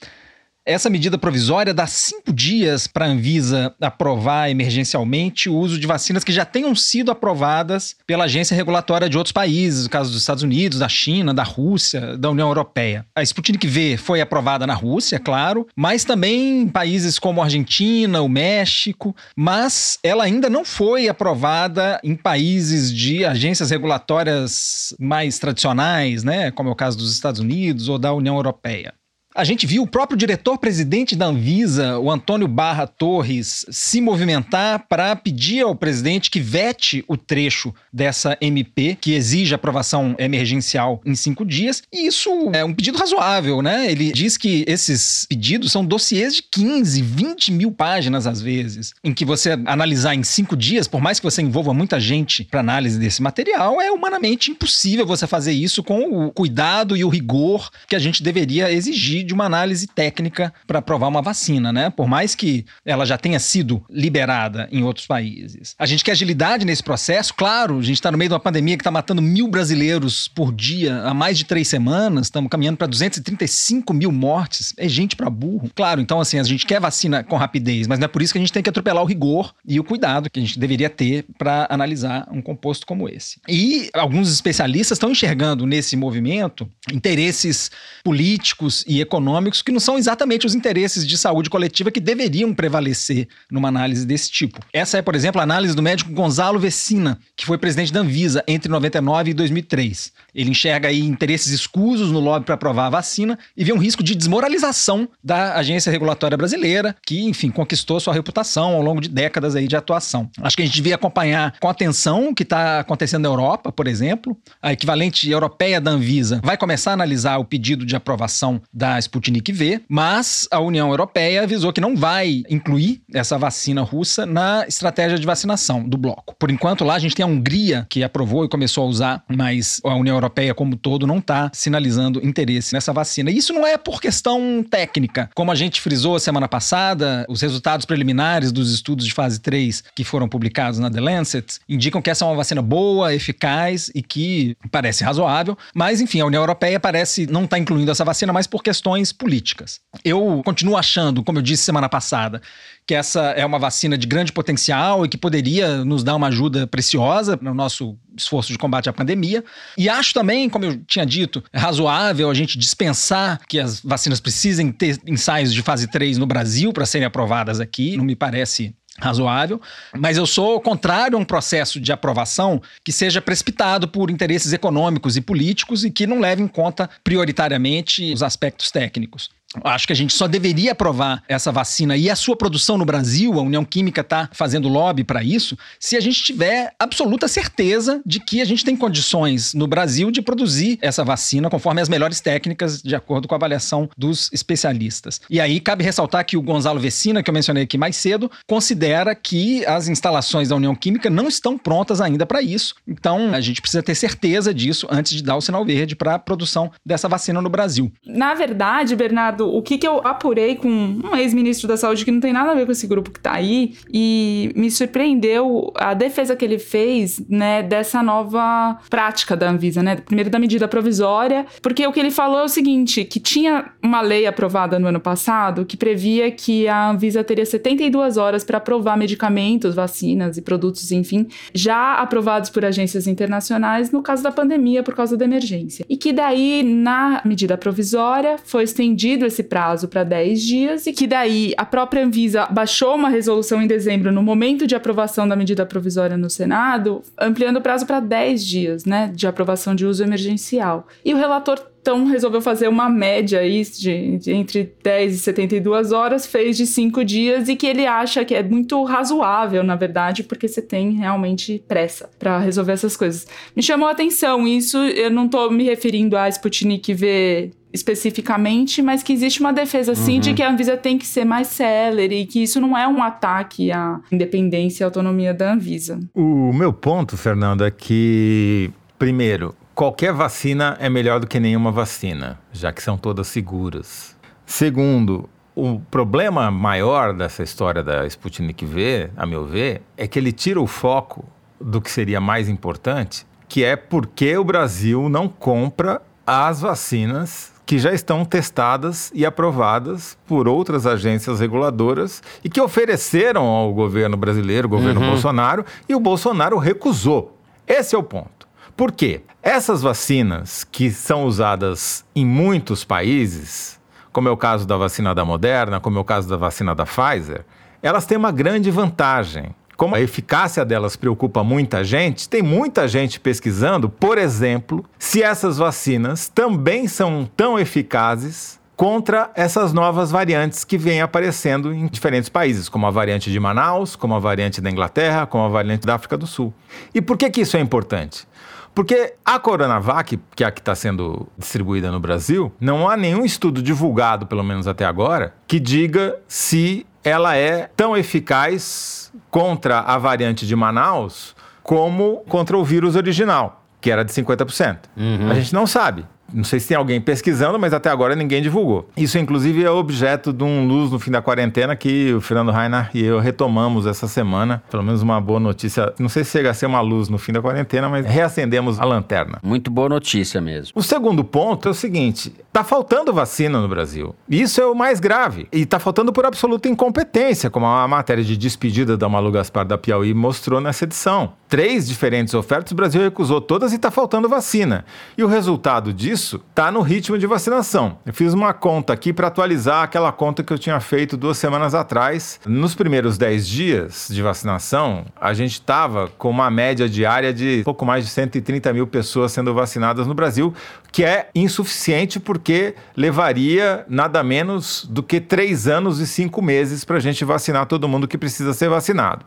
Essa 0.63 0.91
medida 0.91 1.17
provisória 1.17 1.73
dá 1.73 1.87
cinco 1.87 2.31
dias 2.31 2.85
para 2.85 3.05
a 3.05 3.09
Anvisa 3.09 3.73
aprovar 3.81 4.51
emergencialmente 4.51 5.49
o 5.49 5.55
uso 5.55 5.79
de 5.79 5.87
vacinas 5.87 6.23
que 6.23 6.31
já 6.31 6.45
tenham 6.45 6.75
sido 6.75 7.09
aprovadas 7.09 7.95
pela 8.05 8.25
agência 8.25 8.55
regulatória 8.55 9.09
de 9.09 9.17
outros 9.17 9.31
países, 9.31 9.85
no 9.85 9.89
caso 9.89 10.11
dos 10.11 10.21
Estados 10.21 10.43
Unidos, 10.43 10.77
da 10.77 10.87
China, 10.87 11.33
da 11.33 11.41
Rússia, 11.41 12.15
da 12.15 12.29
União 12.29 12.47
Europeia. 12.47 13.03
A 13.15 13.23
Sputnik 13.23 13.65
V 13.65 13.97
foi 13.97 14.21
aprovada 14.21 14.67
na 14.67 14.75
Rússia, 14.75 15.19
claro, 15.19 15.67
mas 15.75 16.03
também 16.03 16.61
em 16.61 16.67
países 16.67 17.17
como 17.17 17.41
a 17.41 17.45
Argentina, 17.45 18.21
o 18.21 18.29
México, 18.29 19.15
mas 19.35 19.97
ela 20.03 20.23
ainda 20.23 20.47
não 20.47 20.63
foi 20.63 21.09
aprovada 21.09 21.99
em 22.03 22.15
países 22.15 22.93
de 22.93 23.25
agências 23.25 23.71
regulatórias 23.71 24.93
mais 24.99 25.39
tradicionais, 25.39 26.23
né, 26.23 26.51
como 26.51 26.69
é 26.69 26.71
o 26.71 26.75
caso 26.75 26.99
dos 26.99 27.11
Estados 27.11 27.39
Unidos 27.39 27.89
ou 27.89 27.97
da 27.97 28.13
União 28.13 28.35
Europeia. 28.35 28.93
A 29.33 29.45
gente 29.45 29.65
viu 29.65 29.83
o 29.83 29.87
próprio 29.87 30.17
diretor-presidente 30.17 31.15
da 31.15 31.27
Anvisa, 31.27 31.97
o 31.99 32.11
Antônio 32.11 32.49
Barra 32.49 32.85
Torres, 32.85 33.65
se 33.69 34.01
movimentar 34.01 34.85
para 34.89 35.15
pedir 35.15 35.61
ao 35.61 35.73
presidente 35.73 36.29
que 36.29 36.41
vete 36.41 37.05
o 37.07 37.15
trecho 37.15 37.73
dessa 37.93 38.37
MP, 38.41 38.97
que 38.99 39.13
exige 39.13 39.55
aprovação 39.55 40.15
emergencial 40.19 41.01
em 41.05 41.15
cinco 41.15 41.45
dias. 41.45 41.81
E 41.93 42.07
isso 42.07 42.29
é 42.53 42.65
um 42.65 42.73
pedido 42.73 42.97
razoável, 42.97 43.61
né? 43.61 43.89
Ele 43.89 44.11
diz 44.11 44.35
que 44.35 44.65
esses 44.67 45.25
pedidos 45.29 45.71
são 45.71 45.85
dossiês 45.85 46.35
de 46.35 46.43
15, 46.43 47.01
20 47.01 47.53
mil 47.53 47.71
páginas, 47.71 48.27
às 48.27 48.41
vezes, 48.41 48.93
em 49.01 49.13
que 49.13 49.23
você 49.23 49.51
analisar 49.65 50.13
em 50.13 50.23
cinco 50.23 50.57
dias, 50.57 50.89
por 50.89 50.99
mais 50.99 51.21
que 51.21 51.25
você 51.25 51.41
envolva 51.41 51.73
muita 51.73 52.01
gente 52.01 52.43
para 52.43 52.59
análise 52.59 52.99
desse 52.99 53.21
material, 53.21 53.79
é 53.79 53.89
humanamente 53.91 54.51
impossível 54.51 55.05
você 55.05 55.25
fazer 55.25 55.53
isso 55.53 55.81
com 55.81 56.25
o 56.25 56.31
cuidado 56.31 56.97
e 56.97 57.05
o 57.05 57.09
rigor 57.09 57.71
que 57.87 57.95
a 57.95 57.99
gente 57.99 58.21
deveria 58.21 58.69
exigir 58.69 59.20
de 59.23 59.33
uma 59.33 59.45
análise 59.45 59.87
técnica 59.87 60.53
para 60.67 60.79
aprovar 60.79 61.07
uma 61.07 61.21
vacina, 61.21 61.71
né? 61.71 61.89
Por 61.89 62.07
mais 62.07 62.35
que 62.35 62.65
ela 62.85 63.05
já 63.05 63.17
tenha 63.17 63.39
sido 63.39 63.83
liberada 63.89 64.67
em 64.71 64.83
outros 64.83 65.07
países. 65.07 65.75
A 65.77 65.85
gente 65.85 66.03
quer 66.03 66.11
agilidade 66.11 66.65
nesse 66.65 66.83
processo, 66.83 67.33
claro, 67.33 67.79
a 67.79 67.81
gente 67.81 67.95
está 67.95 68.11
no 68.11 68.17
meio 68.17 68.29
de 68.29 68.33
uma 68.33 68.39
pandemia 68.39 68.77
que 68.77 68.81
está 68.81 68.91
matando 68.91 69.21
mil 69.21 69.47
brasileiros 69.47 70.27
por 70.27 70.53
dia 70.53 71.01
há 71.03 71.13
mais 71.13 71.37
de 71.37 71.45
três 71.45 71.67
semanas, 71.67 72.27
estamos 72.27 72.49
caminhando 72.49 72.77
para 72.77 72.87
235 72.87 73.93
mil 73.93 74.11
mortes, 74.11 74.73
é 74.77 74.87
gente 74.87 75.15
para 75.15 75.29
burro. 75.29 75.69
Claro, 75.75 76.01
então 76.01 76.19
assim, 76.19 76.39
a 76.39 76.43
gente 76.43 76.65
quer 76.65 76.79
vacina 76.79 77.23
com 77.23 77.35
rapidez, 77.35 77.87
mas 77.87 77.99
não 77.99 78.05
é 78.05 78.07
por 78.07 78.21
isso 78.21 78.33
que 78.33 78.39
a 78.39 78.41
gente 78.41 78.53
tem 78.53 78.63
que 78.63 78.69
atropelar 78.69 79.03
o 79.03 79.07
rigor 79.07 79.53
e 79.65 79.79
o 79.79 79.83
cuidado 79.83 80.29
que 80.29 80.39
a 80.39 80.41
gente 80.41 80.59
deveria 80.59 80.89
ter 80.89 81.25
para 81.37 81.67
analisar 81.69 82.27
um 82.31 82.41
composto 82.41 82.85
como 82.85 83.07
esse. 83.07 83.39
E 83.47 83.89
alguns 83.93 84.31
especialistas 84.31 84.95
estão 84.95 85.11
enxergando 85.11 85.65
nesse 85.65 85.95
movimento 85.95 86.69
interesses 86.91 87.71
políticos 88.03 88.83
e 88.87 89.01
econômicos 89.01 89.10
econômicos 89.11 89.61
que 89.61 89.73
não 89.73 89.79
são 89.79 89.97
exatamente 89.97 90.45
os 90.45 90.55
interesses 90.55 91.05
de 91.05 91.17
saúde 91.17 91.49
coletiva 91.49 91.91
que 91.91 91.99
deveriam 91.99 92.53
prevalecer 92.53 93.27
numa 93.51 93.67
análise 93.67 94.05
desse 94.05 94.31
tipo. 94.31 94.59
Essa 94.71 94.97
é, 94.97 95.01
por 95.01 95.15
exemplo, 95.15 95.41
a 95.41 95.43
análise 95.43 95.75
do 95.75 95.81
médico 95.81 96.13
Gonzalo 96.13 96.57
Vecina, 96.57 97.19
que 97.35 97.45
foi 97.45 97.57
presidente 97.57 97.91
da 97.91 97.99
Anvisa 97.99 98.41
entre 98.47 98.71
99 98.71 99.31
e 99.31 99.33
2003. 99.33 100.13
Ele 100.33 100.51
enxerga 100.51 100.87
aí 100.87 101.01
interesses 101.01 101.51
escusos 101.51 102.09
no 102.09 102.19
lobby 102.19 102.45
para 102.45 102.55
aprovar 102.55 102.87
a 102.87 102.89
vacina 102.89 103.37
e 103.55 103.65
vê 103.65 103.73
um 103.73 103.77
risco 103.77 104.01
de 104.01 104.15
desmoralização 104.15 105.09
da 105.21 105.55
agência 105.55 105.91
regulatória 105.91 106.37
brasileira, 106.37 106.95
que, 107.05 107.23
enfim, 107.23 107.49
conquistou 107.49 107.99
sua 107.99 108.13
reputação 108.13 108.75
ao 108.75 108.81
longo 108.81 109.01
de 109.01 109.09
décadas 109.09 109.55
aí 109.55 109.67
de 109.67 109.75
atuação. 109.75 110.29
Acho 110.41 110.55
que 110.55 110.63
a 110.63 110.65
gente 110.65 110.75
devia 110.75 110.95
acompanhar 110.95 111.55
com 111.59 111.67
atenção 111.67 112.29
o 112.29 112.35
que 112.35 112.43
está 112.43 112.79
acontecendo 112.79 113.23
na 113.23 113.29
Europa, 113.29 113.71
por 113.71 113.87
exemplo. 113.87 114.37
A 114.61 114.71
equivalente 114.71 115.29
europeia 115.29 115.81
da 115.81 115.91
Anvisa 115.91 116.39
vai 116.43 116.55
começar 116.55 116.91
a 116.91 116.93
analisar 116.93 117.37
o 117.37 117.45
pedido 117.45 117.85
de 117.85 117.95
aprovação 117.95 118.61
da 118.71 119.00
Sputnik 119.01 119.51
V, 119.51 119.81
mas 119.87 120.47
a 120.51 120.59
União 120.59 120.89
Europeia 120.89 121.43
avisou 121.43 121.73
que 121.73 121.81
não 121.81 121.95
vai 121.95 122.43
incluir 122.49 123.01
essa 123.13 123.37
vacina 123.37 123.81
russa 123.81 124.25
na 124.25 124.65
estratégia 124.67 125.17
de 125.17 125.25
vacinação 125.25 125.83
do 125.87 125.97
bloco. 125.97 126.35
Por 126.39 126.49
enquanto, 126.49 126.83
lá 126.83 126.95
a 126.95 126.99
gente 126.99 127.15
tem 127.15 127.23
a 127.23 127.27
Hungria 127.27 127.85
que 127.89 128.03
aprovou 128.03 128.45
e 128.45 128.49
começou 128.49 128.83
a 128.83 128.87
usar, 128.87 129.23
mas 129.27 129.81
a 129.83 129.95
União 129.95 130.15
Europeia 130.15 130.53
como 130.53 130.75
todo 130.75 131.07
não 131.07 131.17
está 131.17 131.51
sinalizando 131.53 132.25
interesse 132.25 132.73
nessa 132.73 132.93
vacina. 132.93 133.31
E 133.31 133.37
isso 133.37 133.53
não 133.53 133.65
é 133.65 133.77
por 133.77 134.01
questão 134.01 134.63
técnica. 134.69 135.29
Como 135.35 135.51
a 135.51 135.55
gente 135.55 135.81
frisou 135.81 136.19
semana 136.19 136.47
passada, 136.47 137.25
os 137.27 137.41
resultados 137.41 137.85
preliminares 137.85 138.51
dos 138.51 138.71
estudos 138.73 139.05
de 139.05 139.13
fase 139.13 139.39
3 139.39 139.83
que 139.95 140.03
foram 140.03 140.27
publicados 140.27 140.79
na 140.79 140.89
The 140.89 141.01
Lancet 141.01 141.59
indicam 141.67 142.01
que 142.01 142.09
essa 142.09 142.25
é 142.25 142.27
uma 142.27 142.35
vacina 142.35 142.61
boa, 142.61 143.13
eficaz 143.13 143.91
e 143.93 144.01
que 144.01 144.55
parece 144.69 145.03
razoável, 145.03 145.57
mas 145.73 146.01
enfim, 146.01 146.19
a 146.19 146.25
União 146.25 146.41
Europeia 146.41 146.79
parece 146.79 147.25
não 147.27 147.43
estar 147.43 147.57
tá 147.57 147.59
incluindo 147.59 147.91
essa 147.91 148.05
vacina 148.05 148.31
mais 148.33 148.47
por 148.47 148.63
questões 148.63 148.90
políticas. 149.13 149.79
Eu 150.03 150.41
continuo 150.43 150.77
achando, 150.77 151.23
como 151.23 151.39
eu 151.39 151.41
disse 151.41 151.63
semana 151.63 151.87
passada, 151.87 152.41
que 152.85 152.95
essa 152.95 153.21
é 153.31 153.45
uma 153.45 153.59
vacina 153.59 153.97
de 153.97 154.07
grande 154.07 154.31
potencial 154.31 155.05
e 155.05 155.09
que 155.09 155.17
poderia 155.17 155.85
nos 155.85 156.03
dar 156.03 156.15
uma 156.15 156.27
ajuda 156.27 156.67
preciosa 156.67 157.37
no 157.41 157.53
nosso 157.53 157.97
esforço 158.17 158.51
de 158.51 158.57
combate 158.57 158.89
à 158.89 158.93
pandemia. 158.93 159.43
E 159.77 159.87
acho 159.87 160.13
também, 160.13 160.49
como 160.49 160.65
eu 160.65 160.77
tinha 160.85 161.05
dito, 161.05 161.43
é 161.53 161.59
razoável 161.59 162.29
a 162.29 162.33
gente 162.33 162.57
dispensar 162.57 163.39
que 163.47 163.59
as 163.59 163.81
vacinas 163.81 164.19
precisem 164.19 164.71
ter 164.71 164.99
ensaios 165.07 165.53
de 165.53 165.61
fase 165.61 165.87
3 165.87 166.17
no 166.17 166.25
Brasil 166.25 166.73
para 166.73 166.85
serem 166.85 167.05
aprovadas 167.05 167.59
aqui. 167.59 167.95
Não 167.95 168.03
me 168.03 168.15
parece 168.15 168.75
razoável, 168.99 169.61
mas 169.97 170.17
eu 170.17 170.27
sou 170.27 170.59
contrário 170.59 171.17
a 171.17 171.21
um 171.21 171.25
processo 171.25 171.79
de 171.79 171.91
aprovação 171.91 172.61
que 172.83 172.91
seja 172.91 173.21
precipitado 173.21 173.87
por 173.87 174.11
interesses 174.11 174.53
econômicos 174.53 175.15
e 175.15 175.21
políticos 175.21 175.83
e 175.83 175.91
que 175.91 176.05
não 176.05 176.19
leve 176.19 176.41
em 176.41 176.47
conta 176.47 176.89
prioritariamente 177.03 178.13
os 178.13 178.21
aspectos 178.21 178.69
técnicos. 178.69 179.29
Acho 179.63 179.87
que 179.87 179.93
a 179.93 179.95
gente 179.95 180.13
só 180.13 180.27
deveria 180.27 180.71
aprovar 180.71 181.23
essa 181.27 181.51
vacina 181.51 181.97
e 181.97 182.09
a 182.09 182.15
sua 182.15 182.35
produção 182.35 182.77
no 182.77 182.85
Brasil, 182.85 183.33
a 183.33 183.41
União 183.41 183.65
Química 183.65 184.01
está 184.01 184.29
fazendo 184.31 184.69
lobby 184.69 185.03
para 185.03 185.23
isso, 185.23 185.57
se 185.79 185.97
a 185.97 185.99
gente 185.99 186.23
tiver 186.23 186.73
absoluta 186.79 187.27
certeza 187.27 188.01
de 188.05 188.19
que 188.19 188.41
a 188.41 188.45
gente 188.45 188.63
tem 188.63 188.75
condições 188.75 189.53
no 189.53 189.67
Brasil 189.67 190.09
de 190.09 190.21
produzir 190.21 190.79
essa 190.81 191.03
vacina 191.03 191.49
conforme 191.49 191.81
as 191.81 191.89
melhores 191.89 192.21
técnicas, 192.21 192.81
de 192.81 192.95
acordo 192.95 193.27
com 193.27 193.35
a 193.35 193.37
avaliação 193.37 193.89
dos 193.97 194.29
especialistas. 194.31 195.21
E 195.29 195.39
aí 195.39 195.59
cabe 195.59 195.83
ressaltar 195.83 196.25
que 196.25 196.37
o 196.37 196.41
Gonzalo 196.41 196.79
Vecina, 196.79 197.21
que 197.21 197.29
eu 197.29 197.33
mencionei 197.33 197.63
aqui 197.63 197.77
mais 197.77 197.95
cedo, 197.95 198.31
considera 198.47 199.13
que 199.13 199.65
as 199.65 199.87
instalações 199.87 200.49
da 200.49 200.55
União 200.55 200.75
Química 200.75 201.09
não 201.09 201.27
estão 201.27 201.57
prontas 201.57 201.99
ainda 201.99 202.25
para 202.25 202.41
isso. 202.41 202.75
Então 202.87 203.33
a 203.33 203.41
gente 203.41 203.61
precisa 203.61 203.83
ter 203.83 203.95
certeza 203.95 204.53
disso 204.53 204.87
antes 204.89 205.13
de 205.13 205.23
dar 205.23 205.35
o 205.35 205.41
sinal 205.41 205.65
verde 205.65 205.95
para 205.95 206.15
a 206.15 206.19
produção 206.19 206.71
dessa 206.85 207.07
vacina 207.07 207.41
no 207.41 207.49
Brasil. 207.49 207.91
Na 208.05 208.33
verdade, 208.33 208.95
Bernardo, 208.95 209.40
o 209.47 209.61
que, 209.61 209.77
que 209.77 209.87
eu 209.87 209.99
apurei 210.05 210.55
com 210.55 210.67
um 210.67 211.15
ex-ministro 211.15 211.67
da 211.67 211.77
Saúde 211.77 212.05
que 212.05 212.11
não 212.11 212.19
tem 212.19 212.33
nada 212.33 212.51
a 212.51 212.55
ver 212.55 212.65
com 212.65 212.71
esse 212.71 212.87
grupo 212.87 213.11
que 213.11 213.19
tá 213.19 213.33
aí, 213.33 213.73
e 213.93 214.51
me 214.55 214.69
surpreendeu 214.69 215.71
a 215.75 215.93
defesa 215.93 216.35
que 216.35 216.45
ele 216.45 216.59
fez, 216.59 217.21
né, 217.29 217.63
dessa 217.63 218.01
nova 218.03 218.77
prática 218.89 219.35
da 219.35 219.49
Anvisa, 219.49 219.81
né? 219.81 219.95
Primeiro 219.95 220.29
da 220.29 220.39
medida 220.39 220.67
provisória, 220.67 221.45
porque 221.61 221.85
o 221.85 221.91
que 221.91 221.99
ele 221.99 222.11
falou 222.11 222.39
é 222.39 222.43
o 222.43 222.47
seguinte, 222.47 223.03
que 223.03 223.19
tinha 223.19 223.71
uma 223.81 224.01
lei 224.01 224.25
aprovada 224.25 224.79
no 224.79 224.87
ano 224.87 224.99
passado 224.99 225.65
que 225.65 225.77
previa 225.77 226.31
que 226.31 226.67
a 226.67 226.89
Anvisa 226.89 227.23
teria 227.23 227.45
72 227.45 228.17
horas 228.17 228.43
para 228.43 228.57
aprovar 228.57 228.97
medicamentos, 228.97 229.75
vacinas 229.75 230.37
e 230.37 230.41
produtos, 230.41 230.91
enfim, 230.91 231.27
já 231.53 231.95
aprovados 231.95 232.49
por 232.49 232.65
agências 232.65 233.07
internacionais 233.07 233.91
no 233.91 234.01
caso 234.01 234.23
da 234.23 234.31
pandemia 234.31 234.83
por 234.83 234.95
causa 234.95 235.17
da 235.17 235.25
emergência. 235.25 235.85
E 235.89 235.97
que 235.97 236.13
daí, 236.13 236.63
na 236.63 237.21
medida 237.25 237.57
provisória, 237.57 238.37
foi 238.43 238.63
estendido 238.63 239.25
esse 239.31 239.43
prazo 239.43 239.87
para 239.87 240.03
10 240.03 240.41
dias 240.41 240.87
e 240.87 240.93
que 240.93 241.07
daí 241.07 241.53
a 241.57 241.65
própria 241.65 242.05
Anvisa 242.05 242.45
baixou 242.45 242.95
uma 242.95 243.09
resolução 243.09 243.61
em 243.61 243.67
dezembro 243.67 244.11
no 244.11 244.21
momento 244.21 244.67
de 244.67 244.75
aprovação 244.75 245.27
da 245.27 245.35
medida 245.35 245.65
provisória 245.65 246.17
no 246.17 246.29
Senado, 246.29 247.01
ampliando 247.19 247.57
o 247.57 247.61
prazo 247.61 247.85
para 247.85 247.99
10 247.99 248.45
dias, 248.45 248.85
né, 248.85 249.11
de 249.13 249.25
aprovação 249.25 249.73
de 249.73 249.85
uso 249.85 250.03
emergencial. 250.03 250.87
E 251.03 251.13
o 251.13 251.17
relator 251.17 251.59
então 251.81 252.05
resolveu 252.05 252.41
fazer 252.41 252.67
uma 252.67 252.87
média 252.87 253.39
aí 253.39 253.63
de, 253.63 254.17
de, 254.19 254.31
entre 254.31 254.71
10 254.83 255.15
e 255.15 255.17
72 255.17 255.91
horas, 255.91 256.27
fez 256.27 256.55
de 256.55 256.67
5 256.67 257.03
dias 257.03 257.49
e 257.49 257.55
que 257.55 257.65
ele 257.65 257.87
acha 257.87 258.23
que 258.23 258.35
é 258.35 258.43
muito 258.43 258.83
razoável, 258.83 259.63
na 259.63 259.75
verdade, 259.75 260.23
porque 260.23 260.47
você 260.47 260.61
tem 260.61 260.91
realmente 260.91 261.63
pressa 261.67 262.07
para 262.19 262.37
resolver 262.37 262.73
essas 262.73 262.95
coisas. 262.95 263.25
Me 263.55 263.63
chamou 263.63 263.87
a 263.87 263.91
atenção 263.91 264.47
isso, 264.47 264.77
eu 264.77 265.09
não 265.09 265.25
estou 265.25 265.49
me 265.49 265.63
referindo 265.63 266.15
a 266.15 266.29
Sputnik 266.29 266.93
V 266.93 267.51
especificamente, 267.73 268.81
mas 268.81 269.01
que 269.03 269.13
existe 269.13 269.39
uma 269.39 269.53
defesa 269.53 269.95
sim 269.95 270.15
uhum. 270.15 270.19
de 270.19 270.33
que 270.33 270.43
a 270.43 270.49
Anvisa 270.49 270.77
tem 270.77 270.97
que 270.97 271.05
ser 271.05 271.25
mais 271.25 271.47
célere 271.47 272.21
e 272.21 272.25
que 272.25 272.43
isso 272.43 272.59
não 272.59 272.77
é 272.77 272.87
um 272.87 273.01
ataque 273.01 273.71
à 273.71 273.99
independência 274.11 274.83
e 274.83 274.85
autonomia 274.85 275.33
da 275.33 275.53
Anvisa. 275.53 275.99
O 276.13 276.51
meu 276.53 276.73
ponto, 276.73 277.17
Fernando, 277.17 277.63
é 277.63 277.71
que 277.71 278.71
primeiro, 278.99 279.55
qualquer 279.73 280.13
vacina 280.13 280.77
é 280.79 280.89
melhor 280.89 281.19
do 281.19 281.27
que 281.27 281.39
nenhuma 281.39 281.71
vacina, 281.71 282.39
já 282.51 282.71
que 282.71 282.83
são 282.83 282.97
todas 282.97 283.27
seguras. 283.27 284.15
Segundo, 284.45 285.29
o 285.55 285.79
problema 285.79 286.51
maior 286.51 287.13
dessa 287.13 287.41
história 287.43 287.83
da 287.83 288.05
Sputnik 288.05 288.65
V, 288.65 289.09
a 289.17 289.25
meu 289.25 289.45
ver, 289.45 289.81
é 289.97 290.07
que 290.07 290.19
ele 290.19 290.31
tira 290.31 290.61
o 290.61 290.67
foco 290.67 291.25
do 291.59 291.81
que 291.81 291.89
seria 291.89 292.21
mais 292.21 292.47
importante, 292.47 293.25
que 293.47 293.63
é 293.63 293.75
porque 293.75 294.37
o 294.37 294.43
Brasil 294.43 295.09
não 295.09 295.27
compra 295.27 296.01
as 296.25 296.61
vacinas 296.61 297.51
que 297.71 297.79
já 297.79 297.93
estão 297.93 298.25
testadas 298.25 299.09
e 299.15 299.25
aprovadas 299.25 300.17
por 300.27 300.45
outras 300.45 300.85
agências 300.85 301.39
reguladoras 301.39 302.21
e 302.43 302.49
que 302.49 302.59
ofereceram 302.59 303.45
ao 303.45 303.73
governo 303.73 304.17
brasileiro, 304.17 304.67
o 304.67 304.69
governo 304.69 304.99
uhum. 304.99 305.11
Bolsonaro, 305.11 305.65
e 305.87 305.95
o 305.95 305.99
Bolsonaro 306.01 306.57
recusou. 306.57 307.37
Esse 307.65 307.95
é 307.95 307.97
o 307.97 308.03
ponto. 308.03 308.45
Por 308.75 308.91
quê? 308.91 309.21
Essas 309.41 309.81
vacinas 309.81 310.65
que 310.69 310.91
são 310.91 311.23
usadas 311.23 312.03
em 312.13 312.25
muitos 312.25 312.83
países, 312.83 313.79
como 314.11 314.27
é 314.27 314.31
o 314.31 314.35
caso 314.35 314.67
da 314.67 314.75
vacina 314.75 315.15
da 315.15 315.23
Moderna, 315.23 315.79
como 315.79 315.97
é 315.97 316.01
o 316.01 316.03
caso 316.03 316.27
da 316.27 316.35
vacina 316.35 316.75
da 316.75 316.85
Pfizer, 316.85 317.45
elas 317.81 318.05
têm 318.05 318.17
uma 318.17 318.33
grande 318.33 318.69
vantagem. 318.69 319.55
Como 319.81 319.95
a 319.95 319.99
eficácia 319.99 320.63
delas 320.63 320.95
preocupa 320.95 321.43
muita 321.43 321.83
gente, 321.83 322.29
tem 322.29 322.43
muita 322.43 322.87
gente 322.87 323.19
pesquisando, 323.19 323.89
por 323.89 324.19
exemplo, 324.19 324.85
se 324.99 325.23
essas 325.23 325.57
vacinas 325.57 326.29
também 326.29 326.87
são 326.87 327.27
tão 327.35 327.57
eficazes 327.57 328.59
contra 328.75 329.31
essas 329.33 329.73
novas 329.73 330.11
variantes 330.11 330.63
que 330.63 330.77
vêm 330.77 331.01
aparecendo 331.01 331.73
em 331.73 331.87
diferentes 331.87 332.29
países, 332.29 332.69
como 332.69 332.85
a 332.85 332.91
variante 332.91 333.31
de 333.31 333.39
Manaus, 333.39 333.95
como 333.95 334.13
a 334.13 334.19
variante 334.19 334.61
da 334.61 334.69
Inglaterra, 334.69 335.25
como 335.25 335.45
a 335.45 335.49
variante 335.49 335.87
da 335.87 335.95
África 335.95 336.15
do 336.15 336.27
Sul. 336.27 336.53
E 336.93 337.01
por 337.01 337.17
que, 337.17 337.27
que 337.31 337.41
isso 337.41 337.57
é 337.57 337.59
importante? 337.59 338.27
Porque 338.73 339.13
a 339.25 339.37
Coronavac, 339.37 340.19
que 340.35 340.43
é 340.43 340.47
a 340.47 340.51
que 340.51 340.61
está 340.61 340.73
sendo 340.73 341.27
distribuída 341.37 341.91
no 341.91 341.99
Brasil, 341.99 342.53
não 342.59 342.89
há 342.89 342.95
nenhum 342.95 343.25
estudo 343.25 343.61
divulgado, 343.61 344.25
pelo 344.25 344.43
menos 344.43 344.67
até 344.67 344.85
agora, 344.85 345.33
que 345.47 345.59
diga 345.59 346.17
se 346.27 346.85
ela 347.03 347.35
é 347.35 347.69
tão 347.75 347.97
eficaz 347.97 349.11
contra 349.29 349.79
a 349.79 349.97
variante 349.97 350.45
de 350.45 350.55
Manaus 350.55 351.35
como 351.63 352.23
contra 352.27 352.57
o 352.57 352.63
vírus 352.63 352.95
original, 352.95 353.63
que 353.79 353.91
era 353.91 354.03
de 354.05 354.11
50%. 354.11 354.77
Uhum. 354.95 355.29
A 355.29 355.33
gente 355.35 355.53
não 355.53 355.67
sabe. 355.67 356.05
Não 356.33 356.43
sei 356.43 356.59
se 356.59 356.67
tem 356.69 356.77
alguém 356.77 356.99
pesquisando, 357.01 357.59
mas 357.59 357.73
até 357.73 357.89
agora 357.89 358.15
ninguém 358.15 358.41
divulgou. 358.41 358.89
Isso, 358.95 359.17
inclusive, 359.17 359.63
é 359.63 359.69
objeto 359.69 360.31
de 360.31 360.43
um 360.43 360.67
Luz 360.67 360.91
no 360.91 360.99
fim 360.99 361.11
da 361.11 361.21
quarentena 361.21 361.75
que 361.75 362.13
o 362.13 362.21
Fernando 362.21 362.51
Rainer 362.51 362.89
e 362.93 363.03
eu 363.03 363.19
retomamos 363.19 363.85
essa 363.85 364.07
semana. 364.07 364.63
Pelo 364.69 364.83
menos 364.83 365.01
uma 365.01 365.19
boa 365.19 365.39
notícia. 365.39 365.93
Não 365.99 366.09
sei 366.09 366.23
se 366.23 366.31
chega 366.31 366.49
a 366.49 366.53
ser 366.53 366.65
uma 366.65 366.81
luz 366.81 367.09
no 367.09 367.17
fim 367.17 367.31
da 367.31 367.41
quarentena, 367.41 367.89
mas 367.89 368.05
reacendemos 368.05 368.79
a 368.79 368.85
lanterna. 368.85 369.39
Muito 369.43 369.69
boa 369.71 369.89
notícia 369.89 370.39
mesmo. 370.39 370.71
O 370.75 370.83
segundo 370.83 371.23
ponto 371.23 371.67
é 371.67 371.71
o 371.71 371.73
seguinte: 371.73 372.33
tá 372.51 372.63
faltando 372.63 373.13
vacina 373.13 373.59
no 373.59 373.67
Brasil. 373.67 374.15
Isso 374.29 374.61
é 374.61 374.65
o 374.65 374.75
mais 374.75 374.99
grave. 374.99 375.47
E 375.51 375.65
tá 375.65 375.79
faltando 375.79 376.13
por 376.13 376.25
absoluta 376.25 376.69
incompetência, 376.69 377.49
como 377.49 377.65
a 377.65 377.87
matéria 377.87 378.23
de 378.23 378.37
despedida 378.37 378.95
da 378.95 379.09
Malu 379.09 379.31
Gaspar 379.31 379.65
da 379.65 379.77
Piauí 379.77 380.13
mostrou 380.13 380.61
nessa 380.61 380.85
edição. 380.85 381.33
Três 381.49 381.85
diferentes 381.87 382.33
ofertas, 382.33 382.71
o 382.71 382.75
Brasil 382.75 383.01
recusou 383.01 383.41
todas 383.41 383.73
e 383.73 383.77
tá 383.77 383.91
faltando 383.91 384.29
vacina. 384.29 384.85
E 385.17 385.23
o 385.23 385.27
resultado 385.27 385.91
disso 385.91 386.20
isso 386.21 386.39
está 386.51 386.71
no 386.71 386.81
ritmo 386.81 387.17
de 387.17 387.25
vacinação. 387.25 387.97
Eu 388.05 388.13
fiz 388.13 388.31
uma 388.31 388.53
conta 388.53 388.93
aqui 388.93 389.11
para 389.11 389.27
atualizar 389.27 389.83
aquela 389.83 390.11
conta 390.11 390.43
que 390.43 390.53
eu 390.53 390.59
tinha 390.59 390.79
feito 390.79 391.17
duas 391.17 391.37
semanas 391.37 391.73
atrás. 391.73 392.39
Nos 392.45 392.75
primeiros 392.75 393.17
10 393.17 393.47
dias 393.47 394.07
de 394.09 394.21
vacinação, 394.21 395.05
a 395.19 395.33
gente 395.33 395.53
estava 395.53 396.07
com 396.19 396.29
uma 396.29 396.51
média 396.51 396.87
diária 396.87 397.33
de 397.33 397.63
pouco 397.65 397.83
mais 397.83 398.05
de 398.05 398.11
130 398.11 398.71
mil 398.71 398.85
pessoas 398.85 399.31
sendo 399.31 399.51
vacinadas 399.51 400.05
no 400.05 400.13
Brasil, 400.13 400.53
que 400.91 401.03
é 401.03 401.29
insuficiente 401.33 402.19
porque 402.19 402.75
levaria 402.95 403.83
nada 403.89 404.21
menos 404.21 404.85
do 404.87 405.01
que 405.01 405.19
três 405.19 405.67
anos 405.67 405.99
e 405.99 406.05
cinco 406.05 406.39
meses 406.39 406.85
para 406.85 406.97
a 406.97 407.01
gente 407.01 407.25
vacinar 407.25 407.65
todo 407.65 407.89
mundo 407.89 408.07
que 408.07 408.17
precisa 408.17 408.53
ser 408.53 408.69
vacinado. 408.69 409.25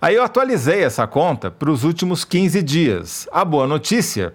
Aí 0.00 0.14
eu 0.14 0.22
atualizei 0.22 0.82
essa 0.84 1.06
conta 1.06 1.50
para 1.50 1.70
os 1.70 1.84
últimos 1.84 2.24
15 2.24 2.62
dias. 2.62 3.28
A 3.32 3.44
boa 3.44 3.66
notícia 3.66 4.34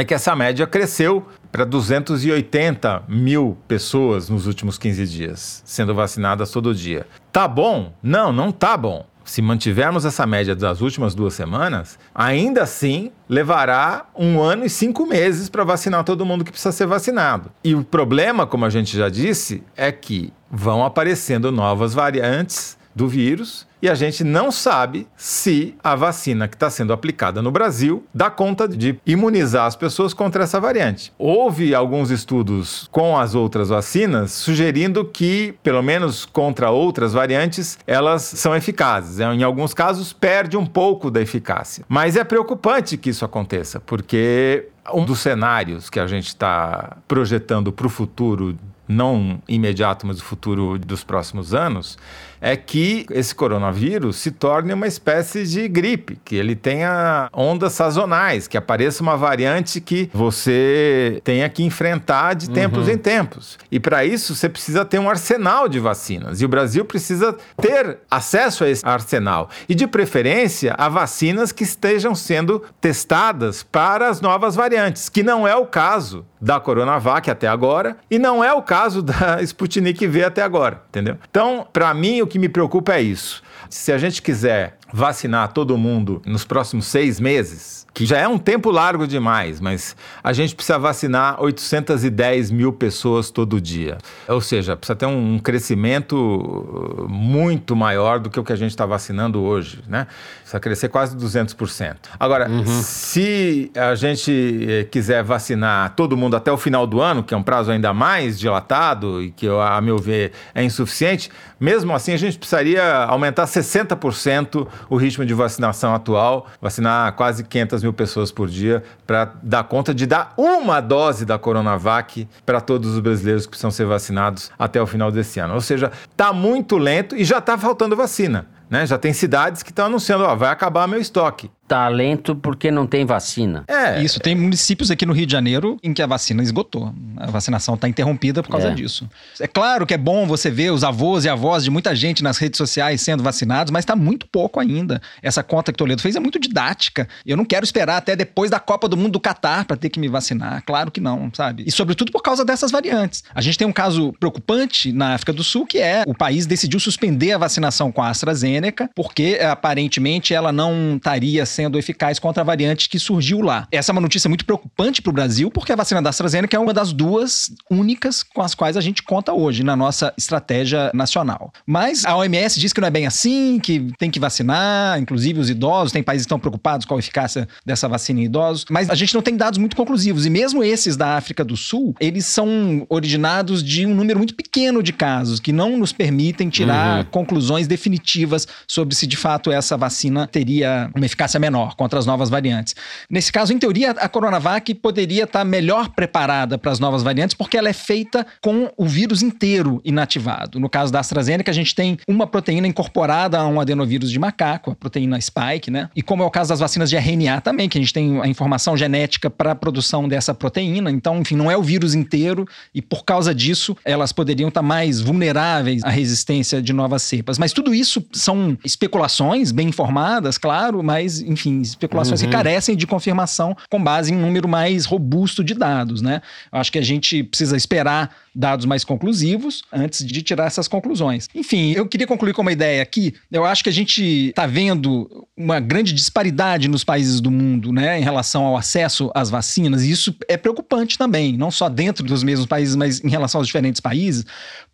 é 0.00 0.04
que 0.04 0.14
essa 0.14 0.34
média 0.34 0.66
cresceu 0.66 1.26
para 1.52 1.64
280 1.64 3.04
mil 3.08 3.56
pessoas 3.68 4.28
nos 4.28 4.46
últimos 4.46 4.78
15 4.78 5.06
dias 5.06 5.62
sendo 5.64 5.94
vacinadas 5.94 6.50
todo 6.50 6.74
dia. 6.74 7.06
Tá 7.32 7.46
bom? 7.46 7.92
Não, 8.02 8.32
não 8.32 8.50
tá 8.50 8.76
bom. 8.76 9.06
Se 9.24 9.42
mantivermos 9.42 10.04
essa 10.04 10.26
média 10.26 10.56
das 10.56 10.80
últimas 10.80 11.14
duas 11.14 11.34
semanas, 11.34 11.98
ainda 12.14 12.62
assim 12.62 13.12
levará 13.28 14.06
um 14.16 14.40
ano 14.40 14.64
e 14.64 14.70
cinco 14.70 15.06
meses 15.06 15.48
para 15.48 15.62
vacinar 15.62 16.02
todo 16.02 16.26
mundo 16.26 16.44
que 16.44 16.50
precisa 16.50 16.72
ser 16.72 16.86
vacinado. 16.86 17.50
E 17.62 17.74
o 17.74 17.84
problema, 17.84 18.46
como 18.46 18.64
a 18.64 18.70
gente 18.70 18.96
já 18.96 19.08
disse, 19.08 19.62
é 19.76 19.92
que 19.92 20.32
vão 20.50 20.84
aparecendo 20.84 21.52
novas 21.52 21.94
variantes 21.94 22.76
do 23.00 23.08
vírus 23.08 23.66
e 23.80 23.88
a 23.88 23.94
gente 23.94 24.22
não 24.22 24.52
sabe 24.52 25.06
se 25.16 25.74
a 25.82 25.94
vacina 25.94 26.46
que 26.46 26.54
está 26.54 26.68
sendo 26.68 26.92
aplicada 26.92 27.40
no 27.40 27.50
Brasil 27.50 28.04
dá 28.12 28.28
conta 28.28 28.68
de 28.68 29.00
imunizar 29.06 29.64
as 29.64 29.74
pessoas 29.74 30.12
contra 30.12 30.44
essa 30.44 30.60
variante. 30.60 31.10
Houve 31.18 31.74
alguns 31.74 32.10
estudos 32.10 32.86
com 32.92 33.16
as 33.16 33.34
outras 33.34 33.70
vacinas 33.70 34.32
sugerindo 34.32 35.02
que, 35.06 35.54
pelo 35.62 35.82
menos 35.82 36.26
contra 36.26 36.70
outras 36.70 37.14
variantes, 37.14 37.78
elas 37.86 38.20
são 38.22 38.54
eficazes. 38.54 39.18
Em 39.18 39.42
alguns 39.42 39.72
casos, 39.72 40.12
perde 40.12 40.58
um 40.58 40.66
pouco 40.66 41.10
da 41.10 41.22
eficácia. 41.22 41.82
Mas 41.88 42.16
é 42.16 42.24
preocupante 42.24 42.98
que 42.98 43.08
isso 43.08 43.24
aconteça, 43.24 43.80
porque 43.80 44.68
um 44.92 45.06
dos 45.06 45.20
cenários 45.20 45.88
que 45.88 45.98
a 45.98 46.06
gente 46.06 46.26
está 46.26 46.98
projetando 47.08 47.72
para 47.72 47.86
o 47.86 47.90
futuro 47.90 48.58
não 48.90 49.40
imediato, 49.48 50.06
mas 50.06 50.18
o 50.18 50.24
futuro 50.24 50.78
dos 50.78 51.04
próximos 51.04 51.54
anos, 51.54 51.96
é 52.40 52.56
que 52.56 53.06
esse 53.10 53.34
coronavírus 53.34 54.16
se 54.16 54.30
torne 54.30 54.72
uma 54.72 54.86
espécie 54.86 55.44
de 55.44 55.68
gripe, 55.68 56.18
que 56.24 56.36
ele 56.36 56.56
tenha 56.56 57.28
ondas 57.32 57.72
sazonais, 57.72 58.48
que 58.48 58.56
apareça 58.56 59.02
uma 59.02 59.16
variante 59.16 59.80
que 59.80 60.10
você 60.12 61.20
tenha 61.22 61.48
que 61.48 61.62
enfrentar 61.62 62.34
de 62.34 62.50
tempos 62.50 62.86
uhum. 62.86 62.94
em 62.94 62.98
tempos. 62.98 63.58
E 63.70 63.78
para 63.78 64.04
isso 64.04 64.34
você 64.34 64.48
precisa 64.48 64.84
ter 64.84 64.98
um 64.98 65.08
arsenal 65.08 65.68
de 65.68 65.78
vacinas. 65.78 66.40
E 66.40 66.44
o 66.44 66.48
Brasil 66.48 66.84
precisa 66.84 67.36
ter 67.60 67.98
acesso 68.10 68.64
a 68.64 68.68
esse 68.68 68.86
arsenal. 68.86 69.50
E 69.68 69.74
de 69.74 69.86
preferência 69.86 70.74
a 70.78 70.88
vacinas 70.88 71.52
que 71.52 71.64
estejam 71.64 72.14
sendo 72.14 72.62
testadas 72.80 73.62
para 73.62 74.08
as 74.08 74.20
novas 74.20 74.54
variantes, 74.54 75.08
que 75.08 75.22
não 75.22 75.46
é 75.46 75.54
o 75.54 75.66
caso 75.66 76.24
da 76.40 76.58
Coronavac 76.58 77.30
até 77.30 77.46
agora 77.46 77.96
e 78.10 78.18
não 78.18 78.42
é 78.42 78.52
o 78.52 78.62
caso 78.62 79.02
da 79.02 79.42
Sputnik 79.42 80.06
V 80.06 80.24
até 80.24 80.42
agora, 80.42 80.82
entendeu? 80.88 81.18
Então, 81.30 81.66
para 81.70 81.92
mim, 81.92 82.22
o 82.22 82.26
que 82.30 82.38
me 82.38 82.48
preocupa 82.48 82.94
é 82.94 83.02
isso. 83.02 83.42
Se 83.68 83.92
a 83.92 83.98
gente 83.98 84.22
quiser 84.22 84.78
vacinar 84.92 85.52
todo 85.52 85.76
mundo 85.76 86.22
nos 86.24 86.44
próximos 86.44 86.86
seis 86.86 87.20
meses, 87.20 87.86
que 88.00 88.06
já 88.06 88.16
é 88.16 88.26
um 88.26 88.38
tempo 88.38 88.70
largo 88.70 89.06
demais, 89.06 89.60
mas 89.60 89.94
a 90.24 90.32
gente 90.32 90.54
precisa 90.54 90.78
vacinar 90.78 91.38
810 91.38 92.50
mil 92.50 92.72
pessoas 92.72 93.30
todo 93.30 93.60
dia. 93.60 93.98
Ou 94.26 94.40
seja, 94.40 94.74
precisa 94.74 94.96
ter 94.96 95.04
um 95.04 95.38
crescimento 95.38 96.16
uh, 96.16 97.06
muito 97.06 97.76
maior 97.76 98.18
do 98.18 98.30
que 98.30 98.40
o 98.40 98.42
que 98.42 98.54
a 98.54 98.56
gente 98.56 98.70
está 98.70 98.86
vacinando 98.86 99.42
hoje, 99.42 99.80
né? 99.86 100.06
Precisa 100.38 100.58
crescer 100.58 100.88
quase 100.88 101.14
200%. 101.14 101.96
Agora, 102.18 102.48
uhum. 102.48 102.64
se 102.64 103.70
a 103.76 103.94
gente 103.94 104.66
eh, 104.66 104.84
quiser 104.84 105.22
vacinar 105.22 105.94
todo 105.94 106.16
mundo 106.16 106.34
até 106.36 106.50
o 106.50 106.56
final 106.56 106.86
do 106.86 107.02
ano, 107.02 107.22
que 107.22 107.34
é 107.34 107.36
um 107.36 107.42
prazo 107.42 107.70
ainda 107.70 107.92
mais 107.92 108.38
dilatado 108.38 109.22
e 109.22 109.30
que, 109.30 109.46
a 109.46 109.78
meu 109.82 109.98
ver, 109.98 110.32
é 110.54 110.64
insuficiente, 110.64 111.30
mesmo 111.60 111.94
assim 111.94 112.14
a 112.14 112.16
gente 112.16 112.38
precisaria 112.38 112.82
aumentar 113.04 113.44
60% 113.44 114.66
o 114.88 114.96
ritmo 114.96 115.26
de 115.26 115.34
vacinação 115.34 115.94
atual, 115.94 116.46
vacinar 116.60 117.12
quase 117.12 117.44
500 117.44 117.82
mil 117.82 117.89
pessoas 117.92 118.30
por 118.30 118.48
dia, 118.48 118.82
para 119.06 119.32
dar 119.42 119.64
conta 119.64 119.94
de 119.94 120.06
dar 120.06 120.34
uma 120.36 120.80
dose 120.80 121.24
da 121.24 121.38
Coronavac 121.38 122.28
para 122.44 122.60
todos 122.60 122.94
os 122.94 123.00
brasileiros 123.00 123.44
que 123.44 123.50
precisam 123.50 123.70
ser 123.70 123.86
vacinados 123.86 124.50
até 124.58 124.80
o 124.80 124.86
final 124.86 125.10
desse 125.10 125.40
ano. 125.40 125.54
Ou 125.54 125.60
seja, 125.60 125.90
está 126.10 126.32
muito 126.32 126.76
lento 126.78 127.16
e 127.16 127.24
já 127.24 127.38
está 127.38 127.56
faltando 127.56 127.96
vacina. 127.96 128.46
Né? 128.68 128.86
Já 128.86 128.98
tem 128.98 129.12
cidades 129.12 129.62
que 129.62 129.70
estão 129.70 129.86
anunciando, 129.86 130.24
ó, 130.24 130.34
vai 130.34 130.50
acabar 130.50 130.86
meu 130.86 131.00
estoque 131.00 131.50
talento 131.70 132.34
porque 132.34 132.68
não 132.68 132.84
tem 132.84 133.04
vacina. 133.04 133.62
É. 133.68 134.02
Isso, 134.02 134.18
tem 134.18 134.34
municípios 134.34 134.90
aqui 134.90 135.06
no 135.06 135.12
Rio 135.12 135.24
de 135.24 135.30
Janeiro 135.30 135.78
em 135.84 135.94
que 135.94 136.02
a 136.02 136.06
vacina 136.06 136.42
esgotou. 136.42 136.92
A 137.16 137.30
vacinação 137.30 137.76
está 137.76 137.88
interrompida 137.88 138.42
por 138.42 138.50
causa 138.50 138.70
é. 138.70 138.74
disso. 138.74 139.08
É 139.38 139.46
claro 139.46 139.86
que 139.86 139.94
é 139.94 139.96
bom 139.96 140.26
você 140.26 140.50
ver 140.50 140.72
os 140.72 140.82
avós 140.82 141.24
e 141.24 141.28
avós 141.28 141.62
de 141.62 141.70
muita 141.70 141.94
gente 141.94 142.24
nas 142.24 142.38
redes 142.38 142.58
sociais 142.58 143.02
sendo 143.02 143.22
vacinados, 143.22 143.70
mas 143.70 143.82
está 143.82 143.94
muito 143.94 144.26
pouco 144.26 144.58
ainda. 144.58 145.00
Essa 145.22 145.44
conta 145.44 145.70
que 145.70 145.78
Toledo 145.78 146.02
fez 146.02 146.16
é 146.16 146.20
muito 146.20 146.40
didática. 146.40 147.08
Eu 147.24 147.36
não 147.36 147.44
quero 147.44 147.64
esperar 147.64 147.98
até 147.98 148.16
depois 148.16 148.50
da 148.50 148.58
Copa 148.58 148.88
do 148.88 148.96
Mundo 148.96 149.12
do 149.12 149.20
Catar 149.20 149.64
para 149.64 149.76
ter 149.76 149.90
que 149.90 150.00
me 150.00 150.08
vacinar. 150.08 150.64
Claro 150.66 150.90
que 150.90 151.00
não, 151.00 151.30
sabe? 151.32 151.62
E 151.64 151.70
sobretudo 151.70 152.10
por 152.10 152.20
causa 152.20 152.44
dessas 152.44 152.72
variantes. 152.72 153.22
A 153.32 153.40
gente 153.40 153.56
tem 153.56 153.66
um 153.68 153.72
caso 153.72 154.12
preocupante 154.18 154.92
na 154.92 155.14
África 155.14 155.32
do 155.32 155.44
Sul, 155.44 155.64
que 155.64 155.78
é 155.78 156.02
o 156.04 156.14
país 156.14 156.46
decidiu 156.46 156.80
suspender 156.80 157.30
a 157.30 157.38
vacinação 157.38 157.92
com 157.92 158.02
a 158.02 158.08
AstraZeneca, 158.08 158.90
porque 158.92 159.38
aparentemente 159.40 160.34
ela 160.34 160.50
não 160.50 160.96
estaria 160.96 161.46
sendo 161.46 161.59
sendo 161.60 161.78
eficaz 161.78 162.18
contra 162.18 162.42
a 162.42 162.44
variante 162.44 162.88
que 162.88 162.98
surgiu 162.98 163.42
lá. 163.42 163.68
Essa 163.70 163.90
é 163.90 163.92
uma 163.92 164.00
notícia 164.00 164.28
muito 164.28 164.46
preocupante 164.46 165.02
para 165.02 165.10
o 165.10 165.12
Brasil, 165.12 165.50
porque 165.50 165.70
a 165.70 165.76
vacina 165.76 166.00
da 166.00 166.08
AstraZeneca 166.08 166.56
é 166.56 166.58
uma 166.58 166.72
das 166.72 166.90
duas 166.90 167.52
únicas 167.70 168.22
com 168.22 168.40
as 168.40 168.54
quais 168.54 168.78
a 168.78 168.80
gente 168.80 169.02
conta 169.02 169.34
hoje 169.34 169.62
na 169.62 169.76
nossa 169.76 170.14
estratégia 170.16 170.90
nacional. 170.94 171.52
Mas 171.66 172.06
a 172.06 172.16
OMS 172.16 172.58
diz 172.58 172.72
que 172.72 172.80
não 172.80 172.88
é 172.88 172.90
bem 172.90 173.06
assim, 173.06 173.60
que 173.60 173.92
tem 173.98 174.10
que 174.10 174.18
vacinar, 174.18 174.98
inclusive 174.98 175.38
os 175.38 175.50
idosos, 175.50 175.92
tem 175.92 176.02
países 176.02 176.24
que 176.24 176.28
estão 176.28 176.38
preocupados 176.38 176.86
com 176.86 176.96
a 176.96 176.98
eficácia 176.98 177.46
dessa 177.64 177.86
vacina 177.86 178.20
em 178.20 178.24
idosos, 178.24 178.64
mas 178.70 178.88
a 178.88 178.94
gente 178.94 179.12
não 179.12 179.20
tem 179.20 179.36
dados 179.36 179.58
muito 179.58 179.76
conclusivos. 179.76 180.24
E 180.24 180.30
mesmo 180.30 180.64
esses 180.64 180.96
da 180.96 181.18
África 181.18 181.44
do 181.44 181.58
Sul, 181.58 181.94
eles 182.00 182.24
são 182.24 182.86
originados 182.88 183.62
de 183.62 183.84
um 183.84 183.94
número 183.94 184.18
muito 184.18 184.34
pequeno 184.34 184.82
de 184.82 184.94
casos, 184.94 185.38
que 185.38 185.52
não 185.52 185.76
nos 185.76 185.92
permitem 185.92 186.48
tirar 186.48 187.00
uhum. 187.00 187.04
conclusões 187.10 187.66
definitivas 187.66 188.48
sobre 188.66 188.94
se 188.94 189.06
de 189.06 189.18
fato 189.18 189.52
essa 189.52 189.76
vacina 189.76 190.26
teria 190.26 190.90
uma 190.96 191.04
eficácia 191.04 191.38
menor 191.38 191.49
menor 191.50 191.74
contra 191.74 191.98
as 191.98 192.06
novas 192.06 192.30
variantes. 192.30 192.74
Nesse 193.10 193.32
caso, 193.32 193.52
em 193.52 193.58
teoria, 193.58 193.90
a 193.90 194.08
Coronavac 194.08 194.72
poderia 194.74 195.24
estar 195.24 195.44
melhor 195.44 195.88
preparada 195.88 196.56
para 196.56 196.70
as 196.70 196.78
novas 196.78 197.02
variantes 197.02 197.34
porque 197.34 197.56
ela 197.56 197.68
é 197.68 197.72
feita 197.72 198.24
com 198.40 198.70
o 198.76 198.86
vírus 198.86 199.22
inteiro 199.22 199.80
inativado. 199.84 200.60
No 200.60 200.68
caso 200.68 200.92
da 200.92 201.00
AstraZeneca, 201.00 201.50
a 201.50 201.54
gente 201.54 201.74
tem 201.74 201.98
uma 202.06 202.26
proteína 202.26 202.66
incorporada 202.66 203.38
a 203.38 203.46
um 203.46 203.60
adenovírus 203.60 204.10
de 204.10 204.18
macaco, 204.18 204.70
a 204.70 204.74
proteína 204.74 205.20
spike, 205.20 205.70
né? 205.70 205.88
E 205.94 206.02
como 206.02 206.22
é 206.22 206.26
o 206.26 206.30
caso 206.30 206.50
das 206.50 206.60
vacinas 206.60 206.88
de 206.88 206.96
RNA 206.96 207.40
também, 207.40 207.68
que 207.68 207.78
a 207.78 207.80
gente 207.80 207.92
tem 207.92 208.20
a 208.20 208.28
informação 208.28 208.76
genética 208.76 209.28
para 209.28 209.52
a 209.52 209.54
produção 209.54 210.08
dessa 210.08 210.32
proteína. 210.32 210.90
Então, 210.90 211.18
enfim, 211.20 211.34
não 211.34 211.50
é 211.50 211.56
o 211.56 211.62
vírus 211.62 211.94
inteiro 211.94 212.46
e 212.74 212.80
por 212.80 213.04
causa 213.04 213.34
disso, 213.34 213.76
elas 213.84 214.12
poderiam 214.12 214.48
estar 214.48 214.62
mais 214.62 215.00
vulneráveis 215.00 215.82
à 215.82 215.88
resistência 215.88 216.62
de 216.62 216.72
novas 216.72 217.02
cepas. 217.02 217.38
Mas 217.38 217.52
tudo 217.52 217.74
isso 217.74 218.04
são 218.12 218.56
especulações 218.64 219.50
bem 219.50 219.68
informadas, 219.68 220.38
claro, 220.38 220.82
mas 220.82 221.20
enfim, 221.30 221.60
especulações 221.60 222.20
uhum. 222.20 222.26
que 222.26 222.32
carecem 222.32 222.76
de 222.76 222.86
confirmação 222.86 223.56
com 223.70 223.82
base 223.82 224.12
em 224.12 224.16
um 224.16 224.20
número 224.20 224.48
mais 224.48 224.84
robusto 224.84 225.44
de 225.44 225.54
dados, 225.54 226.02
né? 226.02 226.20
Eu 226.52 226.58
acho 226.58 226.72
que 226.72 226.78
a 226.78 226.82
gente 226.82 227.22
precisa 227.22 227.56
esperar 227.56 228.10
dados 228.34 228.66
mais 228.66 228.84
conclusivos 228.84 229.62
antes 229.72 230.04
de 230.04 230.22
tirar 230.22 230.46
essas 230.46 230.68
conclusões. 230.68 231.28
Enfim, 231.34 231.72
eu 231.72 231.86
queria 231.86 232.06
concluir 232.06 232.32
com 232.32 232.42
uma 232.42 232.52
ideia 232.52 232.82
aqui. 232.82 233.14
Eu 233.30 233.44
acho 233.44 233.62
que 233.62 233.70
a 233.70 233.72
gente 233.72 234.28
está 234.28 234.46
vendo 234.46 235.26
uma 235.36 235.58
grande 235.58 235.92
disparidade 235.92 236.68
nos 236.68 236.84
países 236.84 237.20
do 237.20 237.30
mundo, 237.30 237.72
né, 237.72 237.98
em 237.98 238.02
relação 238.02 238.44
ao 238.44 238.56
acesso 238.56 239.10
às 239.14 239.30
vacinas, 239.30 239.82
e 239.82 239.90
isso 239.90 240.14
é 240.28 240.36
preocupante 240.36 240.98
também, 240.98 241.36
não 241.36 241.50
só 241.50 241.68
dentro 241.68 242.04
dos 242.04 242.22
mesmos 242.22 242.46
países, 242.46 242.76
mas 242.76 243.02
em 243.02 243.08
relação 243.08 243.40
aos 243.40 243.46
diferentes 243.46 243.80
países, 243.80 244.24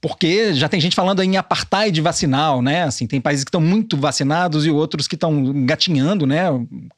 porque 0.00 0.52
já 0.54 0.68
tem 0.68 0.80
gente 0.80 0.94
falando 0.94 1.22
em 1.22 1.36
apartheid 1.36 2.00
vacinal, 2.00 2.60
né? 2.60 2.82
Assim, 2.84 3.06
tem 3.06 3.20
países 3.20 3.44
que 3.44 3.48
estão 3.48 3.60
muito 3.60 3.96
vacinados 3.96 4.66
e 4.66 4.70
outros 4.70 5.08
que 5.08 5.14
estão 5.14 5.64
gatinhando, 5.64 6.26
né? 6.26 6.46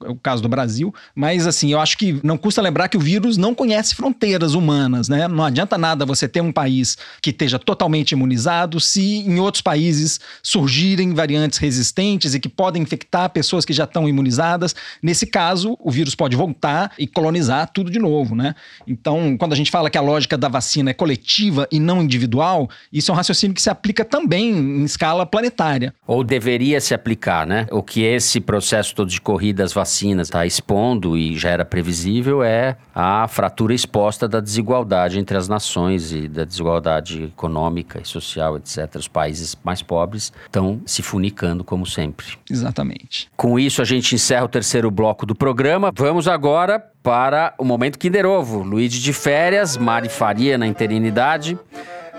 É 0.05 0.11
o 0.11 0.17
caso 0.17 0.43
do 0.43 0.49
Brasil. 0.49 0.93
Mas 1.15 1.47
assim, 1.47 1.73
eu 1.73 1.81
acho 1.81 1.97
que 1.97 2.21
não 2.23 2.37
custa 2.37 2.61
lembrar 2.61 2.89
que 2.89 2.97
o 2.97 3.01
vírus 3.01 3.37
não 3.37 3.55
conhece 3.55 3.95
fronteiras 3.95 4.55
humanas, 4.55 5.09
né? 5.09 5.29
Não 5.29 5.45
adianta 5.45 5.79
nada 5.79 6.05
você 6.05 6.29
ter 6.29 6.41
país 6.53 6.97
que 7.23 7.31
esteja 7.31 7.59
totalmente 7.59 8.13
imunizado 8.13 8.81
se 8.81 9.19
em 9.19 9.39
outros 9.39 9.63
países 9.63 10.21
surgirem 10.43 11.15
variantes 11.15 11.59
resistentes 11.59 12.35
e 12.35 12.41
que 12.41 12.49
podem 12.49 12.83
infectar 12.83 13.31
pessoas 13.31 13.65
que 13.65 13.73
já 13.73 13.85
estão 13.85 14.09
imunizadas. 14.09 14.75
Nesse 15.03 15.27
caso, 15.27 15.77
o 15.81 15.91
vírus 15.91 16.15
pode 16.15 16.37
voltar 16.37 16.93
e 16.99 17.07
colonizar 17.07 17.71
tudo 17.73 17.91
de 17.91 17.99
novo, 17.99 18.35
né? 18.35 18.55
Então, 18.87 19.37
quando 19.39 19.53
a 19.53 19.57
gente 19.57 19.71
fala 19.71 19.91
que 19.91 19.99
a 19.99 20.03
lógica 20.03 20.37
da 20.37 20.49
vacina 20.49 20.91
é 20.91 20.95
coletiva 20.95 21.67
e 21.71 21.79
não 21.81 22.03
individual, 22.03 22.69
isso 22.93 23.11
é 23.11 23.15
um 23.15 23.17
raciocínio 23.17 23.55
que 23.55 23.63
se 23.63 23.71
aplica 23.71 24.05
também 24.05 24.51
em 24.51 24.85
escala 24.85 25.27
planetária. 25.27 25.95
Ou 26.07 26.25
deveria 26.25 26.81
se 26.81 26.95
aplicar, 26.95 27.47
né? 27.47 27.67
O 27.71 27.83
que 27.83 28.03
esse 28.03 28.41
processo 28.41 28.95
todo 28.95 29.09
de 29.09 29.21
corrida 29.21 29.65
às 29.65 29.73
vacinas 29.73 30.29
está 30.29 30.47
expondo 30.47 31.17
e 31.17 31.37
já 31.37 31.51
era 31.51 31.65
previsível 31.65 32.43
é 32.43 32.77
a 32.95 33.27
fratura 33.29 33.75
exposta 33.75 34.29
da 34.29 34.41
desigualdade 34.41 35.19
entre 35.19 35.37
as 35.37 35.49
nações 35.49 36.13
e 36.13 36.29
da 36.39 36.45
desigualdade 36.45 37.25
econômica 37.25 38.01
e 38.01 38.07
social, 38.07 38.57
etc. 38.57 38.95
Os 38.97 39.09
países 39.09 39.57
mais 39.65 39.83
pobres 39.83 40.33
estão 40.47 40.81
se 40.87 41.03
funicando 41.03 41.65
como 41.65 41.85
sempre. 41.85 42.27
Exatamente. 42.49 43.29
Com 43.37 43.59
isso, 43.59 43.83
a 43.83 43.85
gente 43.85 44.15
encerra 44.15 44.45
o 44.45 44.49
terceiro 44.49 44.91
bloco 44.91 45.27
do 45.27 45.35
programa. 45.35 45.93
Vamos 45.95 46.29
agora 46.29 46.79
para 47.03 47.55
o 47.59 47.65
momento 47.65 47.99
Kinder 47.99 48.25
Ovo. 48.25 48.63
Luigi 48.63 49.01
de 49.01 49.13
férias, 49.13 49.77
Mari 49.77 50.09
Faria 50.09 50.57
na 50.57 50.67
interinidade. 50.67 51.59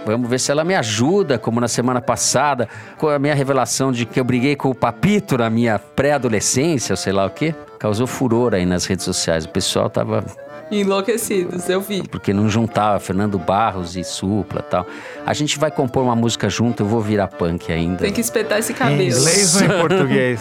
Vamos 0.05 0.29
ver 0.29 0.39
se 0.39 0.51
ela 0.51 0.63
me 0.63 0.75
ajuda, 0.75 1.37
como 1.37 1.59
na 1.59 1.67
semana 1.67 2.01
passada, 2.01 2.67
com 2.97 3.07
a 3.09 3.19
minha 3.19 3.35
revelação 3.35 3.91
de 3.91 4.05
que 4.05 4.19
eu 4.19 4.23
briguei 4.23 4.55
com 4.55 4.69
o 4.69 4.75
Papito 4.75 5.37
na 5.37 5.49
minha 5.49 5.77
pré-adolescência, 5.77 6.95
sei 6.95 7.13
lá 7.13 7.25
o 7.25 7.29
quê. 7.29 7.53
Causou 7.77 8.07
furor 8.07 8.53
aí 8.53 8.65
nas 8.65 8.85
redes 8.85 9.05
sociais. 9.05 9.45
O 9.45 9.49
pessoal 9.49 9.89
tava 9.89 10.25
Enlouquecidos, 10.71 11.67
eu 11.67 11.81
vi. 11.81 12.03
porque 12.07 12.31
não 12.33 12.47
juntava 12.47 12.99
Fernando 12.99 13.39
Barros 13.39 13.95
e 13.95 14.03
Supla 14.03 14.61
tal. 14.61 14.85
A 15.25 15.33
gente 15.33 15.57
vai 15.57 15.71
compor 15.71 16.03
uma 16.03 16.15
música 16.15 16.49
junto, 16.49 16.83
eu 16.83 16.87
vou 16.87 17.01
virar 17.01 17.27
punk 17.27 17.71
ainda. 17.71 17.97
Tem 18.03 18.13
que 18.13 18.21
espetar 18.21 18.59
esse 18.59 18.71
Em 18.73 18.75
cabelo. 18.75 19.01
inglês 19.01 19.55
ou 19.55 19.63
em 19.63 19.79
português? 19.79 20.39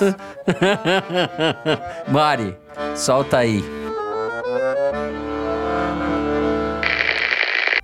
Mari, 2.09 2.57
solta 2.95 3.39
aí. 3.39 3.65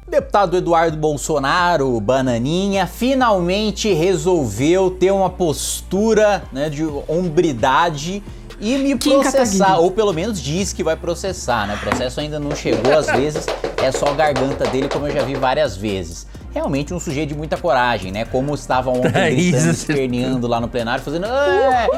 Deputado 0.08 0.56
Eduardo 0.56 0.96
Bolsonaro, 0.96 1.98
Bananinha, 2.00 2.86
finalmente 2.86 3.92
resolveu 3.92 4.88
ter 4.90 5.10
uma 5.10 5.28
postura 5.28 6.44
né, 6.52 6.70
de 6.70 6.84
hombridade 7.08 8.22
e 8.60 8.78
me 8.78 8.96
Kim 8.98 9.10
processar, 9.20 9.58
Kataguiri. 9.58 9.82
ou 9.84 9.90
pelo 9.90 10.12
menos 10.12 10.40
diz 10.40 10.72
que 10.72 10.82
vai 10.84 10.96
processar, 10.96 11.66
né? 11.66 11.74
O 11.74 11.78
processo 11.78 12.20
ainda 12.20 12.38
não 12.38 12.54
chegou, 12.54 12.96
às 12.96 13.06
vezes 13.16 13.46
é 13.82 13.90
só 13.92 14.06
a 14.06 14.12
garganta 14.14 14.64
dele, 14.68 14.88
como 14.88 15.06
eu 15.08 15.12
já 15.14 15.22
vi 15.22 15.34
várias 15.34 15.76
vezes. 15.76 16.26
Realmente 16.52 16.94
um 16.94 17.00
sujeito 17.00 17.30
de 17.30 17.34
muita 17.34 17.56
coragem, 17.56 18.12
né? 18.12 18.24
Como 18.24 18.54
estava 18.54 18.88
ontem 18.90 19.10
gritando, 19.34 19.62
você- 19.64 19.70
esperneando 19.92 20.46
lá 20.46 20.60
no 20.60 20.68
plenário, 20.68 21.02
fazendo 21.04 21.26
é, 21.26 21.88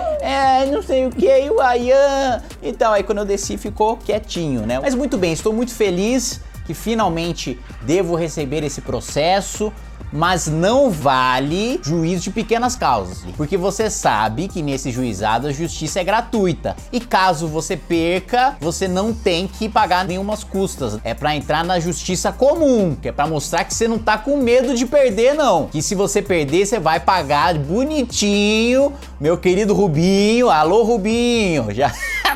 é, 0.63 0.67
não 0.67 0.83
sei 0.83 1.05
o 1.07 1.11
que, 1.11 1.27
o 1.51 1.61
Ayan. 1.61 2.41
Então, 2.63 2.91
aí 2.93 3.03
quando 3.03 3.19
eu 3.19 3.25
desci 3.27 3.59
ficou 3.59 3.99
quietinho, 3.99 4.63
né? 4.67 4.81
Mas 4.81 4.95
muito 4.95 5.19
bem, 5.19 5.33
estou 5.35 5.53
muito 5.53 5.75
feliz 5.75 6.41
que 6.67 6.73
finalmente 6.73 7.61
devo 7.83 8.15
receber 8.17 8.65
esse 8.65 8.81
processo. 8.81 9.71
Mas 10.13 10.47
não 10.47 10.91
vale 10.91 11.81
juízo 11.83 12.25
de 12.25 12.31
pequenas 12.31 12.77
causas, 12.77 13.19
porque 13.37 13.57
você 13.57 13.91
sabe 13.91 14.49
que 14.49 14.63
nesse 14.63 14.91
juizado 14.91 15.49
a 15.49 15.53
justiça 15.53 16.01
é 16.01 16.05
gratuita. 16.05 16.77
E 16.93 17.01
caso 17.01 17.49
você 17.49 17.77
perca, 17.77 18.57
você 18.61 18.87
não 18.87 19.13
tem 19.13 19.47
que 19.47 19.69
pagar 19.69 20.05
nenhumas 20.05 20.45
custas. 20.45 20.99
É 21.03 21.13
pra 21.13 21.35
entrar 21.35 21.65
na 21.65 21.81
justiça 21.81 22.33
comum, 22.33 22.97
que 23.01 23.09
é 23.09 23.13
pra 23.13 23.27
mostrar 23.27 23.65
que 23.65 23.75
você 23.75 23.89
não 23.89 23.99
tá 23.99 24.17
com 24.17 24.37
medo 24.37 24.75
de 24.75 24.87
perder 24.87 25.35
não. 25.35 25.67
Que 25.67 25.83
se 25.83 25.95
você 25.95 26.23
perder, 26.23 26.67
você 26.67 26.79
vai 26.79 27.01
pagar 27.01 27.55
bonitinho, 27.59 28.93
meu 29.21 29.37
querido 29.37 29.75
Rubinho. 29.75 30.49
Alô 30.49 30.83
Rubinho, 30.83 31.67
já 31.75 31.93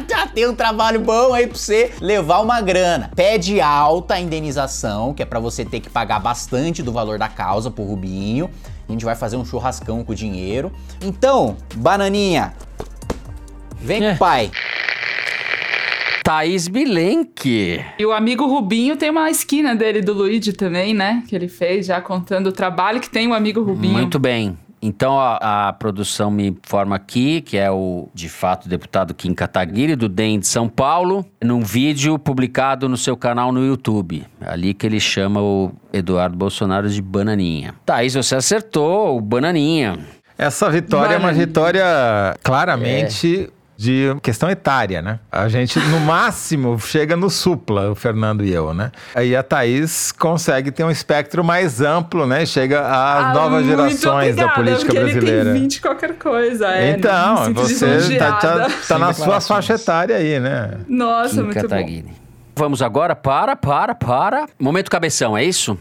já 0.08 0.26
tem 0.26 0.48
um 0.48 0.54
trabalho 0.54 1.00
bom 1.00 1.32
aí 1.32 1.46
pra 1.46 1.56
você 1.56 1.92
levar 2.00 2.40
uma 2.40 2.60
grana. 2.60 3.10
Pede 3.14 3.60
alta 3.60 4.14
a 4.14 4.20
indenização, 4.20 5.14
que 5.14 5.22
é 5.22 5.26
pra 5.26 5.38
você 5.38 5.64
ter 5.64 5.78
que 5.78 5.88
pagar 5.88 6.18
bastante 6.18 6.82
do 6.82 6.92
valor 6.92 7.18
da 7.18 7.28
causa 7.28 7.49
pro 7.70 7.84
Rubinho. 7.84 8.50
A 8.88 8.92
gente 8.92 9.04
vai 9.04 9.14
fazer 9.14 9.36
um 9.36 9.44
churrascão 9.44 10.04
com 10.04 10.12
o 10.12 10.14
dinheiro. 10.14 10.72
Então, 11.02 11.56
bananinha, 11.76 12.54
vem 13.80 14.00
com 14.00 14.12
o 14.12 14.18
pai. 14.18 14.50
Thaís 16.24 16.68
Bilenque. 16.68 17.84
E 17.98 18.06
o 18.06 18.12
amigo 18.12 18.46
Rubinho 18.46 18.96
tem 18.96 19.10
uma 19.10 19.30
esquina 19.30 19.74
dele 19.74 20.00
do 20.00 20.12
Luigi 20.12 20.52
também, 20.52 20.94
né? 20.94 21.24
Que 21.28 21.34
ele 21.34 21.48
fez, 21.48 21.86
já 21.86 22.00
contando 22.00 22.48
o 22.48 22.52
trabalho 22.52 23.00
que 23.00 23.10
tem 23.10 23.26
o 23.26 23.34
amigo 23.34 23.62
Rubinho. 23.62 23.94
Muito 23.94 24.18
bem. 24.18 24.56
Então 24.82 25.18
a, 25.18 25.68
a 25.68 25.72
produção 25.72 26.30
me 26.30 26.48
informa 26.48 26.96
aqui, 26.96 27.40
que 27.42 27.56
é 27.56 27.70
o, 27.70 28.08
de 28.14 28.28
fato, 28.28 28.68
deputado 28.68 29.12
Kim 29.14 29.34
Kataguiri, 29.34 29.94
do 29.94 30.08
DEM 30.08 30.38
de 30.38 30.46
São 30.46 30.68
Paulo, 30.68 31.24
num 31.42 31.60
vídeo 31.60 32.18
publicado 32.18 32.88
no 32.88 32.96
seu 32.96 33.16
canal 33.16 33.52
no 33.52 33.64
YouTube. 33.64 34.24
Ali 34.40 34.72
que 34.72 34.86
ele 34.86 35.00
chama 35.00 35.40
o 35.40 35.72
Eduardo 35.92 36.36
Bolsonaro 36.36 36.88
de 36.88 37.02
Bananinha. 37.02 37.74
Thaís, 37.84 38.14
você 38.14 38.36
acertou, 38.36 39.16
o 39.16 39.20
Bananinha. 39.20 39.98
Essa 40.38 40.70
vitória 40.70 41.14
é 41.14 41.18
uma 41.18 41.32
vitória 41.32 41.84
claramente 42.42 43.50
de 43.80 44.14
questão 44.22 44.50
etária, 44.50 45.00
né? 45.00 45.18
A 45.32 45.48
gente, 45.48 45.78
no 45.78 46.00
máximo, 46.04 46.78
chega 46.78 47.16
no 47.16 47.30
supla, 47.30 47.90
o 47.90 47.94
Fernando 47.94 48.44
e 48.44 48.52
eu, 48.52 48.74
né? 48.74 48.92
Aí 49.14 49.34
a 49.34 49.42
Thaís 49.42 50.12
consegue 50.12 50.70
ter 50.70 50.84
um 50.84 50.90
espectro 50.90 51.42
mais 51.42 51.80
amplo, 51.80 52.26
né? 52.26 52.44
Chega 52.44 52.80
às 52.82 53.26
Ah, 53.26 53.32
novas 53.34 53.64
gerações 53.64 54.36
da 54.36 54.44
obrigada, 54.44 54.52
política 54.54 54.84
porque 54.92 54.98
brasileira. 55.00 55.40
Ele 55.50 55.52
tem 55.52 55.62
20 55.62 55.80
qualquer 55.80 56.14
coisa, 56.18 56.66
é. 56.68 56.90
Então, 56.90 57.44
sinto 57.46 57.60
você 57.62 58.18
tá, 58.18 58.32
tá- 58.34 58.68
tá 58.86 58.98
na 58.98 59.14
sua 59.14 59.40
faixa 59.40 59.74
etária 59.74 60.14
aí, 60.16 60.38
né? 60.38 60.72
Nossa, 60.86 61.36
Kim 61.36 61.42
muito 61.42 61.54
bom. 61.62 61.68
Kataguiri. 61.68 62.08
Vamos 62.54 62.82
agora 62.82 63.16
para, 63.16 63.56
para, 63.56 63.94
para. 63.94 64.46
Momento 64.58 64.90
cabeção, 64.90 65.38
é 65.38 65.42
isso? 65.44 65.78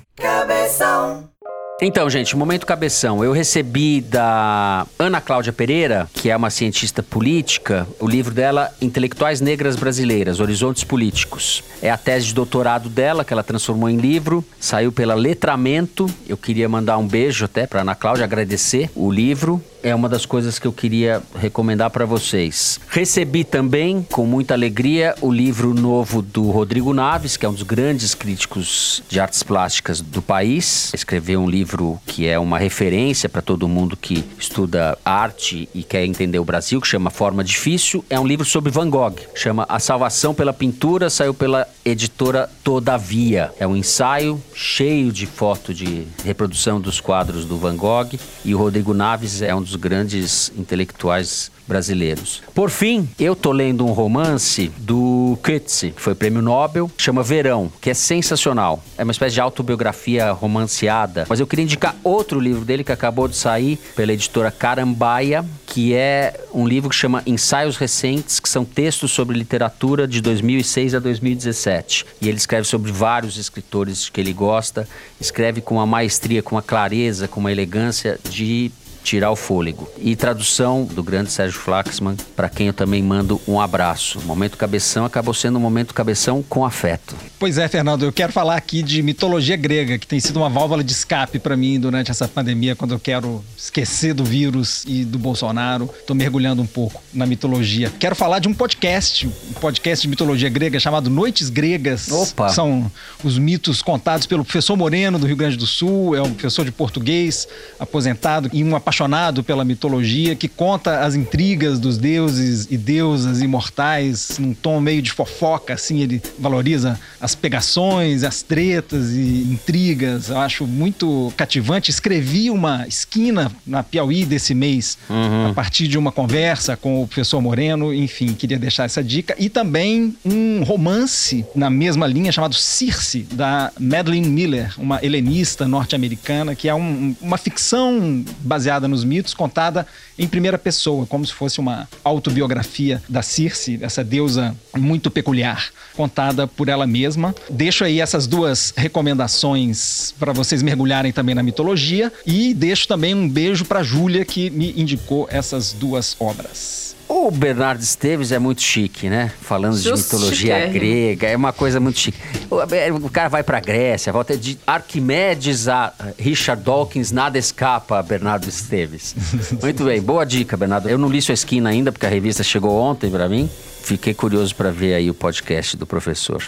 Então, 1.81 2.09
gente, 2.09 2.35
momento 2.35 2.65
cabeção. 2.65 3.23
Eu 3.23 3.31
recebi 3.31 4.01
da 4.01 4.85
Ana 4.97 5.21
Cláudia 5.21 5.53
Pereira, 5.53 6.09
que 6.13 6.29
é 6.29 6.35
uma 6.35 6.49
cientista 6.49 7.01
política, 7.01 7.87
o 8.01 8.07
livro 8.07 8.33
dela 8.33 8.69
Intelectuais 8.81 9.39
Negras 9.39 9.77
Brasileiras, 9.77 10.41
Horizontes 10.41 10.83
Políticos. 10.83 11.63
É 11.81 11.89
a 11.89 11.95
tese 11.95 12.27
de 12.27 12.33
doutorado 12.33 12.89
dela, 12.89 13.23
que 13.23 13.31
ela 13.31 13.43
transformou 13.43 13.89
em 13.89 13.95
livro, 13.95 14.43
saiu 14.59 14.91
pela 14.91 15.15
Letramento. 15.15 16.05
Eu 16.27 16.35
queria 16.35 16.67
mandar 16.67 16.97
um 16.97 17.07
beijo 17.07 17.45
até 17.45 17.65
para 17.65 17.79
Ana 17.79 17.95
Cláudia, 17.95 18.25
agradecer 18.25 18.89
o 18.93 19.09
livro. 19.09 19.63
É 19.81 19.95
uma 19.95 20.09
das 20.09 20.25
coisas 20.25 20.59
que 20.59 20.67
eu 20.67 20.73
queria 20.73 21.23
recomendar 21.35 21.89
para 21.89 22.05
vocês. 22.05 22.79
Recebi 22.89 23.43
também, 23.43 24.05
com 24.11 24.25
muita 24.25 24.53
alegria, 24.53 25.15
o 25.21 25.31
livro 25.31 25.73
novo 25.73 26.21
do 26.21 26.51
Rodrigo 26.51 26.93
Naves, 26.93 27.37
que 27.37 27.45
é 27.45 27.49
um 27.49 27.53
dos 27.53 27.63
grandes 27.63 28.13
críticos 28.13 29.01
de 29.07 29.19
artes 29.19 29.41
plásticas 29.41 30.01
do 30.01 30.21
país. 30.21 30.91
Escreveu 30.93 31.39
um 31.39 31.49
livro 31.49 31.99
que 32.05 32.27
é 32.27 32.37
uma 32.37 32.59
referência 32.59 33.29
para 33.29 33.41
todo 33.41 33.67
mundo 33.67 33.95
que 33.95 34.25
estuda 34.37 34.97
arte 35.05 35.69
e 35.73 35.81
quer 35.81 36.05
entender 36.05 36.39
o 36.39 36.45
Brasil, 36.45 36.81
que 36.81 36.87
chama 36.87 37.09
Forma 37.09 37.43
Difícil. 37.43 38.03
É 38.09 38.19
um 38.19 38.27
livro 38.27 38.45
sobre 38.45 38.71
Van 38.71 38.89
Gogh, 38.89 39.15
chama 39.33 39.65
A 39.69 39.79
Salvação 39.79 40.33
pela 40.33 40.51
Pintura, 40.51 41.09
saiu 41.09 41.33
pela 41.33 41.65
editora 41.85 42.49
Todavia. 42.63 43.51
É 43.59 43.65
um 43.65 43.75
ensaio 43.75 44.41
cheio 44.53 45.11
de 45.11 45.25
foto 45.25 45.73
de 45.73 46.05
reprodução 46.23 46.81
dos 46.81 46.99
quadros 46.99 47.45
do 47.45 47.57
Van 47.57 47.75
Gogh 47.75 48.09
e 48.43 48.53
o 48.53 48.57
Rodrigo 48.57 48.93
Naves 48.93 49.41
é 49.41 49.55
um 49.55 49.61
dos 49.61 49.68
grandes 49.75 50.51
intelectuais 50.57 51.51
brasileiros. 51.69 52.41
Por 52.53 52.71
fim, 52.71 53.07
eu 53.19 53.35
tô 53.35 53.51
lendo 53.51 53.85
um 53.85 53.91
romance 53.91 54.71
do 54.79 55.37
Coetzee, 55.43 55.91
que 55.91 56.01
foi 56.01 56.15
prêmio 56.15 56.41
Nobel, 56.41 56.91
chama 56.97 57.21
Verão, 57.21 57.71
que 57.79 57.91
é 57.91 57.93
sensacional. 57.93 58.83
É 58.97 59.03
uma 59.03 59.11
espécie 59.11 59.35
de 59.35 59.41
autobiografia 59.41 60.31
romanceada, 60.31 61.27
mas 61.29 61.39
eu 61.39 61.45
queria 61.45 61.63
indicar 61.63 61.95
outro 62.03 62.39
livro 62.39 62.65
dele 62.65 62.83
que 62.83 62.91
acabou 62.91 63.27
de 63.27 63.35
sair 63.35 63.77
pela 63.95 64.11
editora 64.11 64.49
Carambaia, 64.49 65.45
que 65.67 65.93
é 65.93 66.43
um 66.51 66.67
livro 66.67 66.89
que 66.89 66.95
chama 66.95 67.21
Ensaios 67.27 67.77
Recentes, 67.77 68.39
que 68.39 68.49
são 68.49 68.65
textos 68.65 69.11
sobre 69.11 69.37
literatura 69.37 70.07
de 70.07 70.21
2006 70.21 70.95
a 70.95 70.99
2017. 70.99 72.05
E 72.19 72.27
ele 72.27 72.37
escreve 72.37 72.65
sobre 72.65 72.91
vários 72.91 73.37
escritores 73.37 74.09
que 74.09 74.19
ele 74.19 74.33
gosta, 74.33 74.89
escreve 75.21 75.61
com 75.61 75.75
uma 75.75 75.85
maestria, 75.85 76.41
com 76.41 76.55
uma 76.55 76.63
clareza, 76.63 77.27
com 77.27 77.39
uma 77.39 77.51
elegância 77.51 78.19
de 78.27 78.71
tirar 79.03 79.31
o 79.31 79.35
fôlego. 79.35 79.89
E 79.97 80.15
tradução 80.15 80.85
do 80.85 81.03
grande 81.03 81.31
Sérgio 81.31 81.59
Flaxman, 81.59 82.15
para 82.35 82.49
quem 82.49 82.67
eu 82.67 82.73
também 82.73 83.01
mando 83.01 83.39
um 83.47 83.59
abraço. 83.59 84.19
O 84.19 84.23
momento 84.23 84.57
cabeção 84.57 85.05
acabou 85.05 85.33
sendo 85.33 85.57
um 85.57 85.61
momento 85.61 85.93
cabeção 85.93 86.43
com 86.47 86.65
afeto. 86.65 87.15
Pois 87.37 87.57
é, 87.57 87.67
Fernando, 87.67 88.03
eu 88.03 88.11
quero 88.11 88.31
falar 88.31 88.55
aqui 88.55 88.83
de 88.83 89.01
mitologia 89.01 89.55
grega, 89.55 89.97
que 89.97 90.07
tem 90.07 90.19
sido 90.19 90.37
uma 90.37 90.49
válvula 90.49 90.83
de 90.83 90.91
escape 90.91 91.39
para 91.39 91.55
mim 91.55 91.79
durante 91.79 92.11
essa 92.11 92.27
pandemia, 92.27 92.75
quando 92.75 92.93
eu 92.93 92.99
quero 92.99 93.43
esquecer 93.57 94.13
do 94.13 94.23
vírus 94.23 94.83
e 94.87 95.03
do 95.05 95.17
Bolsonaro. 95.17 95.89
Tô 96.05 96.13
mergulhando 96.13 96.61
um 96.61 96.67
pouco 96.67 97.01
na 97.13 97.25
mitologia. 97.25 97.91
Quero 97.99 98.15
falar 98.15 98.39
de 98.39 98.47
um 98.47 98.53
podcast, 98.53 99.27
um 99.27 99.53
podcast 99.53 100.01
de 100.01 100.07
mitologia 100.07 100.49
grega 100.49 100.79
chamado 100.79 101.09
Noites 101.09 101.49
Gregas. 101.49 102.11
Opa! 102.11 102.49
São 102.49 102.91
os 103.23 103.37
mitos 103.37 103.81
contados 103.81 104.25
pelo 104.25 104.43
professor 104.43 104.75
Moreno, 104.75 105.17
do 105.17 105.25
Rio 105.25 105.35
Grande 105.35 105.57
do 105.57 105.67
Sul, 105.67 106.15
é 106.15 106.21
um 106.21 106.33
professor 106.33 106.65
de 106.65 106.71
português, 106.71 107.47
aposentado, 107.79 108.49
em 108.53 108.63
uma 108.63 108.79
apaixonado 108.89 109.43
pela 109.43 109.63
mitologia, 109.63 110.35
que 110.35 110.47
conta 110.47 111.01
as 111.01 111.13
intrigas 111.13 111.79
dos 111.79 111.97
deuses 111.97 112.67
e 112.71 112.77
deusas 112.77 113.39
imortais 113.39 114.39
num 114.39 114.53
tom 114.53 114.81
meio 114.81 115.01
de 115.01 115.11
fofoca, 115.11 115.75
assim, 115.75 115.99
ele 115.99 116.21
valoriza 116.39 116.99
as 117.21 117.35
pegações, 117.35 118.23
as 118.23 118.41
tretas 118.41 119.11
e 119.11 119.47
intrigas. 119.51 120.29
Eu 120.29 120.39
acho 120.39 120.65
muito 120.65 121.31
cativante. 121.37 121.91
Escrevi 121.91 122.49
uma 122.49 122.87
esquina 122.87 123.51
na 123.65 123.83
Piauí 123.83 124.25
desse 124.25 124.55
mês, 124.55 124.97
uhum. 125.07 125.51
a 125.51 125.53
partir 125.53 125.87
de 125.87 125.97
uma 125.97 126.11
conversa 126.11 126.75
com 126.75 127.03
o 127.03 127.07
professor 127.07 127.39
Moreno, 127.41 127.93
enfim, 127.93 128.33
queria 128.33 128.57
deixar 128.57 128.85
essa 128.85 129.03
dica. 129.03 129.35
E 129.37 129.49
também 129.49 130.15
um 130.25 130.63
romance 130.63 131.45
na 131.53 131.69
mesma 131.69 132.07
linha 132.07 132.31
chamado 132.31 132.55
Circe, 132.55 133.27
da 133.31 133.71
Madeline 133.79 134.27
Miller, 134.27 134.73
uma 134.79 134.99
helenista 135.03 135.67
norte-americana, 135.67 136.55
que 136.55 136.67
é 136.67 136.73
um, 136.73 137.15
uma 137.21 137.37
ficção 137.37 138.25
baseada 138.39 138.78
nos 138.87 139.03
mitos, 139.03 139.33
contada 139.33 139.85
em 140.17 140.27
primeira 140.27 140.57
pessoa, 140.57 141.05
como 141.05 141.25
se 141.25 141.33
fosse 141.33 141.59
uma 141.59 141.87
autobiografia 142.03 143.01
da 143.07 143.21
Circe, 143.21 143.79
essa 143.81 144.03
deusa 144.03 144.55
muito 144.75 145.09
peculiar, 145.11 145.69
contada 145.95 146.47
por 146.47 146.69
ela 146.69 146.87
mesma. 146.87 147.33
Deixo 147.49 147.83
aí 147.83 147.99
essas 147.99 148.27
duas 148.27 148.73
recomendações 148.75 150.13
para 150.17 150.33
vocês 150.33 150.61
mergulharem 150.61 151.11
também 151.11 151.35
na 151.35 151.43
mitologia 151.43 152.11
e 152.25 152.53
deixo 152.53 152.87
também 152.87 153.13
um 153.13 153.27
beijo 153.27 153.65
para 153.65 153.83
Júlia 153.83 154.25
que 154.25 154.49
me 154.49 154.73
indicou 154.75 155.27
essas 155.31 155.73
duas 155.73 156.15
obras. 156.19 156.88
O 157.09 157.31
Bernardo 157.31 157.81
Esteves 157.81 158.31
é 158.31 158.37
muito 158.37 158.61
chique, 158.61 159.09
né? 159.09 159.31
Falando 159.41 159.75
Just 159.75 159.95
de 159.95 160.15
mitologia 160.15 160.67
grega, 160.67 161.27
é 161.27 161.35
uma 161.35 161.51
coisa 161.51 161.79
muito 161.79 161.97
chique. 161.97 162.15
O, 162.51 162.61
é, 162.61 163.09
cara 163.11 163.27
vai 163.27 163.41
pra 163.41 163.59
Grécia, 163.59 164.13
volta 164.13 164.37
de 164.37 164.59
Arquimedes 164.65 165.67
a 165.67 165.91
Richard 166.19 166.63
Dawkins, 166.63 167.11
nada 167.11 167.39
escapa 167.39 167.97
a 167.97 168.03
Bernardo 168.03 168.47
Esteves. 168.47 169.15
muito 169.59 169.85
bem, 169.85 169.99
boa 169.99 170.23
dica, 170.23 170.55
Bernardo. 170.55 170.87
Eu 170.87 170.99
não 170.99 171.09
li 171.09 171.19
sua 171.19 171.33
esquina 171.33 171.71
ainda, 171.71 171.91
porque 171.91 172.05
a 172.05 172.09
revista 172.09 172.43
chegou 172.43 172.79
ontem 172.79 173.09
para 173.09 173.27
mim. 173.27 173.49
Fiquei 173.81 174.13
curioso 174.13 174.55
para 174.55 174.69
ver 174.69 174.93
aí 174.93 175.09
o 175.09 175.13
podcast 175.15 175.75
do 175.75 175.87
professor. 175.87 176.43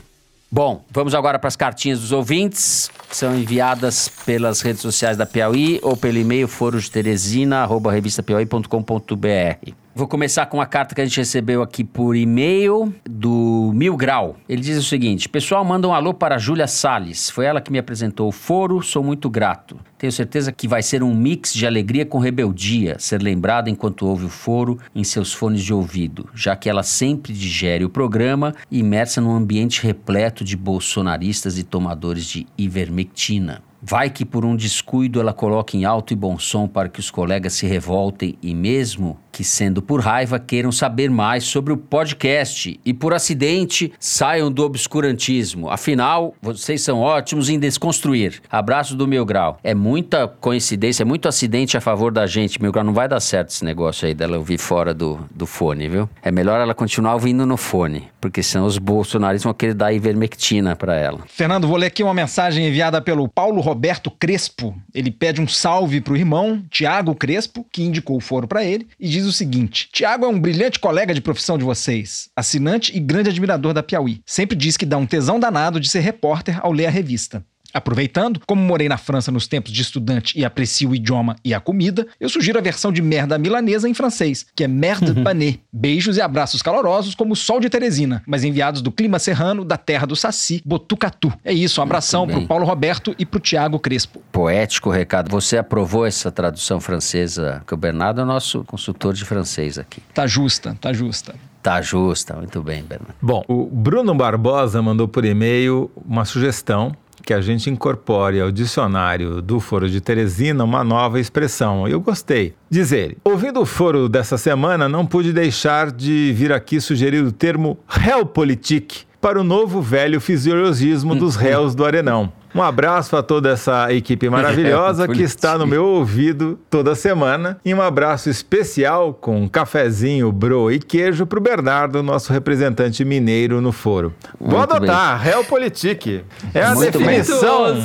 Bom, 0.52 0.86
vamos 0.92 1.16
agora 1.16 1.40
para 1.40 1.48
as 1.48 1.56
cartinhas 1.56 2.02
dos 2.02 2.12
ouvintes, 2.12 2.92
que 3.10 3.18
são 3.18 3.36
enviadas 3.36 4.12
pelas 4.28 4.62
redes 4.62 4.84
sociais 4.84 5.18
da 5.18 5.26
Piauí 5.26 5.80
ou 5.82 5.98
pelo 5.98 6.20
e-mail 6.20 6.48
foro 6.48 6.80
de 6.80 6.92
Teresina, 6.92 7.64
arroba 7.64 7.92
revistapiauí.com.br. 7.92 9.81
Vou 9.94 10.08
começar 10.08 10.46
com 10.46 10.62
a 10.62 10.66
carta 10.66 10.96
que 10.96 11.02
a 11.02 11.06
gente 11.06 11.18
recebeu 11.18 11.62
aqui 11.62 11.84
por 11.84 12.16
e-mail 12.16 12.94
do 13.04 13.72
Mil 13.76 13.98
Grau. 13.98 14.38
Ele 14.48 14.62
diz 14.62 14.78
o 14.78 14.84
seguinte: 14.84 15.28
Pessoal, 15.28 15.66
manda 15.66 15.86
um 15.86 15.94
alô 15.94 16.14
para 16.14 16.36
a 16.36 16.38
Júlia 16.38 16.66
Salles. 16.66 17.30
Foi 17.30 17.44
ela 17.44 17.60
que 17.60 17.70
me 17.70 17.78
apresentou 17.78 18.30
o 18.30 18.32
foro, 18.32 18.82
sou 18.82 19.04
muito 19.04 19.30
grato. 19.30 19.78
Tenho 19.98 20.12
certeza 20.12 20.54
que 20.54 20.66
vai 20.66 20.82
ser 20.82 21.04
um 21.04 21.14
mix 21.14 21.54
de 21.54 21.68
alegria 21.68 22.06
com 22.06 22.20
rebeldia, 22.20 22.98
ser 23.00 23.22
lembrada 23.22 23.70
enquanto 23.70 24.08
ouve 24.08 24.26
o 24.26 24.30
foro 24.30 24.80
em 24.96 25.04
seus 25.04 25.34
fones 25.34 25.62
de 25.62 25.74
ouvido, 25.74 26.30
já 26.34 26.56
que 26.56 26.70
ela 26.70 26.84
sempre 26.84 27.34
digere 27.34 27.84
o 27.84 27.90
programa 27.90 28.56
imersa 28.72 29.20
num 29.20 29.36
ambiente 29.36 29.84
repleto 29.84 30.46
de 30.46 30.56
bolsonaristas 30.56 31.58
e 31.58 31.64
tomadores 31.64 32.26
de 32.26 32.48
ivermectina. 32.58 33.62
Vai 33.82 34.10
que 34.10 34.24
por 34.24 34.46
um 34.46 34.56
descuido 34.56 35.20
ela 35.20 35.34
coloque 35.34 35.78
em 35.78 35.86
alto 35.86 36.14
e 36.14 36.16
bom 36.16 36.38
som 36.38 36.68
para 36.68 36.88
que 36.88 37.00
os 37.00 37.10
colegas 37.10 37.54
se 37.54 37.66
revoltem 37.66 38.38
e, 38.42 38.54
mesmo 38.54 39.18
que 39.32 39.44
sendo 39.44 39.82
por 39.82 40.02
raiva, 40.02 40.38
queiram 40.38 40.72
saber 40.72 41.10
mais 41.10 41.46
sobre 41.46 41.72
o 41.72 41.78
podcast 41.78 42.80
e, 42.86 42.94
por 42.94 43.14
acidente, 43.14 43.92
saiam 43.98 44.52
do 44.52 44.64
obscurantismo. 44.64 45.70
Afinal, 45.70 46.36
vocês 46.42 46.82
são 46.82 47.00
ótimos 47.00 47.50
em 47.50 47.58
desconstruir. 47.58 48.42
Abraço 48.52 48.96
do 48.96 49.08
Meu 49.08 49.26
Grau. 49.26 49.58
É 49.64 49.74
muita 49.74 50.28
coincidência, 50.28 51.04
é 51.04 51.06
muito 51.06 51.28
acidente 51.28 51.78
a 51.78 51.82
favor 51.82 52.12
da 52.12 52.28
gente. 52.28 52.62
Meu 52.62 52.72
Grau, 52.72 52.84
não 52.84 52.94
vai 52.94 53.08
dar 53.08 53.20
certo 53.20 53.50
esse 53.50 53.64
negócio 53.64 54.06
aí 54.06 54.14
dela 54.14 54.38
ouvir 54.38 54.58
fora 54.58 54.94
do, 54.94 55.20
do 55.34 55.46
fone, 55.46 55.88
viu? 55.88 56.10
É 56.22 56.32
melhor 56.32 56.60
ela 56.60 56.74
continuar 56.74 57.14
ouvindo 57.14 57.46
no 57.46 57.58
fone, 57.58 58.10
porque 58.20 58.44
senão 58.44 58.66
os 58.66 58.78
bolsonaristas 58.78 59.46
vão 59.46 59.54
querer 59.54 59.74
dar 59.74 59.94
ivermectina 59.94 60.76
para 60.76 60.96
ela. 60.96 61.20
Fernando, 61.28 61.68
vou 61.68 61.78
ler 61.78 61.88
aqui 61.88 62.04
uma 62.04 62.14
mensagem 62.14 62.68
enviada 62.68 63.02
pelo 63.02 63.28
Paulo 63.28 63.62
Roberto 63.72 64.12
Crespo. 64.12 64.76
Ele 64.94 65.10
pede 65.10 65.40
um 65.40 65.48
salve 65.48 66.02
pro 66.02 66.18
irmão, 66.18 66.62
Tiago 66.70 67.16
Crespo, 67.16 67.66
que 67.72 67.82
indicou 67.82 68.18
o 68.18 68.22
foro 68.22 68.46
para 68.46 68.66
ele, 68.66 68.86
e 69.00 69.08
diz 69.08 69.26
o 69.26 69.32
seguinte: 69.32 69.88
Tiago 69.94 70.26
é 70.26 70.28
um 70.28 70.40
brilhante 70.40 70.78
colega 70.78 71.14
de 71.14 71.22
profissão 71.22 71.58
de 71.58 71.64
vocês, 71.64 72.30
assinante 72.36 72.96
e 72.96 73.00
grande 73.00 73.30
admirador 73.30 73.74
da 73.74 73.82
Piauí. 73.82 74.22
Sempre 74.26 74.58
diz 74.58 74.76
que 74.76 74.86
dá 74.86 74.98
um 74.98 75.06
tesão 75.06 75.40
danado 75.40 75.80
de 75.80 75.90
ser 75.90 76.02
repórter 76.02 76.60
ao 76.62 76.74
ler 76.74 76.88
a 76.88 76.92
revista. 76.92 77.46
Aproveitando, 77.74 78.42
como 78.46 78.62
morei 78.62 78.90
na 78.90 78.98
França 78.98 79.32
nos 79.32 79.48
tempos 79.48 79.72
de 79.72 79.82
estudante 79.82 80.38
e 80.38 80.44
aprecio 80.44 80.90
o 80.90 80.96
idioma 80.96 81.36
e 81.44 81.54
a 81.54 81.60
comida, 81.60 82.06
eu 82.20 82.30
sugiro 82.30 82.60
a 82.60 82.62
versão 82.62 82.92
de 82.92 83.02
merda 83.02 83.38
milanesa 83.38 83.88
em 83.88 83.94
francês, 83.94 84.46
que 84.56 84.64
é 84.64 84.68
merde 84.68 85.12
uhum. 85.12 85.24
pané. 85.24 85.60
Beijos 85.72 86.18
e 86.18 86.22
abraços 86.22 86.62
calorosos 86.62 87.16
como 87.16 87.34
o 87.34 87.36
sol 87.36 87.60
de 87.60 87.70
Teresina, 87.70 88.22
mas 88.26 88.44
enviados 88.44 88.82
do 88.82 88.92
clima 88.92 89.20
serrano 89.20 89.64
da 89.64 89.78
terra 89.78 90.06
do 90.06 90.16
Saci, 90.16 90.62
Botucatu. 90.66 91.32
É 91.44 91.54
isso, 91.54 91.80
um 91.80 91.84
abração 91.84 92.28
pro 92.28 92.46
Paulo 92.48 92.66
Roberto 92.66 93.16
e 93.18 93.26
pro 93.26 93.40
Tiago 93.40 93.80
Crespo. 93.80 94.22
Poético 94.32 94.90
recado. 94.90 95.30
Você 95.32 95.58
aprovou 95.58 96.06
essa 96.06 96.32
tradução 96.32 96.80
francesa? 96.80 97.64
Que 97.66 97.74
o 97.74 97.78
Bernardo 97.78 98.22
é 98.22 98.24
o 98.24 98.28
nosso 98.28 98.64
consultor 98.64 99.14
de 99.14 99.26
francês 99.26 99.78
aqui. 99.78 100.02
Tá 100.14 100.28
justa, 100.28 100.78
tá 100.80 100.92
justa. 100.94 101.36
Tá 101.62 101.82
justa, 101.82 102.36
muito 102.36 102.62
bem, 102.62 102.84
Bernardo. 102.84 103.16
Bom, 103.22 103.44
o 103.48 103.66
Bruno 103.66 104.16
Barbosa 104.16 104.82
mandou 104.82 105.08
por 105.08 105.24
e-mail 105.24 105.92
uma 106.06 106.26
sugestão 106.26 106.92
que 107.22 107.34
a 107.34 107.42
gente 107.42 107.70
incorpore 107.70 108.42
ao 108.42 108.52
dicionário 108.52 109.42
do 109.42 109.60
Foro 109.60 109.90
de 109.90 110.02
Teresina 110.02 110.64
uma 110.64 110.84
nova 110.84 111.20
expressão. 111.20 111.88
Eu 111.88 112.00
gostei. 112.00 112.54
Diz 112.70 112.92
ele: 112.92 113.18
Ouvindo 113.24 113.62
o 113.62 113.66
foro 113.66 114.10
dessa 114.10 114.38
semana, 114.38 114.90
não 114.90 115.06
pude 115.06 115.32
deixar 115.32 115.92
de 115.92 116.34
vir 116.34 116.52
aqui 116.52 116.82
sugerir 116.82 117.24
o 117.24 117.32
termo 117.32 117.78
realpolitik 117.88 119.04
para 119.22 119.40
o 119.40 119.44
novo 119.44 119.82
velho 119.82 120.20
fisiologismo 120.20 121.16
dos 121.16 121.36
réus 121.36 121.76
do 121.76 121.86
Arenão. 121.86 122.34
Um 122.54 122.62
abraço 122.62 123.16
a 123.16 123.24
toda 123.24 123.50
essa 123.50 123.94
equipe 123.94 124.30
maravilhosa 124.30 125.08
que 125.08 125.22
está 125.22 125.58
no 125.58 125.66
meu 125.66 125.86
ouvido 125.86 126.60
toda 126.70 126.94
semana. 126.96 127.58
E 127.64 127.74
um 127.74 127.82
abraço 127.82 128.30
especial 128.30 129.14
com 129.14 129.42
um 129.42 129.48
cafezinho, 129.48 130.30
bro 130.32 130.72
e 130.72 130.80
queijo 130.80 131.26
para 131.26 131.40
o 131.40 131.42
Bernardo, 131.42 132.04
nosso 132.04 132.34
representante 132.34 133.06
mineiro 133.06 133.62
no 133.62 133.72
foro. 133.72 134.14
Muito 134.40 134.52
Vou 134.52 134.62
adotar, 134.62 135.22
Realpolitik. 135.22 136.24
É 136.54 136.64
a 136.64 136.76
Muito 136.76 136.98
definição 136.98 137.82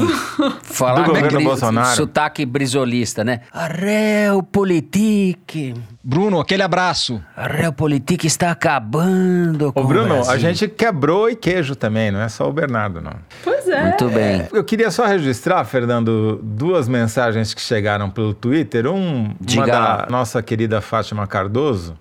Falar 0.62 1.03
do 1.03 1.12
governo 1.12 1.43
Bolsonaro. 1.43 1.97
Sotaque 1.97 2.45
brisolista, 2.45 3.25
né? 3.25 3.41
A 3.53 3.67
Realpolitik. 3.67 5.75
Bruno, 6.09 6.39
aquele 6.39 6.63
abraço. 6.63 7.21
A 7.37 7.49
Realpolitik 7.49 8.29
está 8.29 8.53
acabando 8.53 9.73
com 9.73 9.81
Ô, 9.81 9.85
Bruno, 9.85 10.31
a 10.31 10.39
gente 10.39 10.69
quebrou 10.69 11.29
e 11.29 11.35
queijo 11.35 11.75
também, 11.75 12.13
não 12.13 12.21
é 12.21 12.29
só 12.29 12.49
o 12.49 12.53
Bernardo, 12.53 13.01
não. 13.01 13.15
Pois 13.43 13.67
é. 13.67 13.83
Muito 13.83 14.09
bem. 14.11 14.47
Eu 14.53 14.63
queria 14.63 14.89
só 14.93 15.05
registrar, 15.05 15.65
Fernando, 15.65 16.39
duas 16.41 16.87
mensagens 16.87 17.53
que 17.53 17.61
chegaram 17.61 18.09
pelo 18.09 18.33
Twitter. 18.33 18.87
Um, 18.87 19.35
Diga. 19.41 19.63
uma 19.63 19.67
da 19.67 20.07
nossa 20.09 20.41
querida 20.41 20.81
Fátima 20.81 21.27
Cardoso, 21.27 21.99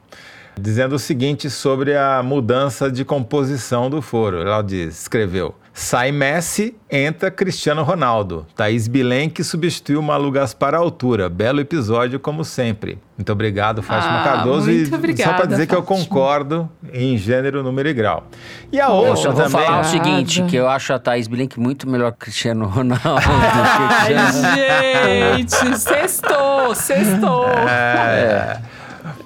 dizendo 0.55 0.93
o 0.93 0.99
seguinte 0.99 1.49
sobre 1.49 1.97
a 1.97 2.21
mudança 2.21 2.91
de 2.91 3.03
composição 3.03 3.89
do 3.89 4.03
foro. 4.03 4.39
Ela 4.39 4.61
diz, 4.61 5.01
escreveu: 5.01 5.55
Sai 5.77 6.09
Messi, 6.09 6.73
entra 6.89 7.29
Cristiano 7.29 7.83
Ronaldo. 7.83 8.47
Thaís 8.55 8.87
Bilenque 8.87 9.43
substituiu 9.43 10.01
Malu 10.01 10.31
Gaspar 10.31 10.73
à 10.73 10.77
altura. 10.77 11.27
Belo 11.27 11.59
episódio, 11.59 12.17
como 12.17 12.45
sempre. 12.45 12.97
Muito 13.17 13.29
obrigado, 13.29 13.83
Fátima 13.83 14.21
ah, 14.21 14.23
Cardoso. 14.23 14.71
Muito 14.71 14.89
e 14.89 14.95
obrigada, 14.95 15.31
só 15.31 15.35
para 15.35 15.45
dizer 15.45 15.67
Fátima. 15.67 15.83
que 15.83 15.91
eu 15.91 15.97
concordo 15.97 16.69
em 16.93 17.17
gênero, 17.17 17.61
número 17.61 17.89
e 17.89 17.93
grau. 17.93 18.25
E 18.71 18.79
a 18.79 18.87
outra. 18.87 19.09
Eu 19.09 19.15
só 19.17 19.31
vou 19.31 19.43
também... 19.43 19.65
falar 19.65 19.81
o 19.81 19.83
seguinte: 19.83 20.43
que 20.43 20.55
eu 20.55 20.69
acho 20.69 20.93
a 20.93 20.97
Thaís 20.97 21.27
Bilenque 21.27 21.59
muito 21.59 21.89
melhor 21.89 22.13
que 22.13 22.19
Cristiano 22.19 22.67
Ronaldo. 22.67 23.03
Ai, 23.99 25.39
gente, 25.39 25.77
sextou, 25.77 26.73
sextou. 26.73 27.49
É. 27.67 28.61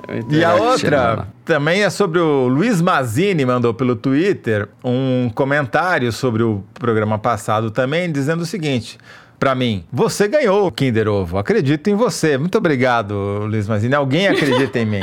é. 0.08 0.24
E 0.32 0.44
a 0.44 0.56
outra 0.56 1.28
também 1.50 1.82
é 1.82 1.90
sobre 1.90 2.20
o 2.20 2.48
Luiz 2.48 2.80
Mazini, 2.80 3.44
mandou 3.44 3.74
pelo 3.74 3.96
Twitter 3.96 4.70
um 4.84 5.32
comentário 5.34 6.12
sobre 6.12 6.44
o 6.44 6.64
programa 6.76 7.18
passado 7.18 7.72
também, 7.72 8.12
dizendo 8.12 8.42
o 8.42 8.46
seguinte. 8.46 9.00
Para 9.40 9.56
mim, 9.56 9.84
você 9.92 10.28
ganhou 10.28 10.68
o 10.68 10.72
Kinder 10.72 11.08
Ovo. 11.08 11.40
Acredito 11.40 11.90
em 11.90 11.96
você. 11.96 12.38
Muito 12.38 12.56
obrigado, 12.56 13.16
Luiz 13.48 13.68
Mazini. 13.68 13.96
Alguém 13.96 14.28
acredita 14.28 14.78
em 14.78 14.86
mim. 14.86 15.00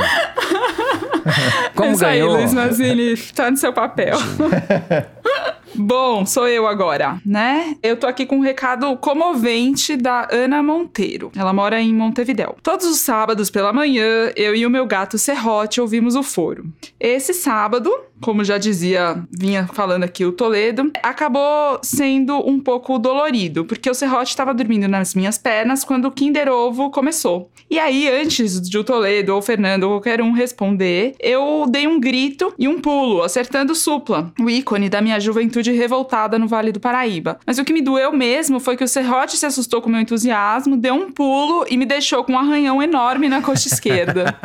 Como 1.75 1.91
Isso 1.91 1.99
ganhou? 1.99 2.29
Aí, 2.29 2.37
Luiz 2.37 2.53
Mazini, 2.53 3.17
tá 3.35 3.51
no 3.51 3.57
seu 3.57 3.73
papel. 3.73 4.15
Bom, 5.75 6.25
sou 6.25 6.47
eu 6.47 6.67
agora, 6.67 7.21
né? 7.25 7.75
Eu 7.83 7.97
tô 7.97 8.07
aqui 8.07 8.25
com 8.25 8.37
um 8.37 8.41
recado 8.41 8.95
comovente 8.97 9.95
da 9.95 10.27
Ana 10.31 10.63
Monteiro. 10.63 11.31
Ela 11.35 11.53
mora 11.53 11.79
em 11.81 11.93
Montevidéu. 11.93 12.55
Todos 12.63 12.85
os 12.85 12.99
sábados 12.99 13.49
pela 13.49 13.73
manhã, 13.73 14.31
eu 14.35 14.55
e 14.55 14.65
o 14.65 14.69
meu 14.69 14.85
gato 14.85 15.17
Serrote 15.17 15.81
ouvimos 15.81 16.15
o 16.15 16.23
foro. 16.23 16.65
Esse 16.99 17.33
sábado, 17.33 17.91
como 18.21 18.43
já 18.43 18.57
dizia, 18.57 19.23
vinha 19.31 19.67
falando 19.67 20.03
aqui 20.03 20.25
o 20.25 20.31
Toledo, 20.31 20.91
acabou 21.03 21.79
sendo 21.83 22.37
um 22.47 22.59
pouco 22.59 22.97
dolorido, 22.97 23.65
porque 23.65 23.89
o 23.89 23.93
Serrote 23.93 24.29
estava 24.29 24.53
dormindo 24.53 24.87
nas 24.87 25.13
minhas 25.13 25.37
pernas 25.37 25.83
quando 25.83 26.05
o 26.05 26.11
Kinder 26.11 26.49
Ovo 26.49 26.89
começou. 26.89 27.51
E 27.69 27.77
aí, 27.77 28.09
antes 28.09 28.61
de 28.61 28.77
o 28.77 28.83
Toledo 28.83 29.33
ou 29.33 29.39
o 29.39 29.41
Fernando 29.41 29.83
ou 29.83 29.89
qualquer 29.91 30.21
um 30.21 30.31
responder, 30.31 31.15
eu 31.19 31.65
dei 31.69 31.85
um 31.85 31.99
grito 31.99 32.53
e 32.57 32.67
um 32.67 32.79
pulo, 32.79 33.21
acertando 33.21 33.73
o 33.73 33.75
Supla, 33.75 34.31
o 34.39 34.49
ícone 34.49 34.89
da 34.89 35.01
minha 35.01 35.19
juventude 35.19 35.56
revoltada 35.63 36.37
no 36.39 36.47
Vale 36.47 36.71
do 36.71 36.79
Paraíba. 36.79 37.39
Mas 37.45 37.57
o 37.57 37.65
que 37.65 37.73
me 37.73 37.81
doeu 37.81 38.11
mesmo 38.11 38.59
foi 38.59 38.77
que 38.77 38.83
o 38.83 38.87
Serrote 38.87 39.37
se 39.37 39.45
assustou 39.45 39.81
com 39.81 39.89
meu 39.89 40.01
entusiasmo, 40.01 40.77
deu 40.77 40.93
um 40.93 41.11
pulo 41.11 41.65
e 41.69 41.77
me 41.77 41.85
deixou 41.85 42.23
com 42.23 42.33
um 42.33 42.39
arranhão 42.39 42.81
enorme 42.81 43.29
na 43.29 43.41
coxa 43.41 43.67
esquerda. 43.67 44.35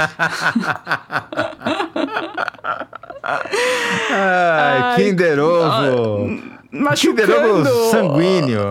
Ai, 4.11 4.97
Kinder 4.97 5.39
Ovo! 5.39 6.53
Machucando. 6.73 7.69
Sanguíneo. 7.91 8.63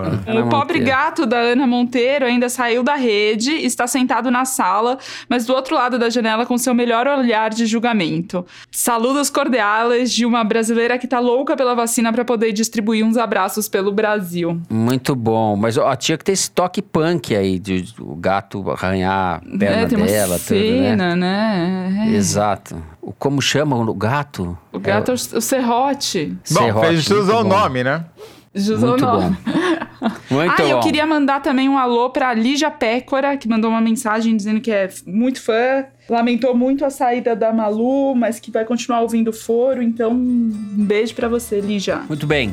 O 0.44 0.48
pobre 0.48 0.80
gato 0.80 1.24
da 1.24 1.38
Ana 1.38 1.66
Monteiro 1.66 2.24
ainda 2.26 2.48
saiu 2.48 2.82
da 2.82 2.96
rede, 2.96 3.52
está 3.52 3.86
sentado 3.86 4.30
na 4.30 4.44
sala, 4.44 4.98
mas 5.28 5.46
do 5.46 5.54
outro 5.54 5.74
lado 5.74 5.98
da 5.98 6.10
janela 6.10 6.44
com 6.44 6.58
seu 6.58 6.74
melhor 6.74 7.06
olhar 7.06 7.50
de 7.50 7.66
julgamento. 7.66 8.44
Saludos 8.70 9.30
cordiais 9.30 10.12
de 10.12 10.26
uma 10.26 10.42
brasileira 10.42 10.98
que 10.98 11.06
tá 11.06 11.20
louca 11.20 11.56
pela 11.56 11.74
vacina 11.74 12.12
para 12.12 12.24
poder 12.24 12.52
distribuir 12.52 13.04
uns 13.04 13.16
abraços 13.16 13.68
pelo 13.68 13.92
Brasil. 13.92 14.60
Muito 14.68 15.14
bom, 15.14 15.56
mas 15.56 15.78
ó, 15.78 15.94
tinha 15.94 16.18
que 16.18 16.24
ter 16.24 16.32
esse 16.32 16.50
toque 16.50 16.82
punk 16.82 17.34
aí, 17.34 17.58
de, 17.58 17.82
de 17.82 18.02
o 18.02 18.16
gato 18.16 18.68
arranhar 18.70 19.12
a 19.36 19.58
perna 19.58 19.82
é, 19.82 19.86
tem 19.86 19.98
uma 19.98 20.06
dela, 20.06 20.38
cena, 20.38 21.10
tudo, 21.10 21.16
né? 21.20 21.96
né? 21.96 22.08
É. 22.08 22.16
Exato. 22.16 22.82
O, 23.00 23.12
como 23.12 23.40
chama 23.40 23.76
o 23.76 23.94
gato? 23.94 24.56
O 24.82 24.84
gato 24.84 25.12
é, 25.12 25.14
o, 25.14 25.40
serrote. 25.40 26.36
Bom, 26.50 26.64
Serrote, 26.64 26.86
fez 26.88 27.02
jus 27.04 27.28
ao 27.28 27.44
nome, 27.44 27.84
né? 27.84 28.04
Jus 28.52 28.82
ao 28.82 28.96
nome. 28.98 29.36
Muito 30.28 30.60
ah, 30.60 30.64
eu 30.64 30.78
bom. 30.78 30.82
queria 30.82 31.06
mandar 31.06 31.40
também 31.40 31.68
um 31.68 31.78
alô 31.78 32.10
pra 32.10 32.34
Lígia 32.34 32.68
Pécora, 32.70 33.36
que 33.36 33.48
mandou 33.48 33.70
uma 33.70 33.80
mensagem 33.80 34.36
dizendo 34.36 34.60
que 34.60 34.72
é 34.72 34.88
muito 35.06 35.40
fã. 35.40 35.84
Lamentou 36.10 36.52
muito 36.56 36.84
a 36.84 36.90
saída 36.90 37.36
da 37.36 37.52
Malu, 37.52 38.16
mas 38.16 38.40
que 38.40 38.50
vai 38.50 38.64
continuar 38.64 39.02
ouvindo 39.02 39.28
o 39.28 39.32
foro. 39.32 39.80
Então, 39.80 40.10
um 40.10 40.50
beijo 40.84 41.14
pra 41.14 41.28
você, 41.28 41.60
Lígia. 41.60 41.98
Muito 42.08 42.26
bem. 42.26 42.52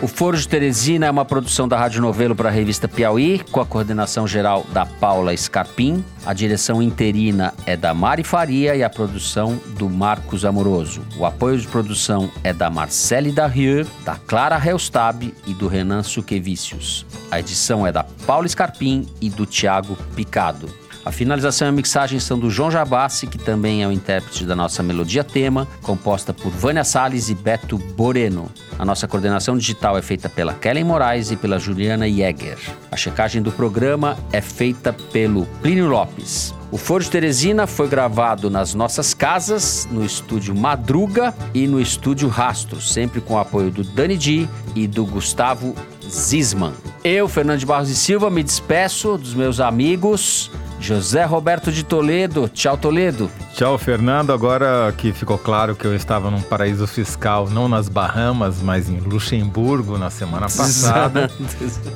O 0.00 0.06
Foro 0.06 0.36
de 0.36 0.46
Teresina 0.46 1.06
é 1.06 1.10
uma 1.10 1.24
produção 1.24 1.66
da 1.66 1.76
Rádio 1.76 2.00
Novelo 2.00 2.32
para 2.32 2.48
a 2.48 2.52
revista 2.52 2.86
Piauí, 2.86 3.40
com 3.50 3.60
a 3.60 3.66
coordenação 3.66 4.28
geral 4.28 4.64
da 4.72 4.86
Paula 4.86 5.36
Scarpim. 5.36 6.04
A 6.24 6.32
direção 6.32 6.80
interina 6.80 7.52
é 7.66 7.76
da 7.76 7.92
Mari 7.92 8.22
Faria 8.22 8.76
e 8.76 8.84
a 8.84 8.88
produção 8.88 9.60
do 9.76 9.90
Marcos 9.90 10.44
Amoroso. 10.44 11.02
O 11.16 11.26
apoio 11.26 11.58
de 11.58 11.66
produção 11.66 12.30
é 12.44 12.52
da 12.52 12.70
Marcele 12.70 13.32
Darrieux, 13.32 13.88
da 14.04 14.14
Clara 14.14 14.56
Helstab 14.64 15.34
e 15.44 15.52
do 15.52 15.66
Renan 15.66 16.04
Suquevicius. 16.04 17.04
A 17.28 17.40
edição 17.40 17.84
é 17.84 17.90
da 17.90 18.04
Paula 18.04 18.46
Scarpim 18.46 19.04
e 19.20 19.28
do 19.28 19.44
Tiago 19.46 19.98
Picado. 20.14 20.68
A 21.08 21.10
finalização 21.10 21.66
e 21.66 21.70
a 21.70 21.72
mixagem 21.72 22.20
são 22.20 22.38
do 22.38 22.50
João 22.50 22.70
Jabassi, 22.70 23.26
que 23.26 23.38
também 23.38 23.82
é 23.82 23.88
o 23.88 23.90
intérprete 23.90 24.44
da 24.44 24.54
nossa 24.54 24.82
melodia 24.82 25.24
tema, 25.24 25.66
composta 25.80 26.34
por 26.34 26.50
Vânia 26.50 26.84
Salles 26.84 27.30
e 27.30 27.34
Beto 27.34 27.78
Boreno. 27.78 28.50
A 28.78 28.84
nossa 28.84 29.08
coordenação 29.08 29.56
digital 29.56 29.96
é 29.96 30.02
feita 30.02 30.28
pela 30.28 30.52
Kellen 30.52 30.84
Moraes 30.84 31.30
e 31.30 31.36
pela 31.36 31.58
Juliana 31.58 32.06
Jäger. 32.06 32.58
A 32.92 32.96
checagem 32.96 33.40
do 33.40 33.50
programa 33.50 34.18
é 34.34 34.42
feita 34.42 34.92
pelo 34.92 35.46
Plínio 35.62 35.88
Lopes. 35.88 36.54
O 36.70 36.76
Foro 36.76 37.02
de 37.02 37.08
Teresina 37.08 37.66
foi 37.66 37.88
gravado 37.88 38.50
nas 38.50 38.74
nossas 38.74 39.14
casas, 39.14 39.88
no 39.90 40.04
estúdio 40.04 40.54
Madruga 40.54 41.34
e 41.54 41.66
no 41.66 41.80
estúdio 41.80 42.28
Rastro, 42.28 42.82
sempre 42.82 43.22
com 43.22 43.32
o 43.32 43.38
apoio 43.38 43.70
do 43.70 43.82
Dani 43.82 44.18
Di 44.18 44.46
e 44.74 44.86
do 44.86 45.06
Gustavo 45.06 45.74
Zisman. 46.06 46.74
Eu, 47.02 47.26
Fernando 47.28 47.60
de 47.60 47.64
Barros 47.64 47.88
e 47.88 47.96
Silva, 47.96 48.28
me 48.28 48.42
despeço 48.42 49.16
dos 49.16 49.32
meus 49.32 49.58
amigos. 49.58 50.50
José 50.80 51.24
Roberto 51.24 51.70
de 51.72 51.84
Toledo. 51.84 52.48
Tchau, 52.48 52.76
Toledo. 52.76 53.30
Tchau, 53.54 53.76
Fernando. 53.78 54.32
Agora 54.32 54.92
que 54.96 55.12
ficou 55.12 55.38
claro 55.38 55.74
que 55.74 55.84
eu 55.84 55.94
estava 55.94 56.30
num 56.30 56.40
paraíso 56.40 56.86
fiscal, 56.86 57.48
não 57.48 57.68
nas 57.68 57.88
Bahamas, 57.88 58.60
mas 58.62 58.88
em 58.88 58.98
Luxemburgo 58.98 59.98
na 59.98 60.10
semana 60.10 60.46
passada, 60.50 61.30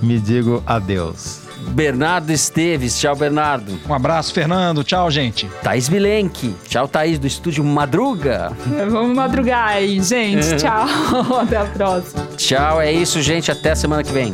me 0.02 0.18
digo 0.18 0.62
adeus. 0.66 1.42
Bernardo 1.70 2.30
Esteves. 2.30 2.98
Tchau, 2.98 3.14
Bernardo. 3.14 3.78
Um 3.88 3.94
abraço, 3.94 4.34
Fernando. 4.34 4.82
Tchau, 4.82 5.10
gente. 5.10 5.48
Thaís 5.62 5.88
Milenque. 5.88 6.54
Tchau, 6.68 6.88
Thaís, 6.88 7.18
do 7.18 7.26
estúdio 7.26 7.64
Madruga. 7.64 8.52
Vamos 8.90 9.16
madrugar 9.16 9.68
aí, 9.68 10.00
gente. 10.02 10.56
Tchau. 10.58 10.86
Até 11.40 11.56
a 11.56 11.64
próxima. 11.64 12.26
Tchau, 12.36 12.80
é 12.80 12.92
isso, 12.92 13.22
gente. 13.22 13.50
Até 13.50 13.70
a 13.70 13.76
semana 13.76 14.02
que 14.02 14.12
vem. 14.12 14.32